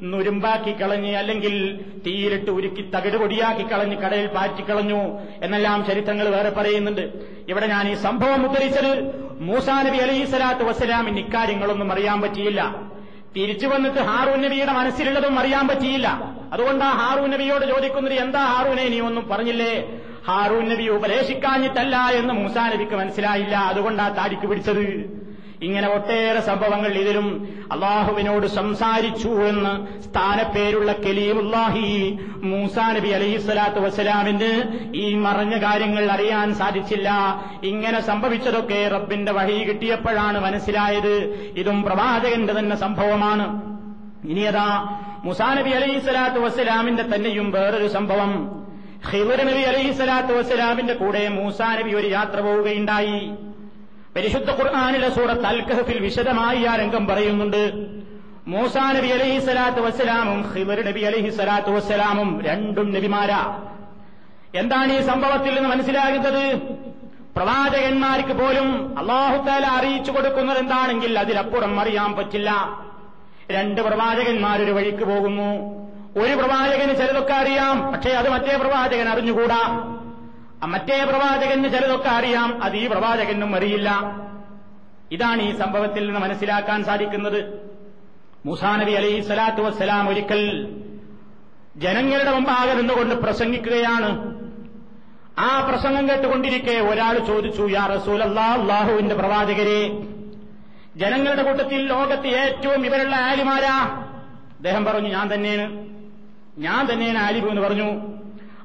നുരുമ്പാക്കി 0.03 0.73
കളഞ്ഞ് 0.83 1.17
അല്ലെങ്കിൽ 1.17 1.55
തീയിലിട്ട് 2.07 2.51
ഉരുക്കി 2.51 2.91
തകിട് 2.95 3.17
പൊടിയാക്കി 3.17 3.65
കളഞ്ഞ് 3.73 3.97
കടയിൽ 3.97 4.27
പാറ്റിക്കളഞ്ഞു 4.27 5.01
എന്നെല്ലാം 5.43 5.85
ചരിത്രങ്ങൾ 5.85 6.29
വേറെ 6.29 6.51
പറയുന്നുണ്ട്. 6.51 7.05
ഇവിടെ 7.49 7.67
ഞാൻ 7.67 7.89
ഈ 7.89 7.95
സംഭവം 7.95 8.47
ഉദ്ധരിച്ചത് 8.47 8.93
മൂസാ 9.41 9.83
നബി 9.83 9.97
അലൈഹി 9.97 10.25
സ്വലാത്തു 10.25 10.65
വസ്സലാമിന് 10.65 11.19
ഇക്കാര്യങ്ങളൊന്നും 11.19 11.93
അറിയാൻ 11.93 12.21
പറ്റിയില്ല. 12.21 12.89
തിരിച്ചു 13.37 13.67
വന്നിട്ട് 13.67 13.99
ഹാറൂൻ 13.99 14.43
നബിയുടെ 14.43 14.73
മനസ്സിലുള്ളതും 14.73 15.39
അറിയാൻ 15.39 15.69
പറ്റിയില്ല. 15.69 16.09
അതുകൊണ്ട് 16.53 16.85
ആ 16.85 16.91
ഹാറൂൻ 17.01 17.31
നബിയോട് 17.31 17.65
ചോദിക്കുന്നത് 17.65 18.15
എന്താ 18.15 18.41
ഹാറൂനെ 18.41 18.89
നീ 18.89 19.01
ഒന്നും 19.01 19.29
പറഞ്ഞില്ലേ? 19.29 19.73
ഹാറൂൻ 20.27 20.69
നബി 20.69 20.89
ഉപദേശിക്കാഞ്ഞിട്ടല്ല 20.89 21.97
എന്ന് 21.97 22.35
മൂസാ 22.35 22.69
നബിക്ക് 22.69 22.93
മനസ്സിലായില്ല. 22.93 23.57
അതുകൊണ്ടാ 23.57 24.09
താടിക്ക് 24.09 24.47
പിടിച്ചത്. 24.47 25.19
ഇങ്ങനെ 25.63 25.89
ഒട്ടേറെ 25.89 26.41
സംഭവങ്ങൾ 26.41 26.89
ഇതിലും 26.89 27.49
അള്ളാഹുവിനോട് 27.73 28.47
സംസാരിച്ചു 28.47 29.29
എന്ന് 29.29 30.03
സ്ഥാനപ്പേരുള്ള 30.03 30.93
കലീമുല്ലാഹി 30.93 32.19
മൂസാ 32.43 32.93
നബി 32.93 33.09
അലൈഹി 33.09 33.39
സ്വലാത്തു 33.39 33.81
വസ്സലാമിന് 33.81 34.63
ഈ 34.95 35.15
മറഞ്ഞ 35.15 35.57
കാര്യങ്ങൾ 35.57 36.11
അറിയാൻ 36.11 36.55
സാധിച്ചില്ല. 36.55 37.11
ഇങ്ങനെ 37.63 38.01
സംഭവിച്ചതൊക്കെ 38.01 38.89
റബ്ബിന്റെ 38.89 39.33
വഴി 39.33 39.65
കിട്ടിയപ്പോഴാണ് 39.65 40.41
മനസ്സിലായത്. 40.41 41.15
ഇതും 41.57 41.83
പ്രവാചകന്റെ 41.83 42.53
തന്നെ 42.53 42.77
സംഭവമാണ്. 42.77 43.79
ഇനിയതാ 44.29 44.99
മുസാ 45.25 45.55
നബി 45.55 45.71
അലൈഹി 45.71 45.99
സ്വലാത്തു 45.99 46.39
വസ്സലാമിന്റെ 46.39 47.03
തന്നെയും 47.03 47.51
വേറൊരു 47.51 47.89
സംഭവം. 47.89 48.68
ഖിദർ 49.07 49.45
നബി 49.45 49.61
അലൈഹി 49.61 49.93
സ്വലാത്തു 49.93 50.33
വസ്സലാമിന്റെ 50.33 50.95
കൂടെ 50.95 51.29
മൂസാ 51.29 51.75
നബി 51.75 51.95
ഒരു 51.95 52.07
യാത്ര 52.07 52.41
പോവുകയുണ്ടായി. 52.41 53.33
പരിശുദ്ധ 54.17 54.51
ഖുർആാനിലെ 54.51 55.09
സൂറത്ത് 55.09 55.47
അൽ 55.47 55.61
കഹഫിൽ 55.61 55.99
വിശദമായി 55.99 56.65
ആ 56.65 56.77
രംഗം 56.77 57.07
പറയുന്നുണ്ട്. 57.07 57.87
മൂസാ 58.47 58.93
നബി 58.93 59.09
അലൈഹി 59.09 59.39
സ്വലാത്തു 59.39 59.81
വസ്സലാമും 59.81 60.55
ഖിദർ 60.55 60.85
നബി 60.87 61.01
അലൈഹി 61.01 61.31
സ്വലാത്തു 61.31 61.71
വസ്സലാമും 61.71 62.43
രണ്ടും 62.43 62.95
നബിമാരാ. 62.95 63.63
എന്താണ് 64.55 64.93
ഈ 64.93 65.01
സംഭവത്തിൽ 65.01 65.55
നിന്ന് 65.55 65.69
മനസ്സിലാകുന്നത്? 65.69 66.57
പ്രവാചകന്മാർക്ക് 67.37 68.33
പോലും 68.33 68.99
അള്ളാഹുത്താല 68.99 69.67
അറിയിച്ചു 69.67 70.13
കൊടുക്കുന്നത് 70.13 70.59
എന്താണെങ്കിൽ 70.59 71.19
അതിലപ്പുറം 71.19 71.81
അറിയാൻ 71.81 72.13
പറ്റില്ല. 72.13 72.81
രണ്ട് 73.51 73.81
പ്രവാചകന്മാരൊരു 73.81 74.73
വഴിക്ക് 74.73 75.05
പോകുന്നു. 75.05 75.88
ഒരു 76.19 76.35
പ്രവാചകന് 76.35 76.97
ചിലതൊക്കെ 76.97 77.35
അറിയാം 77.35 77.93
പക്ഷേ 77.93 78.11
അത് 78.11 78.29
മറ്റേ 78.29 78.57
പ്രവാചകൻ 78.57 79.09
അറിഞ്ഞുകൂടാ. 79.09 79.63
മറ്റേ 80.65 81.05
പ്രവാചകന് 81.05 81.65
ചിലതൊക്കെ 81.65 82.09
അറിയാം 82.09 82.63
അത് 82.63 82.77
ഈ 82.77 82.87
പ്രവാചകനും 82.87 83.57
അറിയില്ല. 83.57 83.91
ഇതാണ് 85.13 85.43
ഈ 85.43 85.59
സംഭവത്തിൽ 85.59 86.07
നിന്ന് 86.07 86.21
മനസ്സിലാക്കാൻ 86.21 86.85
സാധിക്കുന്നത്. 86.85 87.71
മുസാനബി 88.47 88.91
അലൈഹി 88.91 89.21
സ്വലാത്തു 89.21 89.63
വസ്സലാം 89.63 90.09
ഒരിക്കൽ 90.09 90.69
ജനങ്ങളുടെ 91.77 92.33
മുമ്പാകെ 92.33 92.75
നിന്നുകൊണ്ട് 92.75 93.15
പ്രസംഗിക്കുകയാണ്. 93.15 94.39
ആ 95.39 95.67
പ്രസംഗം 95.69 96.09
കേട്ടുകൊണ്ടിരിക്കെ 96.09 96.81
ഒരാൾ 96.81 97.19
ചോദിച്ചു 97.19 97.69
യാ 97.71 97.87
റസൂൽ 97.87 98.23
അള്ളാഹുവിന്റെ 98.23 99.15
പ്രവാചകരെ 99.15 99.89
ജനങ്ങളുടെ 100.97 101.43
കൂട്ടത്തിൽ 101.43 101.87
ലോകത്ത് 101.87 102.27
ഏറ്റവും 102.27 102.87
ഇവരുള്ള 102.87 103.17
ആലിമാരാ? 103.17 103.75
അദ്ദേഹം 104.57 104.85
പറഞ്ഞു 104.85 105.09
ഞാൻ 105.09 105.35
തന്നെയാണ്. 105.35 105.98
ഞാൻ 106.59 106.93
തന്നെയാണ് 106.93 107.19
ആലിബു 107.19 107.49
എന്ന് 107.49 107.63
പറഞ്ഞു. 107.63 107.91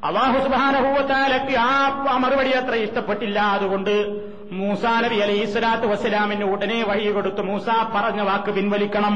അള്ളാഹു 0.04 0.40
സുബാനഹൂവത്താലക്ക് 0.44 1.58
ആ 1.58 2.18
മറുപടി 2.18 2.50
അത്ര 2.50 2.76
ഇഷ്ടപ്പെട്ടില്ല. 2.76 3.40
അതുകൊണ്ട് 3.40 4.22
മൂസാ 4.52 5.02
നബി 5.02 5.16
അലൈഹി 5.16 5.46
സ്വലാത്തു 5.46 5.88
വസ്സലാമിന് 5.88 6.44
ഉടനെ 6.44 6.84
വഴി 6.88 7.12
കൊടുത്ത് 7.12 7.42
മൂസ 7.42 7.66
പറഞ്ഞ 7.96 8.22
വാക്ക് 8.22 8.54
പിൻവലിക്കണം. 8.54 9.16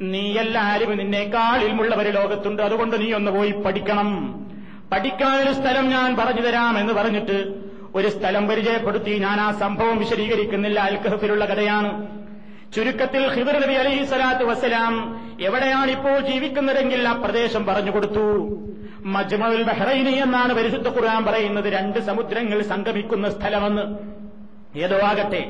നീയെല്ലാരും 0.00 0.96
നിന്നേക്കാൾ 0.96 1.64
ഇൽമുള്ളവര് 1.64 2.14
ലോകത്തുണ്ട്. 2.16 2.62
അതുകൊണ്ട് 2.62 3.00
നീ 3.00 3.12
ഒന്ന് 3.12 3.30
പോയി 3.30 3.50
പഠിക്കണം. 3.50 4.40
പഠിക്കാനൊരു 4.92 5.52
സ്ഥലം 5.52 5.88
ഞാൻ 5.88 6.16
പറഞ്ഞു 6.16 6.40
തരാം 6.40 6.78
എന്ന് 6.78 6.92
പറഞ്ഞിട്ട് 6.92 7.54
ഒരു 7.94 8.08
സ്ഥലം 8.08 8.48
പരിചയപ്പെടുത്തി 8.48 9.18
ഞാൻ 9.18 9.40
ആ 9.40 9.52
സംഭവം 9.52 9.98
വിശദീകരിക്കുന്നില്ല. 9.98 10.80
അൽക്കഹഫിലുള്ള 10.80 11.44
കഥയാണ്. 11.44 12.06
ചുരുക്കത്തിൽ 12.74 13.32
ഹിബർ 13.32 13.60
നബി 13.60 13.74
അലൈഹി 13.74 14.04
സ്വലാത്തു 14.04 14.44
വസ്സലാം 14.44 15.27
എവിടെയാണ് 15.46 15.90
ഇപ്പോൾ 15.90 16.20
ജീവിക്കുന്നതെങ്കിൽ 16.20 17.08
ആ 17.08 17.12
പ്രദേശം 17.12 17.66
പറഞ്ഞു 17.66 17.90
കൊടുത്തു. 17.90 18.26
മജ്മൽ 19.14 19.62
ബഹ്റൈനി 19.62 20.10
എന്നാണ് 20.10 20.52
പരിശുദ്ധ 20.52 20.88
ഖുർആൻ 20.88 21.24
പറയുന്നത്. 21.24 21.68
രണ്ട് 21.72 21.98
സമുദ്രങ്ങൾ 21.98 22.62
സംഗമിക്കുന്ന 22.62 23.30
സ്ഥലമെന്ന്. 23.30 23.84
ഏതോ 24.84 24.96
ആകട്ടെ. 25.10 25.42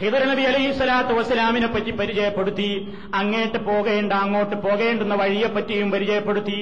ഹിദർ 0.00 0.22
നബി 0.28 0.42
അലൈഹി 0.42 0.72
സ്വലാത്തു 0.72 1.12
വസ്സലാമിനെ 1.14 1.66
പറ്റി 1.66 1.90
പരിചയപ്പെടുത്തി 1.90 2.94
അങ്ങോട്ട് 3.14 3.58
പോകേണ്ട 3.58 4.12
അങ്ങോട്ട് 4.12 4.56
പോകേണ്ടുന്ന 4.56 5.14
വഴിയെപ്പറ്റിയും 5.14 5.90
പരിചയപ്പെടുത്തി. 5.90 6.58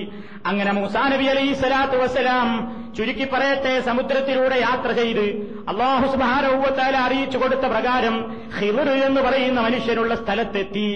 അങ്ങനെ 0.47 0.73
മൂസാ 0.73 1.03
നബി 1.09 1.25
അലൈഹി 1.25 1.55
സ്വലാത്തു 1.55 1.97
വസ്സലാം 1.97 2.49
ചുരുക്കി 2.97 3.27
പറയട്ടെ 3.33 3.81
സമുദ്രത്തിലൂടെ 3.81 4.59
യാത്ര 4.61 4.93
ചെയ്ത് 4.93 5.27
അള്ളാഹു 5.69 6.07
സുബാനൌവത്താല 6.13 6.97
അറിയിച്ചു 6.97 7.39
കൊടുത്ത 7.39 7.67
പ്രകാരം 7.75 8.17
ഹിദർ 8.59 8.91
എന്ന് 8.91 9.21
പറയുന്ന 9.21 9.61
മനുഷ്യനുള്ള 9.61 10.15
സ്ഥലത്തെത്തി. 10.15 10.91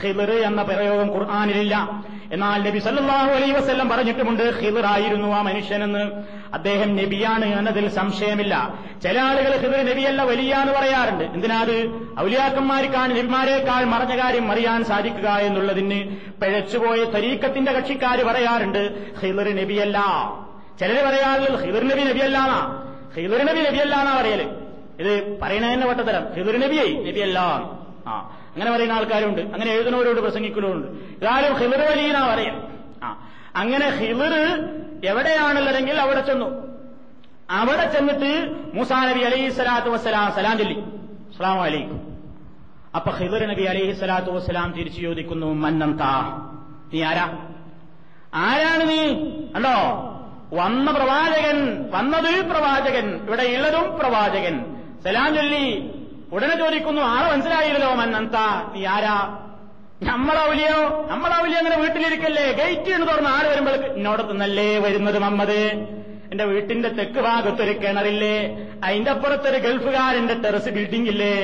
ഹിദർ 0.00 0.30
എന്ന 0.30 0.62
പ്രയോഗം 0.62 1.14
ഖുർആാനിലില്ല. 1.14 2.04
എന്നാൽ 2.32 2.62
നബി 2.62 2.78
സല്ലാഹു 2.78 3.30
അലൈ 3.30 3.50
വസ്ല്ലം 3.50 3.88
പറഞ്ഞിട്ടുമുണ്ട് 3.88 4.60
ഹിദറായിരുന്നു 4.60 5.28
ആ 5.28 5.42
മനുഷ്യനെന്ന്. 5.42 6.10
അദ്ദേഹം 6.54 6.96
നബിയാണ് 6.96 7.44
എന്നതിൽ 7.44 7.88
സംശയമില്ല. 7.88 8.78
ചില 9.02 9.20
ആളുകൾ 9.20 9.56
ഹിദർ 9.56 9.86
നബിയല്ല 9.86 10.22
വലിയാന്ന് 10.22 10.72
പറയാറുണ്ട്. 10.72 11.24
എന്തിനാത് 11.24 12.06
ഔലിയാക്കന്മാർക്കാണ് 12.20 13.16
നബിമാരെക്കാൾ 13.16 13.84
മറഞ്ഞ 13.84 14.24
കാര്യം 14.24 14.52
അറിയാൻ 14.52 14.84
സാധിക്കുക 14.84 15.28
എന്നുള്ളതിന് 15.28 16.16
പിഴച്ചുപോയ 16.16 17.04
തരീക്കത്തിന്റെ 17.04 17.72
കക്ഷിക്കാർ 17.72 18.22
പറയാറുണ്ട് 18.22 19.12
ഹിദർ 19.20 19.56
നബിയല്ല. 19.56 19.98
ചിലര് 20.80 21.04
പറയാറുള്ളത് 21.04 21.64
ഹിദർ 21.64 21.88
നബി 21.88 22.02
നബിയല്ലാന്നാ 22.02 22.82
ഹിദർ 23.16 23.46
നബി 23.46 23.60
നബിയല്ലാന്നാ 23.60 24.20
പറയൽ. 24.20 24.50
ഇത് 25.00 25.40
പറയുന്നതിന്റെ 25.42 25.86
വട്ടത്തരം. 25.86 26.34
ഹിദർ 26.34 26.60
നബിയെ 26.60 27.10
നബിയല്ല. 27.10 27.40
ആ. 28.06 28.36
അങ്ങനെ 28.54 28.72
പറയുന്ന 28.72 28.92
ആൾക്കാരുണ്ട്. 28.92 29.40
അങ്ങനെ 29.40 29.72
എഴുതുന്നവരോട് 29.72 30.20
പ്രസംഗിക്കുന്നവരുണ്ട്. 30.20 30.86
ഇതാരും 31.24 31.56
ഹിലർ 31.56 31.80
വലിയനാ 31.80 32.34
പറയാം. 32.34 32.68
ആ 33.02 33.28
അങ്ങനെ 33.56 33.90
ഹിലർ 33.90 34.34
എവിടെയാണുള്ളതെങ്കിൽ 35.04 36.00
അവിടെ 36.00 36.20
ചെന്നു. 36.20 36.74
അവിടെ 37.50 37.92
ചെന്നിട്ട് 37.92 38.54
മൂസാ 38.74 39.04
നബി 39.04 39.20
അലൈഹി 39.20 39.48
സ്വലാത്തു 39.50 39.88
വസ്സലാം 39.88 40.32
സലാം 40.32 40.58
ചൊല്ലി. 40.58 40.80
അസ്സാം 40.80 41.58
വലൈക്കും 41.58 42.14
അപ്പൊ 42.94 43.10
ഹിദർ 43.10 43.46
നബി 43.46 43.62
അലൈഹി 43.62 43.92
സ്വലാത്തു 43.92 44.30
വസ്സലാം 44.30 44.74
തിരിച്ചു 44.78 45.00
ചോദിക്കുന്നു 45.00 45.54
മന്നന്താ 45.54 46.20
നീ 46.92 47.02
ആരാ? 47.02 47.38
ആരാണ് 48.34 48.90
നീ? 48.90 49.08
അല്ലോ 49.54 49.72
വന്ന 50.52 50.90
പ്രവാചകൻ 50.90 51.90
വന്നത് 51.90 52.46
പ്രവാചകൻ 52.46 53.16
ഇവിടെ 53.16 53.42
ഉള്ളതും 53.42 53.98
പ്രവാചകൻ. 53.98 54.76
സലാം 55.04 55.34
ചൊല്ലി. 55.34 55.90
ഉടനെ 56.34 56.54
ചോദിക്കുന്നു 56.56 57.02
ആളെ 57.02 57.26
മനസ്സിലായില്ലോ 57.32 57.94
മന്നന്ത 57.94 58.36
നീ 58.74 58.84
ആരാ? 58.84 59.16
നമ്മളൗലിയോ 60.02 61.06
നമ്മളൗലിയോ 61.10 61.58
അങ്ങനെ 61.58 61.76
വീട്ടിലിരിക്കല്ലേ? 61.76 62.52
ഗേറ്റ് 62.52 62.90
എന്ന് 62.90 63.06
തുറന്ന് 63.06 63.28
ആൾ 63.28 63.44
വരുമ്പോഴേക്ക് 63.48 63.84
എന്നോട് 63.84 64.40
നല്ലേ 64.40 64.78
വരുന്നത് 64.78 65.18
മമ്മത് 65.18 65.60
എന്റെ 66.32 66.44
വീട്ടിന്റെ 66.44 66.88
തെക്ക് 66.88 67.20
ഭാഗത്തൊരു 67.20 67.72
കിണറില്ലേ? 67.72 68.36
അതിന്റെ 68.84 69.10
അപ്പുറത്തൊരു 69.10 69.58
ഗൾഫുകാരന്റെ 69.58 70.34
ടെറസ് 70.34 70.68
ബിൽഡിംഗ് 70.68 71.08
ഇല്ലേ 71.08 71.34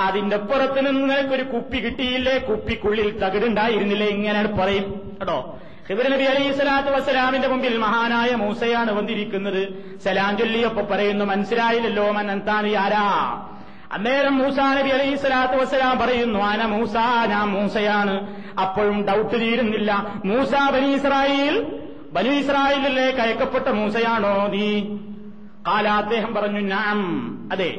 അതിന്റെ 0.00 0.36
അപ്പുറത്ത് 0.36 0.86
നിങ്ങൾക്കൊരു 0.86 1.42
കുപ്പി 1.42 1.78
കിട്ടിയില്ലേ? 1.78 2.38
കുപ്പിക്കുള്ളിൽ 2.38 3.08
തകിടുണ്ടായിരുന്നില്ലേ? 3.22 4.06
ഇങ്ങനെ 4.06 4.42
പറയും. 4.60 5.16
കേട്ടോ? 5.20 5.58
ഹിബർ 5.88 6.10
നബി 6.10 6.24
അലൈഹി 6.24 6.52
സ്വലാത്തു 6.52 6.90
വസ്സലാമിന്റെ 6.90 7.48
മുമ്പിൽ 7.48 7.78
മഹാനായ 7.78 8.34
മൂസയാണ് 8.34 8.92
വന്നിരിക്കുന്നത്. 8.92 9.62
സലാം 10.04 10.38
ചൊല്ലിയപ്പോ 10.38 10.82
പറയുന്നു 10.82 11.24
മനസ്സിലായില്ലല്ലോ 11.24 12.12
മന്നന്താനി 12.12 12.74
ആരാ? 12.74 13.04
അന്നേരം 13.92 14.38
മൂസാ 14.38 14.74
നബി 14.74 14.88
അലൈഹി 14.88 15.16
സ്വലാത്തു 15.16 15.56
വസ്സലാം 15.56 15.98
പറയുന്നു 15.98 16.38
ആന 16.38 16.64
മൂസ 16.64 16.96
ഞാൻ 17.26 17.48
മൂസയാണ്. 17.48 18.44
അപ്പോഴും 18.60 19.06
ഡൗട്ട് 19.06 19.40
തീരുന്നില്ല. 19.40 20.06
മൂസ 20.24 20.50
ബനി 20.72 20.86
ഇസ്രായേൽ 20.86 21.82
ബനി 22.12 22.28
ഇസ്രായേലിലേക്ക് 22.28 23.20
അയക്കപ്പെട്ട 23.20 23.68
മൂസയാണോ 23.68 24.46
നീ? 24.46 24.80
കാല 25.66 25.88
അദ്ദേഹം 25.88 26.34
പറഞ്ഞു 26.34 26.60
ഞാൻ 26.60 26.96
അതെ. 27.52 27.78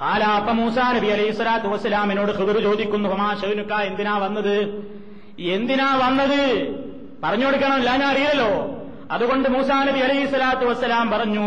കാലാപ്പ 0.00 0.50
മൂസാ 0.50 0.92
നബി 0.92 1.06
അലൈഹി 1.06 1.30
സ്വലാത്തു 1.30 1.68
വസ്സലാമിനോട് 1.68 2.32
ഹൃദർ 2.32 2.62
ചോദിക്കുന്നു 2.62 3.08
ഹമാശനുക്ക 3.08 3.72
എന്തിനാ 3.72 4.18
വന്നത്? 4.18 4.84
എന്തിനാ 5.38 5.96
വന്നത്? 5.96 6.42
പറഞ്ഞു 7.24 7.46
കൊടുക്കണമല്ല 7.46 7.90
ഞാൻ 7.90 8.04
അറിയല്ലോ 8.04 8.75
അതുകൊണ്ട് 9.10 9.48
മൂസാ 9.48 9.84
നബി 9.84 9.98
അലൈഹി 9.98 10.26
സ്വലാത്തു 10.26 10.64
വസ്സലാം 10.64 11.10
പറഞ്ഞു 11.10 11.44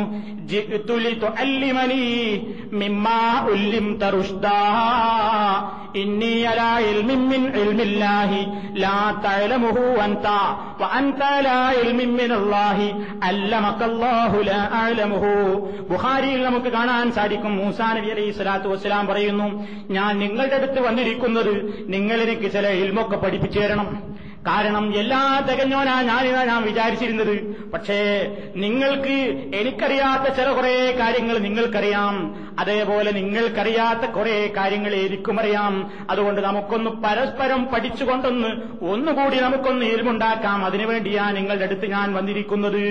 ബുഹാരിയിൽ 15.92 16.44
നമുക്ക് 16.44 16.70
കാണാൻ 16.70 17.12
സാധിക്കും 17.12 17.58
മൂസാ 17.58 17.94
നബി 17.94 18.10
അലൈഹി 18.10 18.32
സ്വലാത്തു 18.32 18.68
വസ്സലാം 18.68 19.08
പറയുന്നു 19.08 19.48
ഞാൻ 19.90 20.20
നിങ്ങളുടെ 20.20 20.56
അടുത്ത് 20.56 20.80
വന്നിരിക്കുന്നത് 20.80 21.54
നിങ്ങളെനിക്ക് 21.96 22.52
ചില 22.52 22.68
ഇൽമൊക്കെ 22.68 23.18
പഠിപ്പിച്ചു 23.18 23.60
തരണം. 23.60 24.19
കാരണം 24.48 25.00
എല്ലാ 25.00 25.46
തികഞ്ഞോനാ 25.52 26.02
ഞാനിതാ 26.02 26.44
ഞാൻ 26.44 26.64
വിചാരിച്ചിരുന്നത്. 26.64 27.62
പക്ഷേ 27.72 28.28
നിങ്ങൾക്ക് 28.56 29.14
എനിക്കറിയാത്ത 29.56 30.34
ചില 30.34 30.52
കുറെ 30.52 30.92
കാര്യങ്ങൾ 31.00 31.38
നിങ്ങൾക്കറിയാം. 31.38 32.36
അതേപോലെ 32.60 33.12
നിങ്ങൾക്കറിയാത്ത 33.12 34.12
കുറെ 34.12 34.54
കാര്യങ്ങൾ 34.58 34.96
എനിക്കും 34.96 35.40
അറിയാം 35.40 35.92
അതുകൊണ്ട് 36.10 36.42
നമുക്കൊന്ന് 36.42 36.90
പരസ്പരം 36.90 37.66
പഠിച്ചുകൊണ്ടൊന്ന് 37.66 38.48
ഒന്നുകൂടി 38.86 39.40
നമുക്കൊന്ന് 39.40 39.86
ഇരുമുണ്ടാക്കാം 39.86 40.66
അതിനുവേണ്ടിയാ 40.66 41.32
നിങ്ങളുടെ 41.32 41.66
അടുത്ത് 41.66 41.86
ഞാൻ 41.86 42.14
വന്നിരിക്കുന്നത്. 42.14 42.86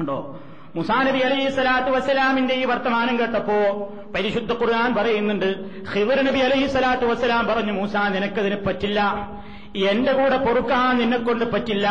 ഉണ്ടോ? 0.00 0.40
മുസാനബി 0.76 1.18
അലൈഹി 1.18 1.48
സ്വലാത്തു 1.48 1.90
വസ്സലാമിന്റെ 1.90 2.54
ഈ 2.54 2.64
വർത്തമാനം 2.64 3.18
കേട്ടപ്പോ 3.18 3.92
പരിശുദ്ധ 4.14 4.52
ഖുർആൻ 4.52 4.94
പറയുന്നുണ്ട്. 4.94 5.64
ഹിവർ 5.94 6.22
നബി 6.24 6.38
അലൈഹി 6.38 6.66
സ്വലാത്തു 6.66 7.06
വസ്സലാം 7.06 7.46
പറഞ്ഞു 7.46 7.72
മൂസ 7.72 7.96
നിനക്കതിന് 7.96 8.56
പറ്റില്ല. 8.66 9.28
എന്റെ 9.76 10.12
കൂടെ 10.12 10.36
പൊറുക്കാൻ 10.36 10.98
നിന്നെക്കൊണ്ട് 10.98 11.52
പറ്റില്ല. 11.52 11.88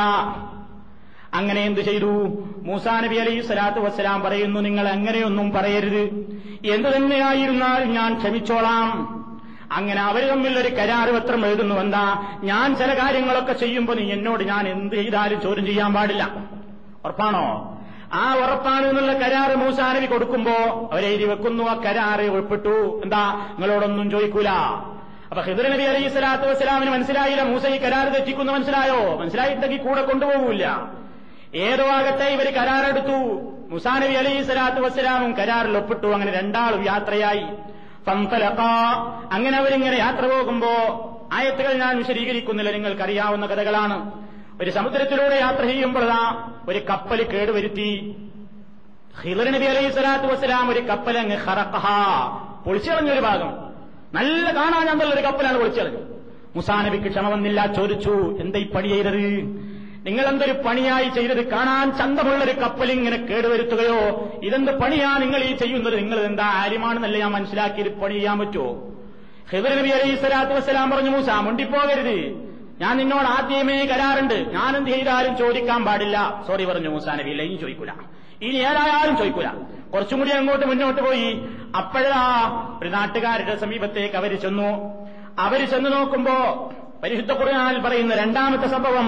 അങ്ങനെ 1.34 1.62
എന്തു 1.62 1.82
ചെയ്തു? 1.82 2.38
മൂസാ 2.66 3.00
നബി 3.00 3.16
അലൈഹി 3.16 3.42
സ്വലാത്തു 3.42 3.80
വസ്സലാം 3.80 4.22
പറയുന്നു 4.22 4.60
നിങ്ങൾ 4.60 4.88
അങ്ങനെയൊന്നും 4.88 5.52
പറയരുത്. 5.52 6.02
എന്തു 6.66 6.90
തന്നെയായിരുന്നാൽ 6.90 7.84
ഞാൻ 7.84 8.18
ക്ഷമിച്ചോളാം. 8.18 9.18
അങ്ങനെ 9.72 10.02
അവർ 10.02 10.28
തമ്മിൽ 10.28 10.60
ഒരു 10.60 10.76
കരാറ് 10.76 11.10
പത്രം 11.10 11.46
എഴുതുന്നു. 11.46 11.76
എന്താ? 11.76 12.24
ഞാൻ 12.44 12.76
ചില 12.76 13.04
കാര്യങ്ങളൊക്കെ 13.04 13.54
ചെയ്യുമ്പോൾ 13.54 13.98
നീ 13.98 14.12
എന്നോട് 14.12 14.44
ഞാൻ 14.44 14.68
എന്ത് 14.68 14.96
ചെയ്താലും 14.96 15.42
ചോദ്യം 15.42 15.66
ചെയ്യാൻ 15.66 15.94
പാടില്ല. 15.94 16.30
ഉറപ്പാണോ? 17.06 17.74
ആ 18.14 18.36
ഉറപ്പാണ് 18.36 18.86
എന്നുള്ള 18.86 19.14
കരാറ് 19.14 19.56
മൂസാനബി 19.56 20.06
കൊടുക്കുമ്പോ 20.06 20.90
അവരെഴുതി 20.94 21.24
വെക്കുന്നു. 21.24 21.64
ആ 21.64 21.74
കരാറ് 21.74 22.22
ഉൾപ്പെട്ടു. 22.22 23.02
എന്താ? 23.04 23.34
നിങ്ങളോടൊന്നും 23.60 24.12
ചോദിക്കൂല. 24.12 24.48
അപ്പൊ 25.30 25.44
ഹിദർ 25.44 25.70
നബി 25.70 25.84
അലൈഹി 25.84 26.10
സ്വലാത്തു 26.10 26.44
വസ്സലാമിന് 26.44 26.92
മനസ്സിലായില്ല 26.92 27.44
മൂസ 27.44 27.66
ഈ 27.66 27.78
കരാർ 27.78 28.10
തെറ്റിക്കുന്നു 28.10 28.54
മനസ്സിലായോ? 28.54 29.18
മനസ്സിലായിട്ടെങ്കിൽ 29.18 29.78
കൂടെ 29.78 30.02
കൊണ്ടുപോകൂല 30.02 30.66
ഏതോ 31.56 31.88
ആകട്ടെ 31.88 32.24
ഇവർ 32.24 32.54
കരാറെടുത്തു. 32.54 33.42
മുസാ 33.70 34.00
നബി 34.00 34.14
അലൈഹി 34.14 34.44
സ്വലാത്തു 34.44 34.82
വസ്സലാമും 34.82 35.38
കരാറിൽ 35.38 35.78
ഒപ്പിട്ടു. 35.78 36.08
അങ്ങനെ 36.08 36.32
രണ്ടാളും 36.32 36.84
യാത്രയായി. 36.84 37.46
അങ്ങനെ 39.32 39.58
അവരിങ്ങനെ 39.58 39.98
യാത്ര 39.98 40.26
പോകുമ്പോ 40.26 40.68
ആയത്തുകൾ 41.34 41.74
ഞാൻ 41.74 41.98
വിശദീകരിക്കുന്നില്ല. 41.98 42.72
നിങ്ങൾക്കറിയാവുന്ന 42.72 43.46
കഥകളാണ്. 43.46 44.12
ഒരു 44.62 44.72
സമുദ്രത്തിലൂടെ 44.72 45.36
യാത്ര 45.36 45.62
ചെയ്യുമ്പോഴാ 45.62 46.50
ഒരു 46.70 46.80
കപ്പൽ 46.80 47.24
കേടുവരുത്തി. 47.24 48.16
ഹിദർ 49.24 49.52
നബി 49.52 49.66
അലൈഹി 49.66 49.92
സ്വലാത്തു 49.92 50.26
വസ്സലാം 50.26 50.70
ഒരു 50.70 50.80
കപ്പൽ 50.80 51.18
അങ്ങ് 51.18 51.38
ഹറഖഹ. 51.38 51.86
പൊളിച്ചളഞ്ഞൊരു 52.66 53.20
ഭാഗം. 53.20 53.67
നല്ല 54.18 54.46
കാണാൻ 54.60 55.04
ഒരു 55.16 55.24
കപ്പലാണ് 55.28 55.58
വിളിച്ചത്. 55.58 55.92
മുസാനബിക്ക് 56.56 57.10
ക്ഷമ 57.14 57.28
വന്നില്ല 57.30 57.60
ചോദിച്ചു 57.80 58.14
എന്താ 58.44 58.60
ഈ 58.60 58.68
പണി 58.76 58.90
ചെയ്തത്? 58.94 59.24
നിങ്ങൾ 60.06 60.26
എന്തൊരു 60.32 60.54
പണിയായി 60.66 61.10
ചെയ്തത്? 61.16 61.42
കാണാൻ 61.54 61.88
ചന്തമുള്ളൊരു 62.00 62.54
കപ്പൽ 62.60 62.90
ഇങ്ങനെ 62.92 63.18
കേടുവരുത്തുകയോ? 63.30 64.00
ഇതെന്ത് 64.48 64.72
പണിയാ 64.82 65.10
നിങ്ങൾ 65.24 65.42
ഈ 65.50 65.52
ചെയ്യുന്നത്? 65.62 65.96
നിങ്ങൾ 66.02 66.20
എന്താ 66.30 66.46
ആര്യമാണെന്നല്ല 66.62 67.18
ഞാൻ 67.24 67.32
മനസ്സിലാക്കിയത്? 67.38 67.92
പണി 68.02 68.14
ചെയ്യാൻ 68.14 68.38
പറ്റുമോ? 68.40 68.70
ഹിബർ 69.52 69.72
നബി 69.80 69.92
അലൈഹി 69.98 70.16
സ്വലാത്തു 70.22 70.54
വസ്സലാം 70.54 70.88
പറഞ്ഞു 70.92 71.12
മൂസ 71.16 71.30
മുണ്ടിപ്പോകരുത്. 71.48 72.18
ഞാൻ 72.82 72.94
നിന്നോട് 72.98 73.28
ആദ്യമേ 73.36 73.78
കരാറുണ്ട്. 73.92 74.38
ഞാൻ 74.56 74.72
എന്ത് 74.78 74.90
ചെയ്താലും 74.90 75.38
ചോദിക്കാൻ 75.38 75.82
പാടില്ല. 75.86 76.18
സോറി 76.48 76.66
പറഞ്ഞു 76.66 76.90
മൂസാ 76.96 77.14
നബി 77.16 77.30
ഇല്ല 77.30 77.44
ഇനി 77.44 77.56
ചോദിക്കൂല. 77.56 77.92
ഇനി 78.42 78.56
ഏതായാലും 78.56 79.18
ചോദിക്കൂല. 79.18 79.48
കുറച്ചും 79.94 80.20
കൂടി 80.20 80.30
അങ്ങോട്ട് 80.30 80.66
മുന്നോട്ട് 80.66 81.02
പോയി. 81.02 81.28
അപ്പോഴാ 81.78 82.24
ഒരു 82.82 82.90
നാട്ടുകാരുടെ 82.90 83.56
സമീപത്തേക്ക് 83.56 84.16
അവർ 84.16 84.40
ചെന്നു. 84.40 84.72
അവർ 85.40 85.70
ചെന്നു 85.70 85.90
നോക്കുമ്പോ 85.90 86.36
പരിശുദ്ധ 87.04 87.32
ഖുർആനിൽ 87.32 87.80
പറയുന്ന 87.82 88.16
രണ്ടാമത്തെ 88.16 88.68
സംഭവം 88.68 89.08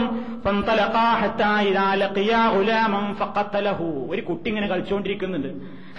ഒരു 4.11 4.21
കുട്ടി 4.21 4.49
ഇങ്ങനെ 4.49 4.67
കളിച്ചുകൊണ്ടിരിക്കുന്നുണ്ട് 4.67 5.47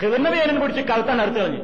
ഹിവർണവേരൻ 0.01 0.61
പിടിച്ച് 0.61 0.83
കഴുത്താണ് 0.83 1.23
അറുത്ത് 1.23 1.39
കളഞ്ഞ്. 1.39 1.63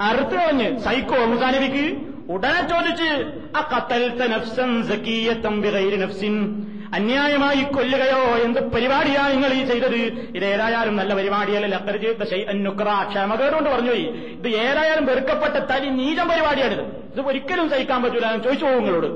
അറുത്ത് 0.00 0.34
കളഞ്ഞ് 0.34 0.78
സൈക്കോ 0.78 1.24
മുസാനബിക്ക് 1.24 1.86
ഉടനെ 2.32 2.62
ചോദിച്ച് 2.68 3.10
ആ 3.56 3.60
കത്തൽ 3.72 4.02
നഫ്സൻ 4.32 4.82
ബിഗൈരി 5.60 5.96
നഫ്സിൻ? 5.96 6.34
അന്യായമായി 6.94 7.62
കൊല്ലുകയോ 7.74 8.20
എന്ത് 8.44 8.60
പരിപാടിയാണ് 8.74 9.32
നിങ്ങൾ 9.32 9.52
ഈ 9.52 9.64
ചെയ്തത്? 9.66 9.94
ഇത് 10.36 10.44
ഏതായാലും 10.44 10.96
നല്ല 10.96 11.14
പരിപാടിയല്ല. 11.14 11.74
അത്ര 11.76 11.96
ചെയ്ത 11.96 12.50
നുക്ര 12.50 12.88
ക്ഷമകേടുകൊണ്ട് 13.08 13.70
പറഞ്ഞുപോയി 13.70 14.04
ഇത് 14.38 14.48
ഏതായാലും 14.48 15.06
വെറുക്കപ്പെട്ട 15.06 15.56
തനി 15.70 15.88
നീചം 15.88 16.28
പരിപാടിയാണിത്. 16.28 16.80
ഇത് 16.80 17.20
ഒരിക്കലും 17.26 17.70
സഹിക്കാൻ 17.70 18.02
പറ്റൂല. 18.02 18.26
ഞാൻ 18.26 18.42
ചോദിച്ചു 18.42 18.66
പോകും 18.66 18.78
നിങ്ങളോട്. 18.78 19.08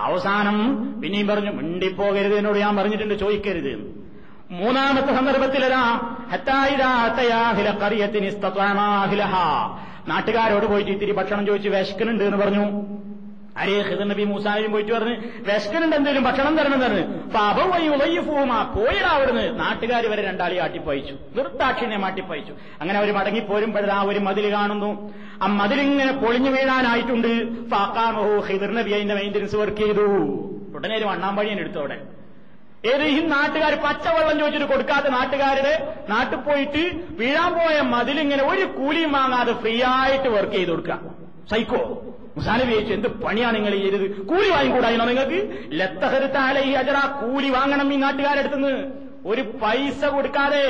അവസാനം 0.00 0.56
പിന്നെയും 1.00 1.26
പറഞ്ഞു 1.26 1.50
മിണ്ടിപ്പോകരുത് 1.50 2.36
എന്നോട് 2.38 2.58
ഞാൻ 2.58 2.76
പറഞ്ഞിട്ടുണ്ട് 2.76 3.14
ചോദിക്കരുത്. 3.14 3.72
മൂന്നാമത്തെ 4.50 5.12
സന്ദർഭത്തിലതാ 5.14 5.82
നാട്ടുകാരോട് 10.08 10.66
പോയിട്ട് 10.66 10.90
ഇത്തിരി 10.90 11.12
ഭക്ഷണം 11.12 11.46
ചോദിച്ച് 11.46 11.68
വിശക്കുന്നുണ്ട് 11.68 12.24
എന്ന് 12.24 12.36
പറഞ്ഞു. 12.36 12.64
അരേ 13.58 13.82
ഹിദർ 13.82 14.08
നബി 14.08 14.24
മൂസായും 14.24 14.72
പോയിട്ട് 14.72 14.92
പറഞ്ഞ് 14.92 15.16
വിശക്കനുണ്ട് 15.48 15.96
എന്തെങ്കിലും 15.96 16.24
ഭക്ഷണം 16.24 16.56
തരണം 16.56 16.80
തരണം 16.80 17.30
ഫാബൂമാ 17.30 18.62
പോയിടാ 18.62 19.10
അവിടുന്ന്. 19.10 19.58
നാട്ടുകാർ 19.58 20.06
വരെ 20.06 20.22
രണ്ടാളി 20.22 20.56
ആട്ടിപ്പയച്ചു. 20.56 21.14
നിർത്താക്ഷിനെ 21.36 21.96
മാട്ടിപ്പയച്ചു 21.96 22.52
അങ്ങനെ 22.80 22.98
അവർ 22.98 23.12
മടങ്ങിപ്പോരുമ്പോഴാ 23.14 24.04
ഒരു 24.04 24.18
മതിൽ 24.18 24.52
കാണുന്നു. 24.52 24.90
ആ 25.42 25.46
മതിലിങ്ങനെ 25.46 26.12
പൊളിഞ്ഞു 26.12 26.50
വീഴാനായിട്ടുണ്ട്. 26.50 27.32
ഫാക്കാമഹു 27.70 28.34
ഹിദർ 28.48 28.74
നബി 28.74 28.90
അതിന്റെ 28.90 29.14
മെയിന്റനൻസ് 29.14 29.56
വർക്ക് 29.56 29.76
ചെയ്തു. 29.76 30.06
ഉടനെ 30.76 30.96
ഒരു 30.96 31.04
വണ്ണാമ്പഴിയൻ 31.04 31.60
എടുത്തു 31.60 31.78
അവിടെ. 31.78 31.98
ഈ 33.08 33.20
നാട്ടുകാർ 33.26 33.74
പച്ചവെള്ളം 33.74 34.38
ചോദിച്ചിട്ട് 34.38 34.66
കൊടുക്കാത്ത 34.66 35.06
നാട്ടുകാരുടെ 35.06 35.94
നാട്ടിൽ 36.08 36.38
പോയിട്ട് 36.38 36.82
വീഴാൻ 37.20 37.52
പോയ 37.52 37.80
മതിലിങ്ങനെ 37.80 38.42
ഒരു 38.42 38.64
കൂലിയും 38.64 39.12
വാങ്ങാതെ 39.12 39.52
ഫ്രീ 39.52 39.82
ആയിട്ട് 39.82 40.28
വർക്ക് 40.28 40.52
ചെയ്ത് 40.52 40.70
കൊടുക്കുക. 40.70 40.98
സൈക്കോ 41.50 41.80
മുസാനബി 42.36 42.72
ചോദിച്ചു 42.72 42.92
എന്ത് 42.92 43.08
പണിയാണ് 43.24 43.56
നിങ്ങൾ 43.56 43.72
ചെയ്തത്. 43.84 44.06
കൂലി 44.30 44.48
വാങ്ങിക്കൂടായിരുന്നോ 44.54 45.06
നിങ്ങൾക്ക്? 45.10 45.38
ലത്തഹരുത്താല 45.80 46.58
ഈ 46.68 46.72
അജറ 46.82 46.98
കൂലി 47.22 47.48
വാങ്ങണം 47.56 47.92
ഈ 47.94 47.96
നാട്ടുകാരെടുത്തുനിന്ന്. 48.04 48.74
ഒരു 49.30 49.42
പൈസ 49.62 50.04
കൊടുക്കാതെ 50.04 50.64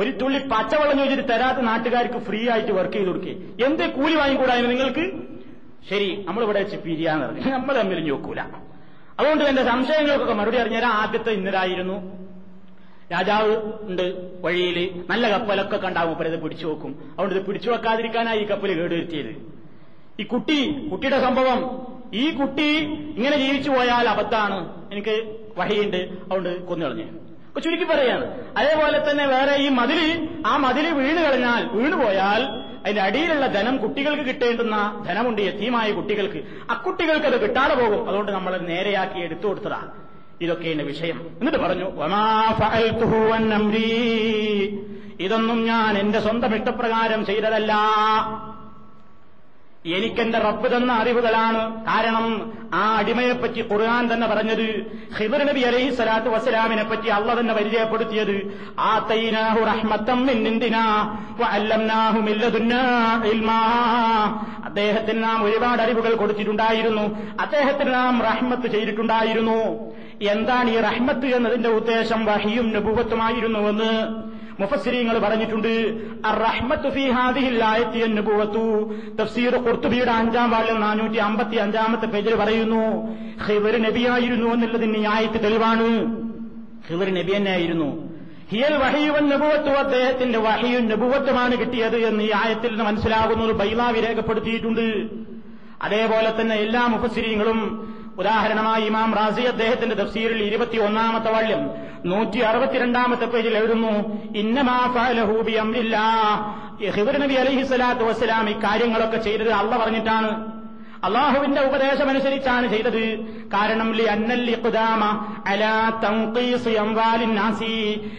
ഒരു 0.00 0.10
തുള്ളി 0.20 0.38
പച്ചവെള്ളം 0.52 0.96
ചോദിച്ചിട്ട് 0.98 1.32
തരാത്ത 1.32 1.60
നാട്ടുകാർക്ക് 1.70 2.18
ഫ്രീ 2.26 2.40
ആയിട്ട് 2.54 2.72
വർക്ക് 2.72 2.92
ചെയ്ത് 2.92 3.08
കൊടുക്കേ. 3.08 3.34
എന്ത് 3.66 3.84
കൂലി 3.98 4.14
വാങ്ങിക്കൂടായിരുന്നു 4.14 4.72
നിങ്ങൾക്ക്? 4.74 5.04
ശരി 5.90 6.08
നമ്മളിവിടെ 6.26 6.60
വെച്ച് 6.62 6.76
പിരിയാന്ന് 6.76 7.26
പറഞ്ഞു. 7.26 7.50
നമ്മൾ 7.56 7.74
തമ്മിൽ 7.80 7.98
നോക്കൂല 8.10 8.40
അതുകൊണ്ട് 9.18 9.44
എന്റെ 9.44 9.62
സംശയങ്ങൾക്കൊക്കെ 9.64 10.34
മറുപടി 10.34 10.58
അറിഞ്ഞാൽ 10.62 10.84
ആദ്യത്തെ 10.84 11.30
ഇന്നലായിരുന്നു 11.30 11.96
രാജാവ് 13.12 13.52
ഉണ്ട് 13.88 14.06
വഴിയിൽ 14.44 14.78
നല്ല 15.10 15.24
കപ്പലൊക്കെ 15.34 15.76
കണ്ടാവും 15.76 16.26
ഇത് 16.30 16.38
പിടിച്ചു 16.42 16.66
വെക്കും. 16.66 16.92
അതുകൊണ്ട് 17.12 17.34
ഇത് 17.34 17.44
പിടിച്ചു 17.46 17.68
വെക്കാതിരിക്കാനായി 17.70 18.40
ഈ 18.40 18.46
കപ്പൽ 18.50 18.70
കേടുവരുത്തിയത്. 18.80 19.32
ഈ 20.20 20.24
കുട്ടി 20.24 20.88
കുട്ടിയുടെ 20.92 21.20
സംഭവം. 21.20 21.86
ഈ 22.14 22.30
കുട്ടി 22.30 22.76
ഇങ്ങനെ 23.16 23.36
ജീവിച്ചു 23.36 23.70
പോയാൽ 23.70 24.08
അബദ്ധാണ് 24.08 24.82
എനിക്ക് 24.92 25.36
വഴിയുണ്ട്. 25.56 25.96
അതുകൊണ്ട് 25.96 26.66
കൊന്നു 26.66 26.86
കളഞ്ഞു. 26.86 27.02
അപ്പൊ 27.02 27.60
ചുരുക്കി 27.60 27.84
പറയാണ്. 27.84 28.24
അതേപോലെ 28.56 29.10
തന്നെ 29.10 29.26
വേറെ 29.26 29.56
ഈ 29.56 29.68
മതിൽ 29.68 30.28
ആ 30.46 30.56
മതിൽ 30.56 30.90
വീണ് 30.92 31.22
കളഞ്ഞാൽ 31.22 31.68
വീണു 31.72 31.96
പോയാൽ 31.96 32.42
അതിന്റെ 32.82 33.02
അടിയിലുള്ള 33.02 33.46
ധനം 33.46 33.76
കുട്ടികൾക്ക് 33.76 34.22
കിട്ടേണ്ടുന്ന 34.22 35.04
ധനമുണ്ട് 35.06 35.42
യത്തീമായ 35.42 35.92
കുട്ടികൾക്ക്. 35.92 36.42
അക്കുട്ടികൾക്ക് 36.70 37.26
അത് 37.26 37.42
കിട്ടാതെ 37.42 37.74
പോകും. 37.74 38.08
അതുകൊണ്ട് 38.08 38.32
നമ്മൾ 38.32 38.58
നേരെയാക്കി 38.58 39.20
എടുത്തു 39.20 39.46
കൊടുത്തതാ. 39.46 39.82
ഇതൊക്കെയാണ് 40.40 40.82
വിഷയം. 40.82 41.26
എന്നിട്ട് 41.38 41.58
പറഞ്ഞു. 41.58 42.06
ഇതൊന്നും 45.20 45.64
ഞാൻ 45.64 45.98
എന്റെ 45.98 46.20
സ്വന്തം 46.20 46.54
ഇഷ്ടപ്രകാരം 46.54 47.26
ചെയ്തതല്ല. 47.26 47.72
എനിക്കെന്റെ 49.94 50.38
റബ്ബ് 50.38 50.76
തന്ന 50.76 50.92
അറിവുകളാണ്. 50.92 51.84
കാരണം 51.84 52.52
ആ 52.74 52.96
അടിമയെപ്പറ്റി 52.96 53.64
ഖുർആൻ 53.72 54.14
തന്നെ 54.14 54.26
പറഞ്ഞത് 54.26 54.86
ഹിബർ 55.18 55.46
നബി 55.46 55.60
അലൈഹി 55.60 55.94
സ്വലാത്തു 55.94 56.28
വസ്സലാമിനെ 56.28 56.84
പറ്റി 56.84 57.08
അള്ള 57.08 57.40
തന്നെ 57.40 57.54
പരിചയപ്പെടുത്തിയത്. 57.54 58.60
ആ 58.78 59.08
തൈനാഹു 59.10 59.64
റഹ്മത്തം 59.64 60.26
അദ്ദേഹത്തിന് 64.64 65.24
നാം 65.24 65.44
ഒരുപാട് 65.44 65.82
അറിവുകൾ 65.82 66.14
കൊടുത്തിട്ടുണ്ടായിരുന്നു. 66.14 67.02
അദ്ദേഹത്തിന് 67.40 67.94
നാം 67.94 68.22
റഹ്മത്ത് 68.22 68.66
ചെയ്തിട്ടുണ്ടായിരുന്നു. 68.66 69.92
എന്താണ് 70.30 70.70
ഈ 70.70 70.80
റഹ്മത്ത് 70.80 71.26
എന്നതിന്റെ 71.26 71.68
ഉദ്ദേശം? 71.68 72.24
വഹിയും 72.24 72.72
നബുവത്തുമായിരുന്നുവെന്ന്. 72.72 74.35
മുഫസ്സിരീങ്ങൾ 74.60 75.18
പറഞ്ഞിട്ടുണ്ട് 75.18 75.72
തഫ്സീർ 79.20 79.54
ഖുർത്തുബിയുടെ 79.56 80.10
അഞ്ചാം 80.10 80.50
വാളിൽ 80.50 80.78
നാനൂറ്റി 80.78 81.16
അമ്പത്തി 81.16 81.56
അഞ്ചാമത്തെ 81.56 82.06
പേജിൽ 82.06 82.34
പറയുന്നു 82.34 82.82
ഹിവർ 83.46 83.82
നബിയായിരുന്നു 83.82 84.48
എന്നുള്ളതിന് 84.48 84.98
ന്യായത്തിൽ 84.98 85.42
തെളിവാണ്. 85.42 85.88
ഹിവർ 86.88 87.08
നബി 87.14 87.36
തന്നെയായിരുന്നു. 87.36 87.88
ഹിയൽ 88.50 88.74
വഹിയുവൻ 88.76 89.28
നബുവത്തു 89.28 89.70
അദ്ദേഹത്തിന്റെ 89.70 90.38
വഹിയും 90.38 90.88
നബുവത്തുമാണ് 90.88 91.54
കിട്ടിയത് 91.60 91.96
എന്ന് 91.96 92.24
ഈ 92.24 92.30
ആയത്തിൽ 92.34 92.70
നിന്ന് 92.70 92.84
മനസ്സിലാകുന്നു 92.84 93.52
ബൈലാവി 93.52 94.00
രേഖപ്പെടുത്തിയിട്ടുണ്ട്. 94.00 94.86
അതേപോലെ 95.82 96.30
തന്നെ 96.40 96.56
എല്ലാ 96.56 96.86
മുഫസ്സിരീങ്ങളും 96.86 97.58
ഉദാഹരണമായി 98.18 98.84
ഇമാം 98.84 99.14
റാസി 99.14 99.42
അദ്ദേഹത്തിന്റെ 99.42 99.96
തഫ്സീറിൽ 99.96 100.42
ഇരുപത്തി 100.42 100.78
ഒന്നാമത്തെ 100.78 101.30
വാള്യം 101.30 101.62
നൂറ്റി 102.04 102.38
അറുപത്തിരണ്ടാമത്തെ 102.38 103.24
പേജിൽ 103.24 103.56
എഴുതുന്നു 103.56 103.92
ഇന്നമാ 104.34 104.78
ഫഅലഹു 104.94 105.34
ബിഅംരില്ലാ. 105.42 106.06
ഹിബർ 106.96 107.14
നബി 107.18 107.34
അലഹി 107.34 107.62
സ്വലാത്തു 107.62 108.04
വസ്സലാം 108.04 108.48
ഇക്കാര്യങ്ങളൊക്കെ 108.48 109.16
കാര്യങ്ങളൊക്കെ 109.16 109.16
ചെയ്തത് 109.16 109.50
അള്ള 109.50 109.76
പറഞ്ഞിട്ടാണ്. 109.76 110.30
അള്ളാഹുവിന്റെ 111.04 111.60
ഉപദേശമനുസരിച്ചാണ് 111.62 112.68
ചെയ്തത്. 112.68 113.02
കാരണം 113.54 113.92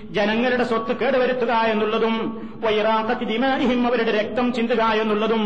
ജനങ്ങളുടെ 0.10 0.64
സ്വത്ത് 0.64 0.98
കേടുവരുത്തുക 0.98 1.52
എന്നുള്ളതും 1.52 2.16
അവരുടെ 3.88 4.12
രക്തം 4.12 4.54
ചിന്തുക 4.54 4.82
എന്നുള്ളതും 4.82 5.44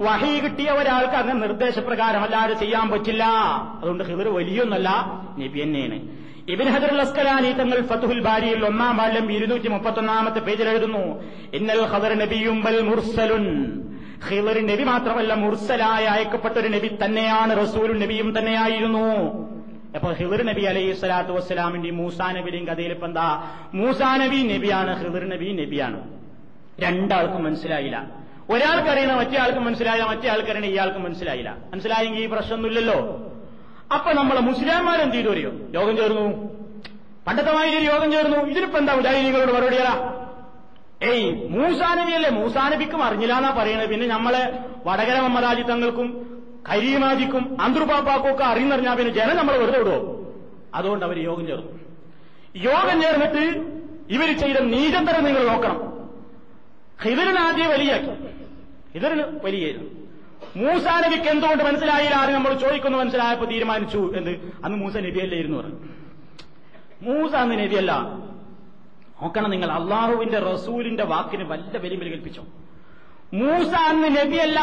വഹീ. 0.00 0.40
കിട്ടിയ 0.40 0.70
ഒരാൾക്ക് 0.70 1.14
അങ്ങനെ 1.14 1.38
നിർദ്ദേശപ്രകാരം 1.40 2.20
അല്ലാതെ 2.20 2.54
ചെയ്യാൻ 2.54 2.90
പറ്റില്ല. 2.90 3.24
അതുകൊണ്ട് 3.80 4.04
ഹിബർ 4.04 4.28
വലിയൊന്നല്ല 4.28 4.88
നബി 5.38 5.62
തന്നെയാണ് 5.62 6.19
ഇബിൻ 6.52 6.68
ഹജർ 6.68 7.00
അസ്കലാനി 7.00 7.52
തങ്ങൾ 7.52 7.86
ഫതുഹുൽ 7.86 8.20
ബാരിയിൽ 8.20 8.64
ഒന്നാം 8.64 8.96
വാള്യം 8.96 9.32
ഇരുന്നൂറ്റി 9.32 9.68
മുപ്പത്തൊന്നാമത്തെ 9.68 10.38
പേജിൽ 10.38 10.68
എഴുതുന്നു. 10.68 11.22
ഇന്നൽ 11.54 11.84
ഹദർ 11.84 12.14
നബിയും 12.14 12.62
ബൽ 12.64 12.80
മുർസലുൻ. 12.80 13.46
ഖിദർ 14.30 14.66
നബി 14.66 14.82
മാത്രമല്ല 14.82 15.34
മുർസലായ 15.34 16.04
അയക്കപ്പെട്ട 16.04 16.54
ഒരു 16.54 16.68
നബി 16.68 16.98
തന്നെയാണ് 17.04 17.62
റസൂൽ 17.62 17.98
നബിയും 17.98 18.38
തന്നെയായിരുന്നു. 18.38 19.06
അപ്പൊ 19.94 20.12
ഹിദർ 20.12 20.42
നബി 20.42 20.60
അലൈഹി 20.60 20.92
സ്വലാത്തു 20.92 21.32
വസ്സലാമിന്റെയും 21.32 21.96
മൂസാ 21.96 22.32
നബിയുടെയും 22.32 22.66
കഥയിൽ 22.66 22.90
ഇപ്പൊ 22.90 23.06
എന്താ? 23.06 23.50
മൂസാ 23.74 24.16
നബി 24.16 24.36
നബിയാണ് 24.54 25.04
ഹിദർ 25.04 25.28
നബി 25.28 25.52
നബിയാണ്. 25.64 26.00
രണ്ടാൾക്കും 26.80 27.44
മനസ്സിലായില്ല. 27.44 28.10
ഒരാൾക്കറിയണ 28.50 29.12
മറ്റേ 29.14 29.38
ആൾക്കും 29.38 29.64
മനസ്സിലായ 29.64 30.00
മറ്റേ 30.00 30.28
ആൾക്കറിയണ 30.28 30.64
ഇയാൾക്കും 30.64 31.02
മനസ്സിലായില്ല. 31.02 31.56
മനസ്സിലായെങ്കിൽ 31.72 32.20
ഈ 32.20 32.26
പ്രശ്നമൊന്നുമില്ലല്ലോ. 32.26 32.98
അപ്പൊ 33.94 34.12
നമ്മളെ 34.12 34.40
മുസ്ലിംമാരെന്ത് 34.40 35.14
ചെയ്തു 35.14 35.30
അറിയോ? 35.30 35.50
യോഗം 35.74 35.96
ചേർന്നു. 35.96 36.24
പണ്ടത്തെ 37.26 37.52
മാതിരി 37.52 37.84
യോഗം 37.84 38.12
ചേർന്നു. 38.12 38.38
ഇതിനിപ്പോ 38.50 38.78
എന്താ 38.78 38.94
മുജാഹിദികളോട് 38.94 39.52
മറുപടി 39.52 39.76
തരാ 39.76 39.94
ഏയ് 41.10 41.48
മൂസാനബിയല്ലേ 41.54 42.30
മൂസാനബിക്കും 42.30 43.02
അറിഞ്ഞില്ല 43.02 43.34
എന്നാ 43.40 43.50
പറയണത് 43.50 43.88
പിന്നെ 43.88 44.06
നമ്മളെ 44.06 44.42
വടകര 44.86 45.20
മമ്മദാജി 45.20 45.62
തങ്ങൾക്കും 45.62 46.08
കരീമാജിക്കും 46.68 47.56
അന്തർപാപ്പാക്കും 47.60 48.30
ഒക്കെ 48.32 48.44
അറിയുന്നറിഞ്ഞാ 48.44 48.94
പിന്നെ 48.94 49.12
ജനം 49.12 49.36
നമ്മൾ 49.36 49.54
വെറുതെ 49.56 49.78
വിടുവോ? 49.78 49.98
അതുകൊണ്ട് 50.74 51.04
അവർ 51.04 51.18
യോഗം 51.18 51.46
ചേർന്നു. 51.46 51.70
യോഗം 52.56 53.02
ചേർന്നിട്ട് 53.02 53.44
ഇവർ 54.14 54.28
ചെയ്ത 54.42 54.58
നീചന്തരം 54.74 55.24
നിങ്ങൾ 55.24 55.42
നോക്കണം. 55.46 55.78
ഹിതരനാദ്യം 57.04 57.70
വലിയ 57.70 57.92
വലിയാക്കി. 57.92 58.12
ഹിതറിന് 58.94 59.24
വലിയായിരുന്നു. 59.44 59.88
മൂസാ 60.56 61.00
നബിക്ക് 61.00 61.28
എന്തുകൊണ്ട് 61.28 61.64
മനസ്സിലായില്ല 61.64 62.14
ആരും 62.14 62.34
നമ്മൾ 62.34 62.54
ചോദിക്കുന്നു 62.54 62.98
മനസ്സിലായപ്പോ 62.98 63.44
തീരുമാനിച്ചു 63.44 64.12
എന്ന്. 64.16 64.30
അന്ന് 64.64 64.78
മൂസ 64.78 64.96
നബിയല്ലായിരുന്നു 64.96 65.58
പറഞ്ഞു. 65.58 65.78
മൂസ 67.02 67.34
അന്ന് 67.34 67.54
നബിയല്ല 67.54 67.92
നോക്കണം 69.22 69.50
നിങ്ങൾ 69.50 69.70
അള്ളാഹുവിന്റെ 69.72 70.38
റസൂലിന്റെ 70.38 71.04
വാക്കിന് 71.04 71.44
വല്ല 71.44 71.78
വെല്ലുവിളി 71.78 72.10
കൽപ്പിച്ചു? 72.10 72.40
മൂസ 73.34 73.74
അന്ന് 73.74 74.08
നബിയല്ല. 74.16 74.60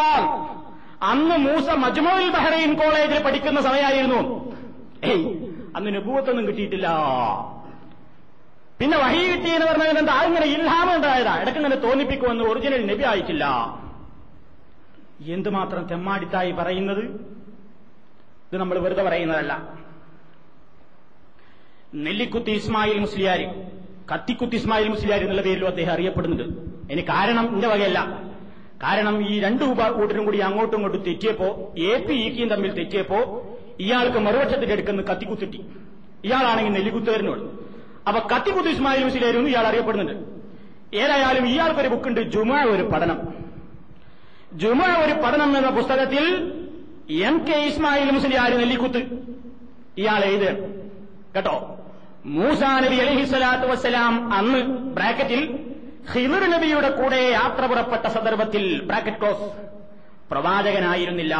അന്ന് 1.01 1.35
മൂസ 1.37 1.69
മജ്മുൽ 1.69 2.29
ബഹ്റൈൻ 2.29 2.73
കോളേജിൽ 2.73 3.23
പഠിക്കുന്ന 3.23 3.61
സമയമായിരുന്നു. 3.61 4.51
ഏയ് 5.03 5.25
അന്ന് 5.75 5.95
നബൂത്തൊന്നും 5.95 6.47
കിട്ടിയിട്ടില്ല. 6.47 6.87
പിന്നെ 8.79 8.97
വഹി 8.97 9.31
കിട്ടിയെന്ന് 9.31 9.67
പറഞ്ഞാൽ 9.67 9.97
എന്താ 9.97 10.13
അങ്ങനെ 10.13 10.45
ഇല്ലാമുണ്ടായതാ 10.45 11.41
ഇടക്കിങ്ങനെ 11.41 11.75
തോന്നിപ്പിക്കുമെന്ന് 11.75 12.43
ഒറിജിനൽ 12.43 12.85
നബി 12.91 13.03
ആയിട്ടില്ല. 13.03 13.45
എന്തുമാത്രം 15.25 15.87
തെമ്മാടിത്തായി 15.87 16.51
പറയുന്നത്? 16.51 17.03
ഇത് 18.51 18.57
നമ്മൾ 18.57 18.79
വെറുതെ 18.79 19.03
പറയുന്നതല്ല. 19.03 19.73
നെല്ലിക്കുത്തി 21.95 22.51
ഇസ്മായിൽ 22.51 22.99
മുസ്ലിയാർ 22.99 23.65
കത്തിക്കുത്തി 24.13 24.55
ഇസ്മായിൽ 24.55 24.87
മുസ്ലിയാർ 24.87 25.19
എന്നുള്ള 25.19 25.41
പേരിലും 25.41 25.67
അദ്ദേഹം 25.67 25.93
അറിയപ്പെടുന്നുണ്ട്. 25.93 26.43
ഇനി 26.93 27.01
കാരണം 27.01 27.53
ഇന്റെ 27.53 27.67
വകയല്ല. 27.67 28.27
കാരണം 28.83 29.29
ഈ 29.29 29.39
രണ്ട് 29.39 29.63
കൂട്ടരും 29.63 30.25
കൂടി 30.25 30.37
അങ്ങോട്ടും 30.37 30.77
ഇങ്ങോട്ടും 30.77 31.01
തെറ്റിയപ്പോ 31.01 31.73
എ 31.77 32.05
പി 32.05 32.13
ഇക്കിയും 32.13 32.49
തമ്മിൽ 32.49 32.71
തെറ്റിയപ്പോ 32.71 33.43
ഇയാൾക്ക് 33.79 34.17
മറുപക്ഷത്തിന്റെ 34.17 34.73
അടുക്കുന്ന 34.73 35.01
കത്തിക്കുത്തിട്ടി. 35.01 35.57
ഇയാളാണെങ്കിൽ 36.23 36.71
നെല്ലിക്കുത്തുകാരനോട്. 36.71 37.39
അപ്പൊ 38.07 38.35
കത്തിക്കുത്തി 38.35 38.69
ഇസ്മായിൽ 38.69 39.03
മുസ്ലിയാരും 39.03 39.47
ഇയാൾ 39.47 39.67
അറിയപ്പെടുന്നുണ്ട്. 39.67 40.13
ഏതായാലും 40.97 41.47
ഇയാൾക്കൊരു 41.47 41.87
ബുക്കുണ്ട് 41.87 42.21
ജുമ 42.21 42.61
ഒരു 42.61 42.83
പഠനം. 42.83 43.46
ജുമ 44.53 44.85
ഒരു 44.85 45.13
പഠനം 45.13 45.57
എന്ന 45.57 45.69
പുസ്തകത്തിൽ 45.69 46.25
എം 47.09 47.45
കെ 47.47 47.57
ഇസ്മായിൽ 47.57 48.11
മുസ്ലിയാർ 48.11 48.57
നെല്ലിക്കുത്ത് 48.57 48.97
ഇയാൾ 49.97 50.23
എഴുതുക 50.23 50.67
കേട്ടോ? 51.35 51.77
മൂസാ 52.25 52.79
നബി 52.79 52.95
അലഹി 52.95 53.25
സ്വലാത്തു 53.25 53.67
വസ്സലാം 53.67 54.33
അന്ന് 54.33 54.57
ബ്രാക്കറ്റിൽ 54.67 55.59
ഹിദർ 56.13 56.49
നബിയുടെ 56.49 56.89
കൂടെ 56.89 57.15
യാത്ര 57.15 57.65
പുറപ്പെട്ട 57.65 58.07
സന്ദർഭത്തിൽ 58.07 58.81
ബ്രാക്കറ്റ് 58.81 59.17
ക്ലോസ്. 59.17 59.51
പ്രവാചകനായിരുന്നില്ല. 60.31 61.35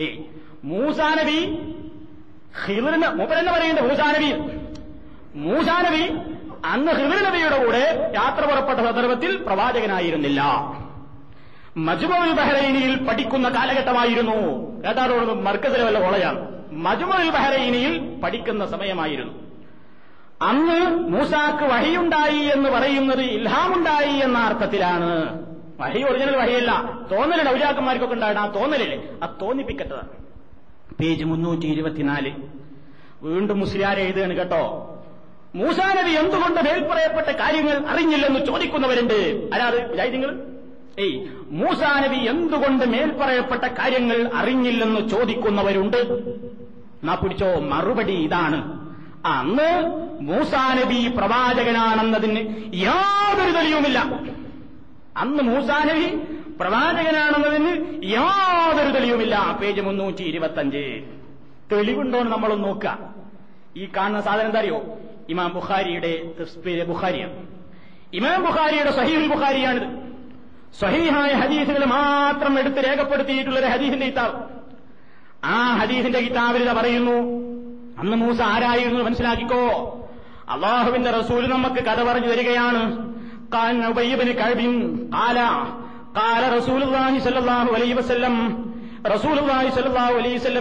ഏ 0.00 0.16
മൂസാ 0.64 1.14
നബി 1.14 1.38
ഹിറിന് 2.66 3.08
മൂപ്പരെന്ന് 3.08 3.52
പറയുന്നത് 3.52 3.88
മൂസാ 3.88 4.12
നബി. 4.12 4.32
മൂസാ 5.34 5.82
നബി 5.82 6.02
അന്ന് 6.64 6.92
ഹിറിർ 6.92 7.24
നബിയുടെ 7.24 7.64
കൂടെ 7.64 8.12
യാത്ര 8.14 8.44
പുറപ്പെട്ട 8.44 8.78
സന്ദർഭത്തിൽ 8.78 9.36
പ്രവാചകനായിരുന്നില്ല. 9.36 10.42
മജുമുൽ 11.86 12.32
ബഹ്റൈനിയിൽ 12.32 13.06
പഠിക്കുന്ന 13.06 13.48
കാലഘട്ടമായിരുന്നു. 13.48 14.36
ഏതാണ്ട് 14.90 15.32
മർക്കസിലെ 15.32 15.84
വല്ല 15.84 16.00
കോളേജാണ്. 16.00 16.40
മജുമുൽ 16.72 17.30
ബഹ്റൈനിയിൽ 17.30 18.20
പഠിക്കുന്ന 18.24 18.66
സമയമായിരുന്നു. 18.66 19.32
അന്ന് 20.42 20.80
മൂസാക്ക് 20.86 21.64
വഹിയുണ്ടായി 21.64 22.38
എന്ന് 22.38 22.70
പറയുന്നത് 22.70 23.20
ഇൽഹാമുണ്ടായി 23.20 24.12
എന്ന 24.12 24.38
അർത്ഥത്തിലാണ്. 24.38 25.10
വഹി 25.80 26.02
ഒറിജിനൽ 26.02 26.36
വഹിയല്ല. 26.36 26.72
തോന്നലുണ്ട് 27.12 27.50
ഔരാക്കന്മാർക്കൊക്കെ 27.50 28.14
ഉണ്ടായിരുന്നു 28.14 28.48
ആ 28.48 28.52
തോന്നലില്ലേ 28.52 29.08
ആ 29.22 29.38
തോന്നിപ്പിക്കട്ടതാണ് 29.42 30.08
പേജ് 31.00 31.24
മുന്നൂറ്റി 31.24 31.66
ഇരുപത്തിനാല് 31.66 32.32
വീണ്ടും 33.22 33.60
മുസ്ലിയാരെ 33.60 34.02
എഴുതുകയാണ് 34.02 34.34
കേട്ടോ. 34.34 34.62
മൂസാനബി 35.54 36.10
എന്തുകൊണ്ട് 36.10 36.60
മേൽപ്പറയപ്പെട്ട 36.60 37.28
കാര്യങ്ങൾ 37.36 37.86
അറിഞ്ഞില്ലെന്ന് 37.86 38.46
ചോദിക്കുന്നവരുണ്ട്. 38.46 39.48
ആരാത്? 39.54 39.90
വിചാരിങ്ങൾ 39.90 40.57
ഏയ് 40.98 41.18
മൂസാ 41.50 42.00
നബി 42.00 42.16
എന്തുകൊണ്ട് 42.16 42.84
മേൽപ്പറയപ്പെട്ട 42.84 43.64
കാര്യങ്ങൾ 43.64 44.30
അറിഞ്ഞില്ലെന്ന് 44.34 45.08
ചോദിക്കുന്നവരുണ്ട്? 45.08 46.00
നാ 47.04 47.14
പിടിച്ചോ 47.14 47.60
മറുപടി 47.60 48.12
ഇതാണ്. 48.12 48.58
അന്ന് 49.26 49.70
മൂസാ 50.20 50.74
നബി 50.74 51.08
പ്രവാചകനാണെന്നതിന് 51.16 52.40
യാതൊരു 52.74 53.50
തെളിവുമില്ല. 53.50 53.98
അന്ന് 55.16 55.42
മൂസാ 55.42 55.78
നബി 55.84 56.14
പ്രവാചകനാണെന്നതിന് 56.60 58.02
യാതൊരു 58.04 58.90
തെളിവുമില്ല. 58.90 59.58
പേജ് 59.62 59.80
മുന്നൂറ്റി 59.80 60.22
ഇരുപത്തഞ്ച് 60.22 61.02
തെളിവുണ്ടോന്ന് 61.72 62.32
നമ്മളൊന്ന് 62.32 62.64
നോക്കുക. 62.64 62.98
ഈ 63.76 63.88
കാണുന്ന 63.96 64.20
സാധനം 64.20 64.46
എന്താ 64.46 64.60
അറിയോ? 64.60 64.98
ഇമാം 65.28 65.54
ബുഖാരിയുടെ 65.54 66.12
ബുഖാരിയാണ്. 66.84 67.46
ഇമാം 68.12 68.44
ബുഖാരിയുടെ 68.44 68.90
സഹീൽ 68.90 69.26
ബുഖാരിയാണിത്. 69.34 70.08
സ്വഹീഹായ 70.74 71.32
ഹദീസുകൾ 71.32 71.84
മാത്രം 71.84 72.58
എടുത്ത് 72.58 72.76
രേഖപ്പെടുത്തിയിട്ടുള്ളൊരു 72.76 73.66
ഹദീസിന്റെ 73.66 74.06
കിതാബ്. 74.06 74.44
ആ 75.44 75.76
ഹദീസിന്റെ 75.76 76.20
കിതാബിൽ 76.20 76.72
പറയുന്നു. 76.72 77.38
അന്ന് 77.98 78.16
മൂസ 78.16 78.40
ആരായിരുന്നു 78.40 79.04
മനസ്സിലാക്കിക്കോ? 79.04 79.94
അള്ളാഹുവിന്റെ 80.48 81.10
റസൂൽ 81.10 81.48
നമുക്ക് 81.48 81.82
കഥ 81.82 82.02
പറഞ്ഞു 82.02 82.26
തരികയാണ്. 82.26 83.08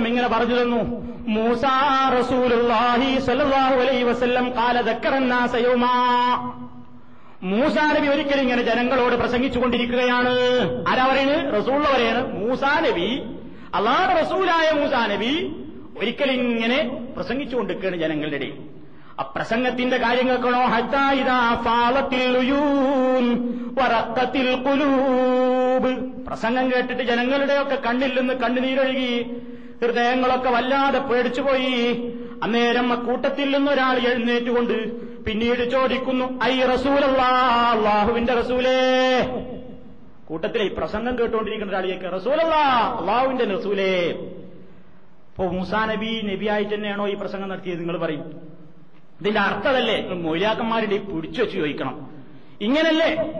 ഇങ്ങനെ 0.07 0.27
പറഞ്ഞു 0.27 0.61
തന്നു. 0.61 1.07
മൂസാ 1.27 2.09
റസൂലുള്ളാഹി 2.19 3.19
സല്ലല്ലാഹു 3.19 3.75
അലൈഹി 3.75 4.03
വസല്ലം 4.03 4.51
കാല 4.51 4.81
ദക്കറന്നാസ 4.81 5.55
യൗമാ. 5.55 6.66
മൂസാ 7.43 7.93
നബി 7.93 8.07
ഒരിക്കലും 8.07 8.41
ഇങ്ങനെ 8.41 8.61
ജനങ്ങളോട് 8.61 9.15
പ്രസംഗിച്ചുകൊണ്ടിരിക്കുകയാണ്. 9.15 10.29
ആരാ 10.87 11.05
റസൂള്ള 11.59 11.87
പറയാണ്. 11.95 12.33
മൂസാ 12.33 12.79
നബി 12.79 13.21
അള്ളാഹ് 13.75 14.25
റസൂലായ 14.25 14.79
മൂസാനബി 14.79 15.55
ഒരിക്കലും 15.99 16.33
ഇങ്ങനെ 16.33 16.83
പ്രസംഗിച്ചുകൊണ്ടിരിക്കുകയാണ് 17.15 17.97
ജനങ്ങളുടെ 17.97 18.35
ഇടയിൽ. 18.35 18.53
ആ 19.19 19.23
പ്രസംഗത്തിന്റെ 19.35 19.97
കാര്യങ്ങൾക്കണോ? 19.97 20.59
ഹത്തായി 20.65 21.23
ഫാളത്തിൽ 21.63 22.37
ഉയൂൻ 22.37 23.47
വറക്കത്തിൽ 23.77 24.55
കുലൂബ്. 24.55 25.95
പ്രസംഗം 26.27 26.71
കേട്ടിട്ട് 26.71 27.03
ജനങ്ങളുടെയൊക്കെ 27.03 27.75
കണ്ണിൽ 27.75 28.19
നിന്ന് 28.19 28.33
കണ്ണുനീരൊഴുകി 28.33 29.37
ഹൃദയങ്ങളൊക്കെ 29.81 30.49
വല്ലാതെ 30.49 30.99
പേടിച്ചുപോയി. 30.99 32.11
അന്നേരം 32.43 32.93
അക്കൂട്ടത്തിൽ 32.93 33.57
നിന്നൊരാൾ 33.57 33.97
എഴുന്നേറ്റുകൊണ്ട് 33.97 35.06
പിന്നീട് 35.25 35.71
ചോദിക്കുന്നു 35.71 36.43
ഐ 36.43 36.61
റസൂലല്ലാഹുവിന്റെ 36.61 38.33
റസൂലേ? 38.33 38.77
കൂട്ടത്തിലെ 40.27 40.63
ഈ 40.63 40.73
പ്രസംഗം 40.73 41.19
കേട്ടുകൊണ്ടിരിക്കുന്ന 41.19 41.71
ഒരാളിലേക്ക് 41.71 42.15
റസൂലല്ലാ 42.15 42.97
അള്ളാഹുവിന്റെ 42.99 43.45
റസൂലേ. 43.45 44.09
ഇപ്പോ 45.29 45.47
മൂസാ 45.47 45.85
നബി 45.85 46.21
നബിയായിട്ട് 46.23 46.73
തന്നെയാണോ 46.73 47.07
ഈ 47.07 47.13
പ്രസംഗം 47.13 47.49
നടത്തിയത് 47.49 47.79
നിങ്ങൾ 47.79 47.97
പറയും. 47.97 48.41
ഇതിന്റെ 49.21 49.39
അർത്ഥമല്ലേ 49.39 50.09
മൊയ്യാക്കന്മാരുടെ 50.09 50.97
പിടിച്ചു 50.97 51.41
വെച്ച് 51.41 51.57
ചോദിക്കണം. 51.57 52.09
ഇങ്ങനല്ലേ? 52.61 53.33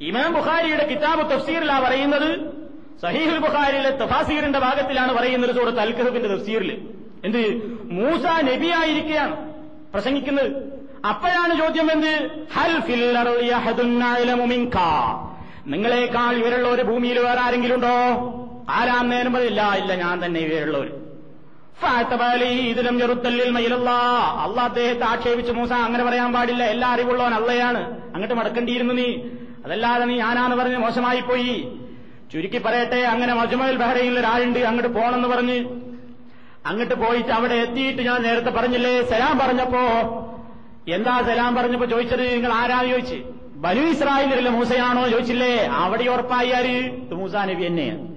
ഇമാം 0.00 0.32
ബുഖാരിയുടെ 0.32 0.86
കിതാബ് 0.86 1.30
തഫ്സീറിലാ 1.30 1.78
പറയുന്നത്. 1.78 2.52
സഹീഹുൽ 3.02 3.38
ബുഖാരിയിലെ 3.38 3.90
തഫാസീറിന്റെ 3.90 4.58
ഭാഗത്തിലാണ് 4.58 5.12
പറയുന്നത് 5.12 5.54
സൂറത്ത് 5.54 5.80
അൽക്കഹബിന്റെ 5.80 6.28
തഫ്സീറിൽ 6.28 6.88
എന്ത്? 7.24 7.42
മൂസ 7.90 8.24
നബിയായിരിക്കുകയാണ് 8.24 9.54
പ്രസംഗിക്കുന്നത്. 9.92 10.75
അപ്പോഴാണ് 11.04 11.58
ചോദ്യം 11.58 11.92
എന്ത് 11.92 12.12
നിങ്ങളെക്കാൾ 15.66 16.34
ഇവരുള്ള 16.36 16.68
ഒരു 16.68 16.82
ഭൂമിയിൽ 16.82 17.18
വേറെ 17.18 17.40
ആരെങ്കിലും 17.40 17.74
ഉണ്ടോ 17.74 17.96
ആരാം 18.70 19.08
നേരം 19.08 19.32
പറയില്ല 19.32 19.74
ഇല്ല 19.74 19.94
ഞാൻ 19.94 20.24
തന്നെ 20.24 20.40
ഇവരുള്ളവർ 20.40 20.88
ഇതിലും 22.70 22.98
ചെറുത്തല്ലിൽ 22.98 23.50
മയിലല്ല. 23.50 23.90
അള്ള 24.44 24.60
അദ്ദേഹത്തെ 24.60 25.04
ആക്ഷേപിച്ച് 25.04 25.52
മൂസ 25.52 25.72
അങ്ങനെ 25.72 26.04
പറയാൻ 26.04 26.32
പാടില്ല. 26.32 26.64
എല്ലാ 26.64 26.88
അറിവുള്ളവൻ 26.88 27.34
അള്ളയാണ്. 27.34 27.82
അങ്ങോട്ട് 28.14 28.34
മടക്കേണ്ടിയിരുന്നു 28.34 28.94
നീ. 28.94 29.08
അതല്ലാതെ 29.64 30.04
നീ 30.04 30.16
ഞാനാന്ന് 30.16 30.56
പറഞ്ഞ് 30.56 30.76
മോശമായി 30.76 31.20
പോയി 31.20 31.68
ചുരുക്കി 32.32 32.58
പറയട്ടെ 32.58 32.96
അങ്ങനെ 32.96 33.34
മജുമൽ 33.34 33.76
ബഹ്റയിൽ 33.76 34.18
ഒരാളുണ്ട് 34.18 34.58
അങ്ങോട്ട് 34.58 34.88
പോണെന്ന് 34.88 35.28
പറഞ്ഞ്. 35.28 35.58
അങ്ങോട്ട് 36.66 36.94
പോയിട്ട് 36.94 37.30
അവിടെ 37.30 37.54
എത്തിയിട്ട് 37.54 38.02
ഞാൻ 38.02 38.22
നേരത്തെ 38.22 38.50
പറഞ്ഞില്ലേ 38.50 39.02
സലാം 39.02 39.38
പറഞ്ഞപ്പോ 39.38 39.84
എന്താ 40.88 41.22
സലാം 41.22 41.54
പറഞ്ഞപ്പോ 41.54 41.86
ചോദിച്ചത്? 41.86 42.34
നിങ്ങൾ 42.34 42.52
ആരാന്ന് 42.52 42.90
ചോദിച്ച്? 42.90 43.14
ബനു 43.56 43.80
ഇസ്രായേലിലെ 43.80 44.50
മൂസയാണോ 44.50 45.08
ചോദിച്ചില്ലേ? 45.08 45.64
അവിടെ 45.66 46.04
ഉറപ്പായി 46.04 46.52
മൂസാ 47.12 47.44
നബി 47.44 47.66
തന്നെയാണ്. 47.66 48.08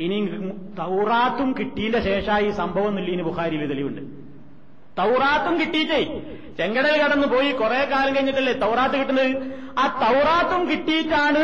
ഇനി 0.00 0.30
തൗറാത്തും 0.78 1.54
കിട്ടിയതിന്റെ 1.58 2.00
ശേഷമായി 2.00 2.50
സംഭവം 2.50 3.00
ഇനി 3.00 3.22
ബുഖാരിയിൽ 3.22 3.66
തെളിവുണ്ട്. 3.66 4.00
തൗറാത്തും 4.98 5.60
കിട്ടിയിട്ടേ. 5.60 6.20
ചെങ്കടൽ 6.58 7.02
കടന്നു 7.02 7.26
പോയി 7.26 7.52
കുറെ 7.52 7.84
കാലം 7.84 8.14
കഴിഞ്ഞിട്ടല്ലേ 8.14 8.52
തൗറാത്ത് 8.52 8.94
കിട്ടുന്നത്? 8.94 9.36
ആ 9.78 9.84
തൗറാത്തും 10.04 10.70
കിട്ടിയിട്ടാണ് 10.70 11.42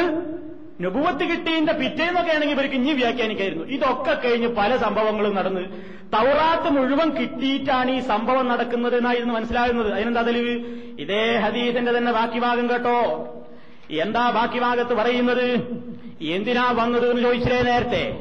നുപുവത്ത് 0.80 1.24
കിട്ടിയതിന്റെ 1.24 1.72
പിറ്റേന്നൊക്കെ 1.72 2.32
ആണെങ്കിൽ 2.32 2.54
ഇവർക്ക് 2.54 2.74
ഇനി 2.74 2.92
വ്യാഖ്യാനിക്കായിരുന്നു. 2.92 3.64
ഇതൊക്കെ 3.64 4.14
കഴിഞ്ഞ് 4.24 4.48
പല 4.48 4.76
സംഭവങ്ങളും 4.76 5.34
നടന്ന്. 5.34 5.60
തൗറാത്ത് 6.12 6.70
മുഴുവൻ 6.70 7.10
കിട്ടിയിട്ടാണ് 7.10 7.90
ഈ 7.90 8.00
സംഭവം 8.00 8.48
നടക്കുന്നത് 8.48 8.96
എന്നായിരുന്നു 8.96 9.34
മനസ്സിലാകുന്നത്. 9.34 9.92
അതിനെന്താ 9.92 10.22
തെളിവ്? 10.22 10.54
ഇതേ 11.00 11.36
ഹദീസിന്റെ 11.36 11.98
തന്നെ 11.98 12.12
ബാക്കി 12.12 12.38
ഭാഗം 12.38 12.70
കേട്ടോ. 12.70 12.98
എന്താ 13.90 14.30
ബാക്കി 14.30 14.58
ഭാഗത്ത് 14.58 14.94
പറയുന്നത്? 14.94 15.46
എന്തിനാ 16.22 16.70
വന്നത് 16.70 17.10
എന്ന് 17.10 17.22
ചോദിച്ചില്ലേ 17.22 17.62
നേരത്തെ? 17.62 18.18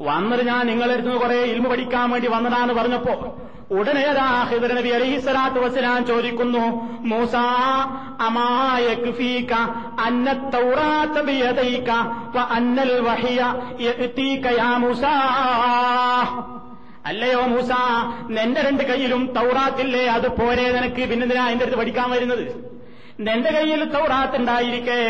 വന്നത് 0.00 0.46
ഞാൻ 0.46 0.66
നിങ്ങളെടുത്ത് 0.66 1.20
കുറെ 1.20 1.42
ഇൽമു 1.42 1.68
പഠിക്കാൻ 1.68 2.10
വേണ്ടി 2.10 2.28
വന്നതാന്ന് 2.28 2.74
പറഞ്ഞപ്പോ 2.74 3.42
ഉടനെ 3.70 4.04
നബി 4.76 4.90
അലൈഹി 4.90 5.18
സ്വലാത്തു 5.18 5.58
വസ്സലാം 5.60 6.00
ചോദിക്കുന്നു 6.06 6.62
മൂസ 7.04 7.34
അമായക്ഫീക 8.26 9.52
അന്ന 10.06 10.26
തൗറാത്ത 10.54 11.18
ബിയദൈക 11.20 11.88
വ 12.34 12.46
അന്നൽ 12.56 12.92
വഹിയ 13.00 13.40
യഅതീക 13.80 14.46
യാ 14.58 14.70
മൂസ. 14.78 15.02
അല്ലയോ 17.06 17.42
മൂസ 17.46 17.70
നിന്റെ 18.36 18.60
രണ്ട് 18.60 18.82
കയ്യിലും 18.90 19.22
തൗറാത്തില്ലേ 19.36 20.04
അത് 20.16 20.28
പോരെ 20.38 20.66
നിനക്ക് 20.72 21.08
പിന്നെന്തിനാ 21.10 21.44
എന്റെ 21.52 21.64
അടുത്ത് 21.64 21.80
പഠിക്കാൻ 21.80 22.08
വരുന്നത്? 22.10 22.44
നിന്റെ 23.26 23.50
കയ്യിൽ 23.56 23.80
തൗറാത്ത് 23.94 24.36
ഉണ്ടായിരിക്കെ. 24.40 25.00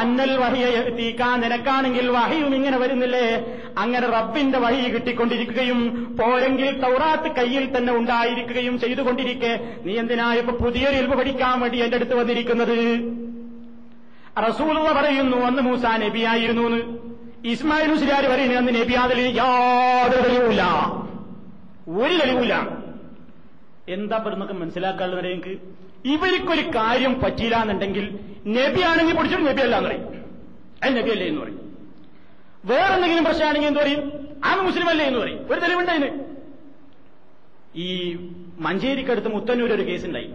അന്നൽ 0.00 0.32
വഹിയ 0.42 0.66
തീക്കാൻ 0.98 1.40
നിനക്കാണെങ്കിൽ 1.40 2.06
വഹിയും 2.16 2.54
ഇങ്ങനെ 2.54 2.76
വരുന്നില്ലേ? 2.78 3.26
അങ്ങനെ 3.78 4.06
റബ്ബിന്റെ 4.06 4.58
വഹി 4.64 4.88
കിട്ടിക്കൊണ്ടിരിക്കുകയും 4.94 5.80
പോരെങ്കിൽ 6.20 6.68
തൗറാത്ത് 6.84 7.30
കയ്യിൽ 7.38 7.64
തന്നെ 7.76 7.92
ഉണ്ടായിരിക്കുകയും 7.92 8.78
ചെയ്തുകൊണ്ടിരിക്കെ. 8.84 9.52
നീ 9.86 9.94
എന്തിനാ 10.02 10.28
ഇപ്പൊ 10.34 10.52
പുതിയൊരു 10.52 10.96
ഇൽവ് 11.02 11.16
പഠിക്കാൻ 11.20 11.56
വേണ്ടി 11.60 11.78
എന്റെ 11.84 11.96
അടുത്ത് 11.96 12.14
വന്നിരിക്കുന്നത്? 12.14 12.78
റസൂലുള്ള 14.46 14.92
പറയുന്നു 15.00 15.38
അന്ന് 15.48 15.62
മൂസ 15.62 15.84
നബിയായിരുന്നു 16.04 16.62
എന്ന്. 16.68 16.80
ഇസ്മായിൽ 17.52 17.90
മുസ്ലിയാർ 17.92 18.24
പറയുന്നു 18.32 18.56
അന്ന് 18.60 18.72
നബി 18.80 18.94
അതിൽ 19.04 19.20
യാതൊരു 19.40 20.22
തെളിവില്ല 20.28 20.62
ഒരു 22.00 22.14
തെളിവില്ല 22.20 22.54
എന്താ 23.88 24.18
പറഞ്ഞൊക്കെ 24.18 24.54
മനസ്സിലാക്കാനുള്ളത് 24.54 25.26
എനിക്ക് 25.26 25.54
ഇവർക്കൊരു 26.04 26.60
കാര്യം 26.60 27.20
പറ്റിയില്ല 27.20 27.56
എന്നുണ്ടെങ്കിൽ 27.56 28.18
നബിയാണെങ്കിൽ 28.46 29.16
പിടിച്ചിട്ട് 29.16 29.46
നബിയല്ല 29.46 29.76
എന്ന് 29.76 29.88
പറയും. 29.88 30.24
അത് 30.84 30.96
നബിയല്ലേ 30.96 31.26
എന്ന് 31.26 31.40
പറയും. 31.42 31.76
വേറെ 32.64 32.94
എന്തെങ്കിലും 32.94 33.24
പ്രശ്നമാണെങ്കിൽ 33.24 33.68
എന്ത് 33.68 33.80
പറയും? 33.80 34.28
ആ 34.44 34.54
മുസ്ലിം 34.54 34.88
അല്ലേ 34.88 35.04
എന്ന് 35.04 35.18
പറയും. 35.18 35.52
ഒരു 35.52 35.60
തെളിവുണ്ടതിന് 35.60 36.24
ഈ 37.74 38.16
മഞ്ചേരിക്കടുത്ത് 38.58 39.28
മുത്തന്നൂർ 39.28 39.72
ഒരു 39.72 39.82
കേസുണ്ടായി. 39.82 40.30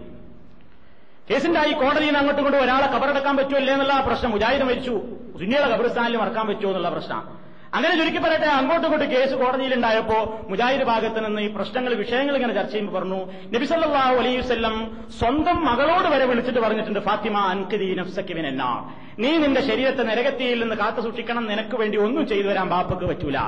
കേസുണ്ടായി 1.30 1.72
കോടതിയിൽ 1.72 2.16
അങ്ങോട്ടും 2.16 2.42
ഇങ്ങോട്ടും 2.42 2.64
ഒരാളെ 2.64 2.86
കബറടക്കാൻ 2.86 3.36
പറ്റുമല്ലേ 3.36 3.72
എന്നുള്ള 3.72 4.04
പ്രശ്നം. 4.06 4.30
മുജാഹിദ് 4.30 4.62
മരിച്ചു. 4.62 5.02
സുന്നിയുടെ 5.38 5.68
കബറിസ്ഥാനിൽ 5.68 6.16
മറക്കാൻ 6.16 6.46
പറ്റുമോ 6.46 6.70
എന്നുള്ള 6.70 6.90
പ്രശ്നം. 6.90 7.37
അങ്ങനെ 7.76 7.92
ചുരുക്കി 7.98 8.20
പറയട്ടെ 8.24 8.48
അങ്ങോട്ടും 8.58 8.86
ഇങ്ങോട്ടും 8.86 9.10
കേസ് 9.12 9.34
കോടതിയിലുണ്ടായപ്പോ 9.40 10.18
മുജാഹിദ് 10.50 10.84
ഭാഗത്ത് 10.90 11.20
നിന്ന് 11.24 11.40
ഈ 11.46 11.48
പ്രശ്നങ്ങൾ 11.56 11.92
വിഷയങ്ങൾ 12.00 12.34
ഇങ്ങനെ 12.38 12.54
ചർച്ച 12.58 12.72
ചെയ്യുമ്പോൾ 12.72 12.96
പറഞ്ഞു 12.96 13.18
നബിസല്ലാഹു 13.54 14.14
അലൈവല്ലം 14.22 14.76
സ്വന്തം 15.18 15.58
മകളോട് 15.68 16.08
വരെ 16.14 16.26
വിളിച്ചിട്ട് 16.30 16.60
പറഞ്ഞിട്ടുണ്ട് 16.64 17.00
ഫാത്തിമ 17.08 17.36
അൻകദീ 17.52 17.88
നഫ്സക്കിവിൻ 18.00 18.46
എന്നാ 18.52 18.70
നീ 19.22 19.32
നിന്റെ 19.44 19.62
ശരീരത്തെ 19.68 20.04
നരകത്തിയിൽ 20.10 20.58
നിന്ന് 20.62 20.78
കാത്തു 20.82 21.02
സൂക്ഷിക്കണം 21.06 21.44
നിനക്ക് 21.52 21.76
വേണ്ടി 21.82 21.98
ഒന്നും 22.06 22.24
ചെയ്തു 22.32 22.48
വരാൻ 22.50 22.68
ബാപ്പക്ക് 22.72 23.06
പറ്റൂല. 23.10 23.38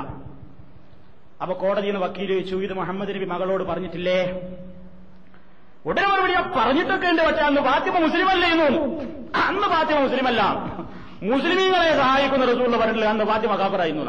അപ്പൊ 1.43 1.53
കോടതിയിൽ 1.61 1.91
നിന്ന് 1.91 2.03
വക്കീൽ 2.05 2.29
ചോദിച്ചു 2.31 2.55
ഇത് 2.65 2.73
മുഹമ്മദ് 2.79 3.13
നബി 3.15 3.27
മകളോട് 3.33 3.63
പറഞ്ഞിട്ടില്ലേ? 3.69 4.19
ഉടനെ 5.85 6.09
ഞാൻ 6.33 6.45
പറഞ്ഞിട്ടൊക്കെ 6.57 7.07
ഉണ്ട് 7.11 7.21
പക്ഷെ 7.27 7.43
അന്ന് 7.49 7.61
ഫാത്തിമ 7.67 7.95
മുസ്ലിമല്ലേ 8.05 8.49
അല്ലായിരുന്നു 8.49 8.81
അന്ന് 9.47 9.67
ഫാത്തിമ 9.73 9.97
മുസ്ലിം 10.05 10.27
അല്ല. 10.31 10.41
മുസ്ലിമീങ്ങളെ 11.23 11.97
സഹായിക്കുന്ന 11.97 12.45
റസൂള്ള 12.45 12.77
പറഞ്ഞിട്ടില്ല. 12.77 13.09
അന്ന് 13.09 13.25
ഫാത്തിമ 13.25 13.55
കാപ്പറായിരുന്നു. 13.55 14.05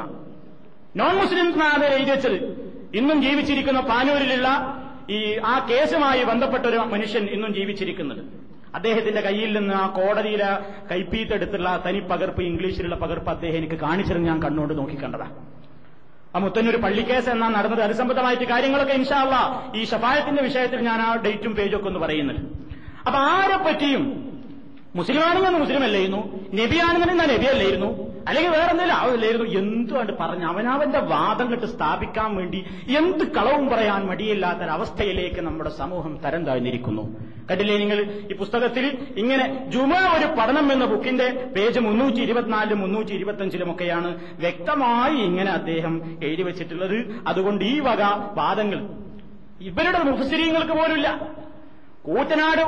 നോൺ 0.97 1.17
മുസ്ലിംസിനാണ് 1.17 1.85
എഴുതി 1.85 2.11
വെച്ചത്. 2.11 2.69
ഇന്നും 2.95 3.23
ജീവിച്ചിരിക്കുന്ന 3.23 3.81
പാനൂരിലുള്ള 3.81 4.79
ഈ 5.11 5.39
ആ 5.45 5.67
കേസുമായി 5.71 6.25
ബന്ധപ്പെട്ട 6.25 6.67
ഒരു 6.67 6.77
മനുഷ്യൻ 6.77 7.25
ഇന്നും 7.25 7.55
ജീവിച്ചിരിക്കുന്നത്. 7.55 8.25
അദ്ദേഹത്തിന്റെ 8.75 9.21
കയ്യിൽ 9.21 9.59
നിന്ന് 9.59 9.75
ആ 9.75 9.87
കോടതിയിലെ 9.87 10.59
കൈപ്പീത്തെടുത്തുള്ള 10.91 11.83
തനി 11.87 12.01
പകർപ്പ് 12.01 12.43
ഇംഗ്ലീഷിലുള്ള 12.43 12.95
പകർപ്പ് 12.95 13.31
അദ്ദേഹം 13.31 13.57
എനിക്ക് 13.57 13.75
കാണിച്ചിരുന്ന് 13.75 14.29
ഞാൻ 14.29 14.43
കണ്ണുകൊണ്ട് 14.43 14.79
നോക്കിക്കണ്ടതാ. 14.79 15.27
ആ 16.37 16.39
മുത്തന്നൂർ 16.39 16.77
പള്ളിക്കേസ് 16.77 17.29
എന്നാ 17.29 17.49
നടന്നത്. 17.49 17.83
അനുസംബന്ധമായിട്ട് 17.83 18.45
കാര്യങ്ങളൊക്കെ 18.45 18.93
ഇൻഷാള്ള 18.93 19.63
ഈ 19.77 19.85
ഷഫായത്തിന്റെ 19.85 20.43
വിഷയത്തിൽ 20.43 20.81
ഞാൻ 20.81 21.01
ആ 21.03 21.15
ഡേറ്റും 21.15 21.55
പേജൊക്കെ 21.55 21.87
ഒന്ന് 21.87 22.01
പറയുന്നത്. 22.01 22.41
അപ്പൊ 23.07 23.19
ആരെ 23.19 23.57
പറ്റിയും 23.57 24.32
മുസ്ലിമാണെങ്കിൽ 24.95 25.59
മുസ്ലിം 25.59 25.85
അല്ലായിരുന്നു 25.85 26.23
നബിയാണെന്നുണ്ടെങ്കിൽ 26.61 27.35
നബി 27.35 27.47
അല്ലായിരുന്നു 27.53 27.91
അല്ലെങ്കിൽ 28.29 28.51
വേറെ 28.51 28.71
എന്തെങ്കിലും 28.71 28.97
ആവില്ലായിരുന്നു. 28.97 29.47
എന്തുകൊണ്ട് 29.61 30.13
പറഞ്ഞു 30.21 30.47
അവനവന്റെ 30.47 30.99
വാദം 31.13 31.47
കെട്ട് 31.53 31.67
സ്ഥാപിക്കാൻ 31.67 32.37
വേണ്ടി 32.37 32.65
എന്ത് 32.99 33.25
കളവും 33.37 33.65
പറയാൻ 33.69 34.07
മടിയില്ലാത്തൊരവസ്ഥയിലേക്ക് 34.07 35.41
നമ്മുടെ 35.41 35.71
സമൂഹം 35.71 36.13
തരം 36.25 36.45
താഴ്ന്നിരിക്കുന്നു. 36.45 37.05
കണ്ടില്ലേ 37.51 37.77
നിങ്ങൾ 37.79 37.99
ഈ 38.33 38.37
പുസ്തകത്തിൽ 38.37 38.85
ഇങ്ങനെ 39.17 39.47
ജുമ 39.69 39.93
ഒരു 40.17 40.27
പഠനം 40.39 40.73
എന്ന 40.73 40.85
ബുക്കിന്റെ 40.85 41.27
പേജ് 41.57 41.81
മുന്നൂറ്റി 41.81 42.21
ഇരുപത്തിനാലിലും 42.21 42.81
മുന്നൂറ്റി 42.81 43.13
ഇരുപത്തിയഞ്ചിലുമൊക്കെയാണ് 43.13 44.11
വ്യക്തമായി 44.39 45.17
ഇങ്ങനെ 45.29 45.51
അദ്ദേഹം 45.51 45.97
എഴുതി 46.23 46.43
വെച്ചിട്ടുള്ളത്. 46.43 46.99
അതുകൊണ്ട് 47.27 47.65
ഈ 47.65 47.81
വക 47.81 48.03
വാദങ്ങൾ 48.35 48.83
ഇവരുടെ 49.71 49.99
മുഫസിരീങ്ങൾക്ക് 50.11 50.73
പോലുമില്ല. 50.73 51.09
കൂറ്റനാട് 52.07 52.63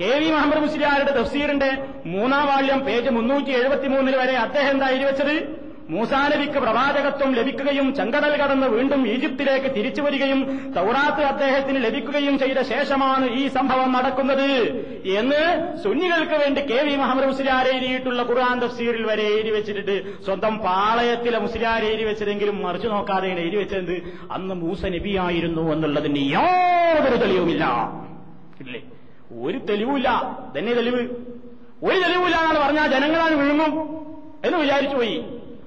കെ 0.00 0.10
വി 0.20 0.28
മുഹമ്മദ് 0.34 0.64
മുസ്ലിയാരുടെ 0.64 1.12
തഫ്സീറിന്റെ 1.16 1.70
മൂന്നാം 2.12 2.44
വാള്യം 2.50 2.80
പേജ് 2.86 3.10
മുന്നൂറ്റി 3.16 3.52
എഴുപത്തിമൂന്നിൽ 3.60 4.14
വരെ 4.20 4.36
അദ്ദേഹം 4.44 4.74
എന്താ 4.74 4.86
എഴുതിവെച്ചത് 4.92 5.34
മൂസാനബിക്ക് 5.92 6.38
നബിക്ക് 6.38 6.60
പ്രവാചകത്വം 6.62 7.30
ലഭിക്കുകയും 7.36 7.86
ചങ്കടൽ 7.98 8.32
കടന്ന് 8.40 8.66
വീണ്ടും 8.74 9.02
ഈജിപ്തിലേക്ക് 9.12 9.68
തിരിച്ചു 9.76 10.02
വരികയും 10.06 10.40
തൗറാത്ത് 10.74 11.22
അദ്ദേഹത്തിന് 11.30 11.78
ലഭിക്കുകയും 11.84 12.34
ചെയ്ത 12.42 12.62
ശേഷമാണ് 12.72 13.26
ഈ 13.40 13.42
സംഭവം 13.54 13.90
നടക്കുന്നത്. 13.96 14.50
എന്ന് 15.20 15.40
സുന്നികൾക്ക് 15.84 16.36
വേണ്ടി 16.42 16.62
കെ 16.70 16.80
വി 16.88 16.94
മുഹമ്മദ് 17.02 17.30
മുസ്ലിയാർ 17.30 17.68
എഴുതിയിട്ടുള്ള 17.74 18.24
ഖുർആൻ 18.30 18.58
തഫ്സീറിൽ 18.64 19.06
വരെ 19.10 19.24
എഴുതി 19.36 19.54
വെച്ചിട്ട് 19.56 19.96
സ്വന്തം 20.26 20.56
പാളയത്തിലെ 20.66 21.40
മുസ്ലിയാർ 21.46 21.80
എഴുതി 21.90 22.04
വെച്ചതെങ്കിലും 22.10 22.58
മറിച്ചു 22.66 22.90
നോക്കാതെ 22.94 23.30
എഴുതി 23.44 23.58
വെച്ചത്. 23.62 23.96
അന്ന് 24.36 24.56
മൂസ 24.64 24.82
നബിയായിരുന്നു 24.96 25.64
എന്നുള്ളതിന് 25.76 26.24
യാതൊരു 26.36 27.18
തെളിവുമില്ല. 27.24 27.64
ഇല്ലേ? 28.60 28.80
ഒരു 29.42 29.58
തെളിവില്ല 29.58 30.08
തന്നെ 30.58 30.74
തെളിവ്. 30.74 31.02
ഒരു 31.84 31.98
തെളിവില്ല 31.98 32.36
എന്നാണ് 32.36 32.58
പറഞ്ഞാൽ 32.58 32.86
ജനങ്ങളാണ് 32.90 33.34
വിഴുങ്ങും 33.34 33.72
എന്ന് 34.44 34.58
വിചാരിച്ചു 34.58 34.96
പോയി. 34.96 35.24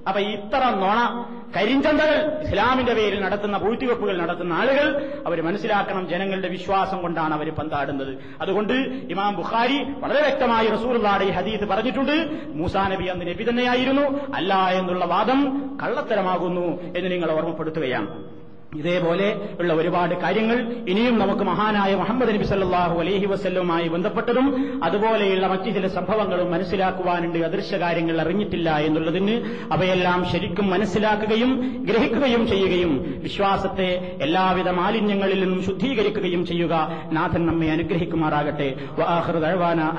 അപ്പൊ 0.08 0.20
ഇത്ര 0.20 0.70
നോണ 0.70 1.26
കരിഞ്ചന്തകൾ 1.56 2.42
ഇസ്ലാമിന്റെ 2.42 2.94
പേരിൽ 2.94 3.20
നടത്തുന്ന 3.20 3.58
പൂഴ്ത്തിവെപ്പുകൾ 3.58 4.18
നടത്തുന്ന 4.18 4.52
ആളുകൾ 4.52 4.86
അവർ 5.26 5.42
മനസ്സിലാക്കണം 5.42 6.08
ജനങ്ങളുടെ 6.08 6.48
വിശ്വാസം 6.48 7.02
കൊണ്ടാണ് 7.02 7.34
അവർ 7.34 7.54
പന്താടുന്നത്. 7.54 8.18
അതുകൊണ്ട് 8.40 8.72
ഇമാം 9.10 9.36
ബുഖാരി 9.36 9.82
വളരെ 9.98 10.20
വ്യക്തമായി 10.20 10.68
റസൂർദാടെ 10.68 11.24
ഈ 11.24 11.30
ഹദീസ് 11.30 11.64
പറഞ്ഞിട്ടുണ്ട് 11.64 12.46
മൂസാ 12.52 12.88
നബി 12.88 13.04
അന്ന് 13.04 13.26
നബി 13.26 13.44
തന്നെയായിരുന്നു 13.50 14.34
അല്ല 14.34 14.54
എന്നുള്ള 14.54 15.04
വാദം 15.04 15.40
കള്ളത്തരമാകുന്നു 15.82 16.96
എന്ന് 16.98 17.12
നിങ്ങൾ 17.12 17.30
ഓർമ്മപ്പെടുത്തുകയാണ്. 17.30 18.41
ഇതേപോലെ 18.80 19.26
ഉള്ള 19.60 19.72
ഒരുപാട് 19.72 20.14
കാര്യങ്ങൾ 20.14 20.58
ഇനിയും 20.88 21.18
നമുക്ക് 21.18 21.42
മഹാനായ 21.42 21.94
മുഹമ്മദ് 21.94 22.34
നബി 22.34 22.44
സല്ലാഹു 22.44 23.00
അലഹി 23.00 23.26
വസ്ല്ലുമായി 23.26 23.88
ബന്ധപ്പെട്ടതും 23.88 24.46
അതുപോലെയുള്ള 24.82 25.46
മറ്റു 25.46 25.70
ചില 25.70 25.86
സംഭവങ്ങളും 25.86 26.50
മനസ്സിലാക്കുവാനുണ്ട് 26.50 27.38
അദൃശ്യ 27.38 27.78
കാര്യങ്ങൾ 27.78 28.20
അറിഞ്ഞിട്ടില്ല 28.20 28.78
എന്നുള്ളതിന് 28.78 29.34
അവയെല്ലാം 29.72 30.24
ശരിക്കും 30.32 30.70
മനസ്സിലാക്കുകയും 30.70 31.52
ഗ്രഹിക്കുകയും 31.90 32.46
ചെയ്യുകയും 32.46 33.20
വിശ്വാസത്തെ 33.22 34.16
എല്ലാവിധ 34.20 34.68
മാലിന്യങ്ങളിൽ 34.68 35.40
നിന്നും 35.40 35.62
ശുദ്ധീകരിക്കുകയും 35.62 36.46
ചെയ്യുക 36.46 36.74
നാഥൻ 37.12 37.46
നമ്മെ 37.46 37.70
അനുഗ്രഹിക്കുമാറാകട്ടെ. 37.70 38.68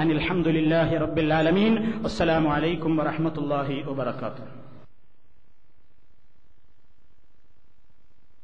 അനിൽ 0.02 0.20
അലഹമുല്ലാഹി 0.20 0.98
റബ്ബിൽ 1.06 1.34
ആലമീൻ. 1.34 1.74
അസ്സലാമു 2.06 2.50
അലൈക്കും 2.50 2.98
വറഹമത്തല്ലാഹി 2.98 3.78
വബർക്കാത്തു 3.86 4.63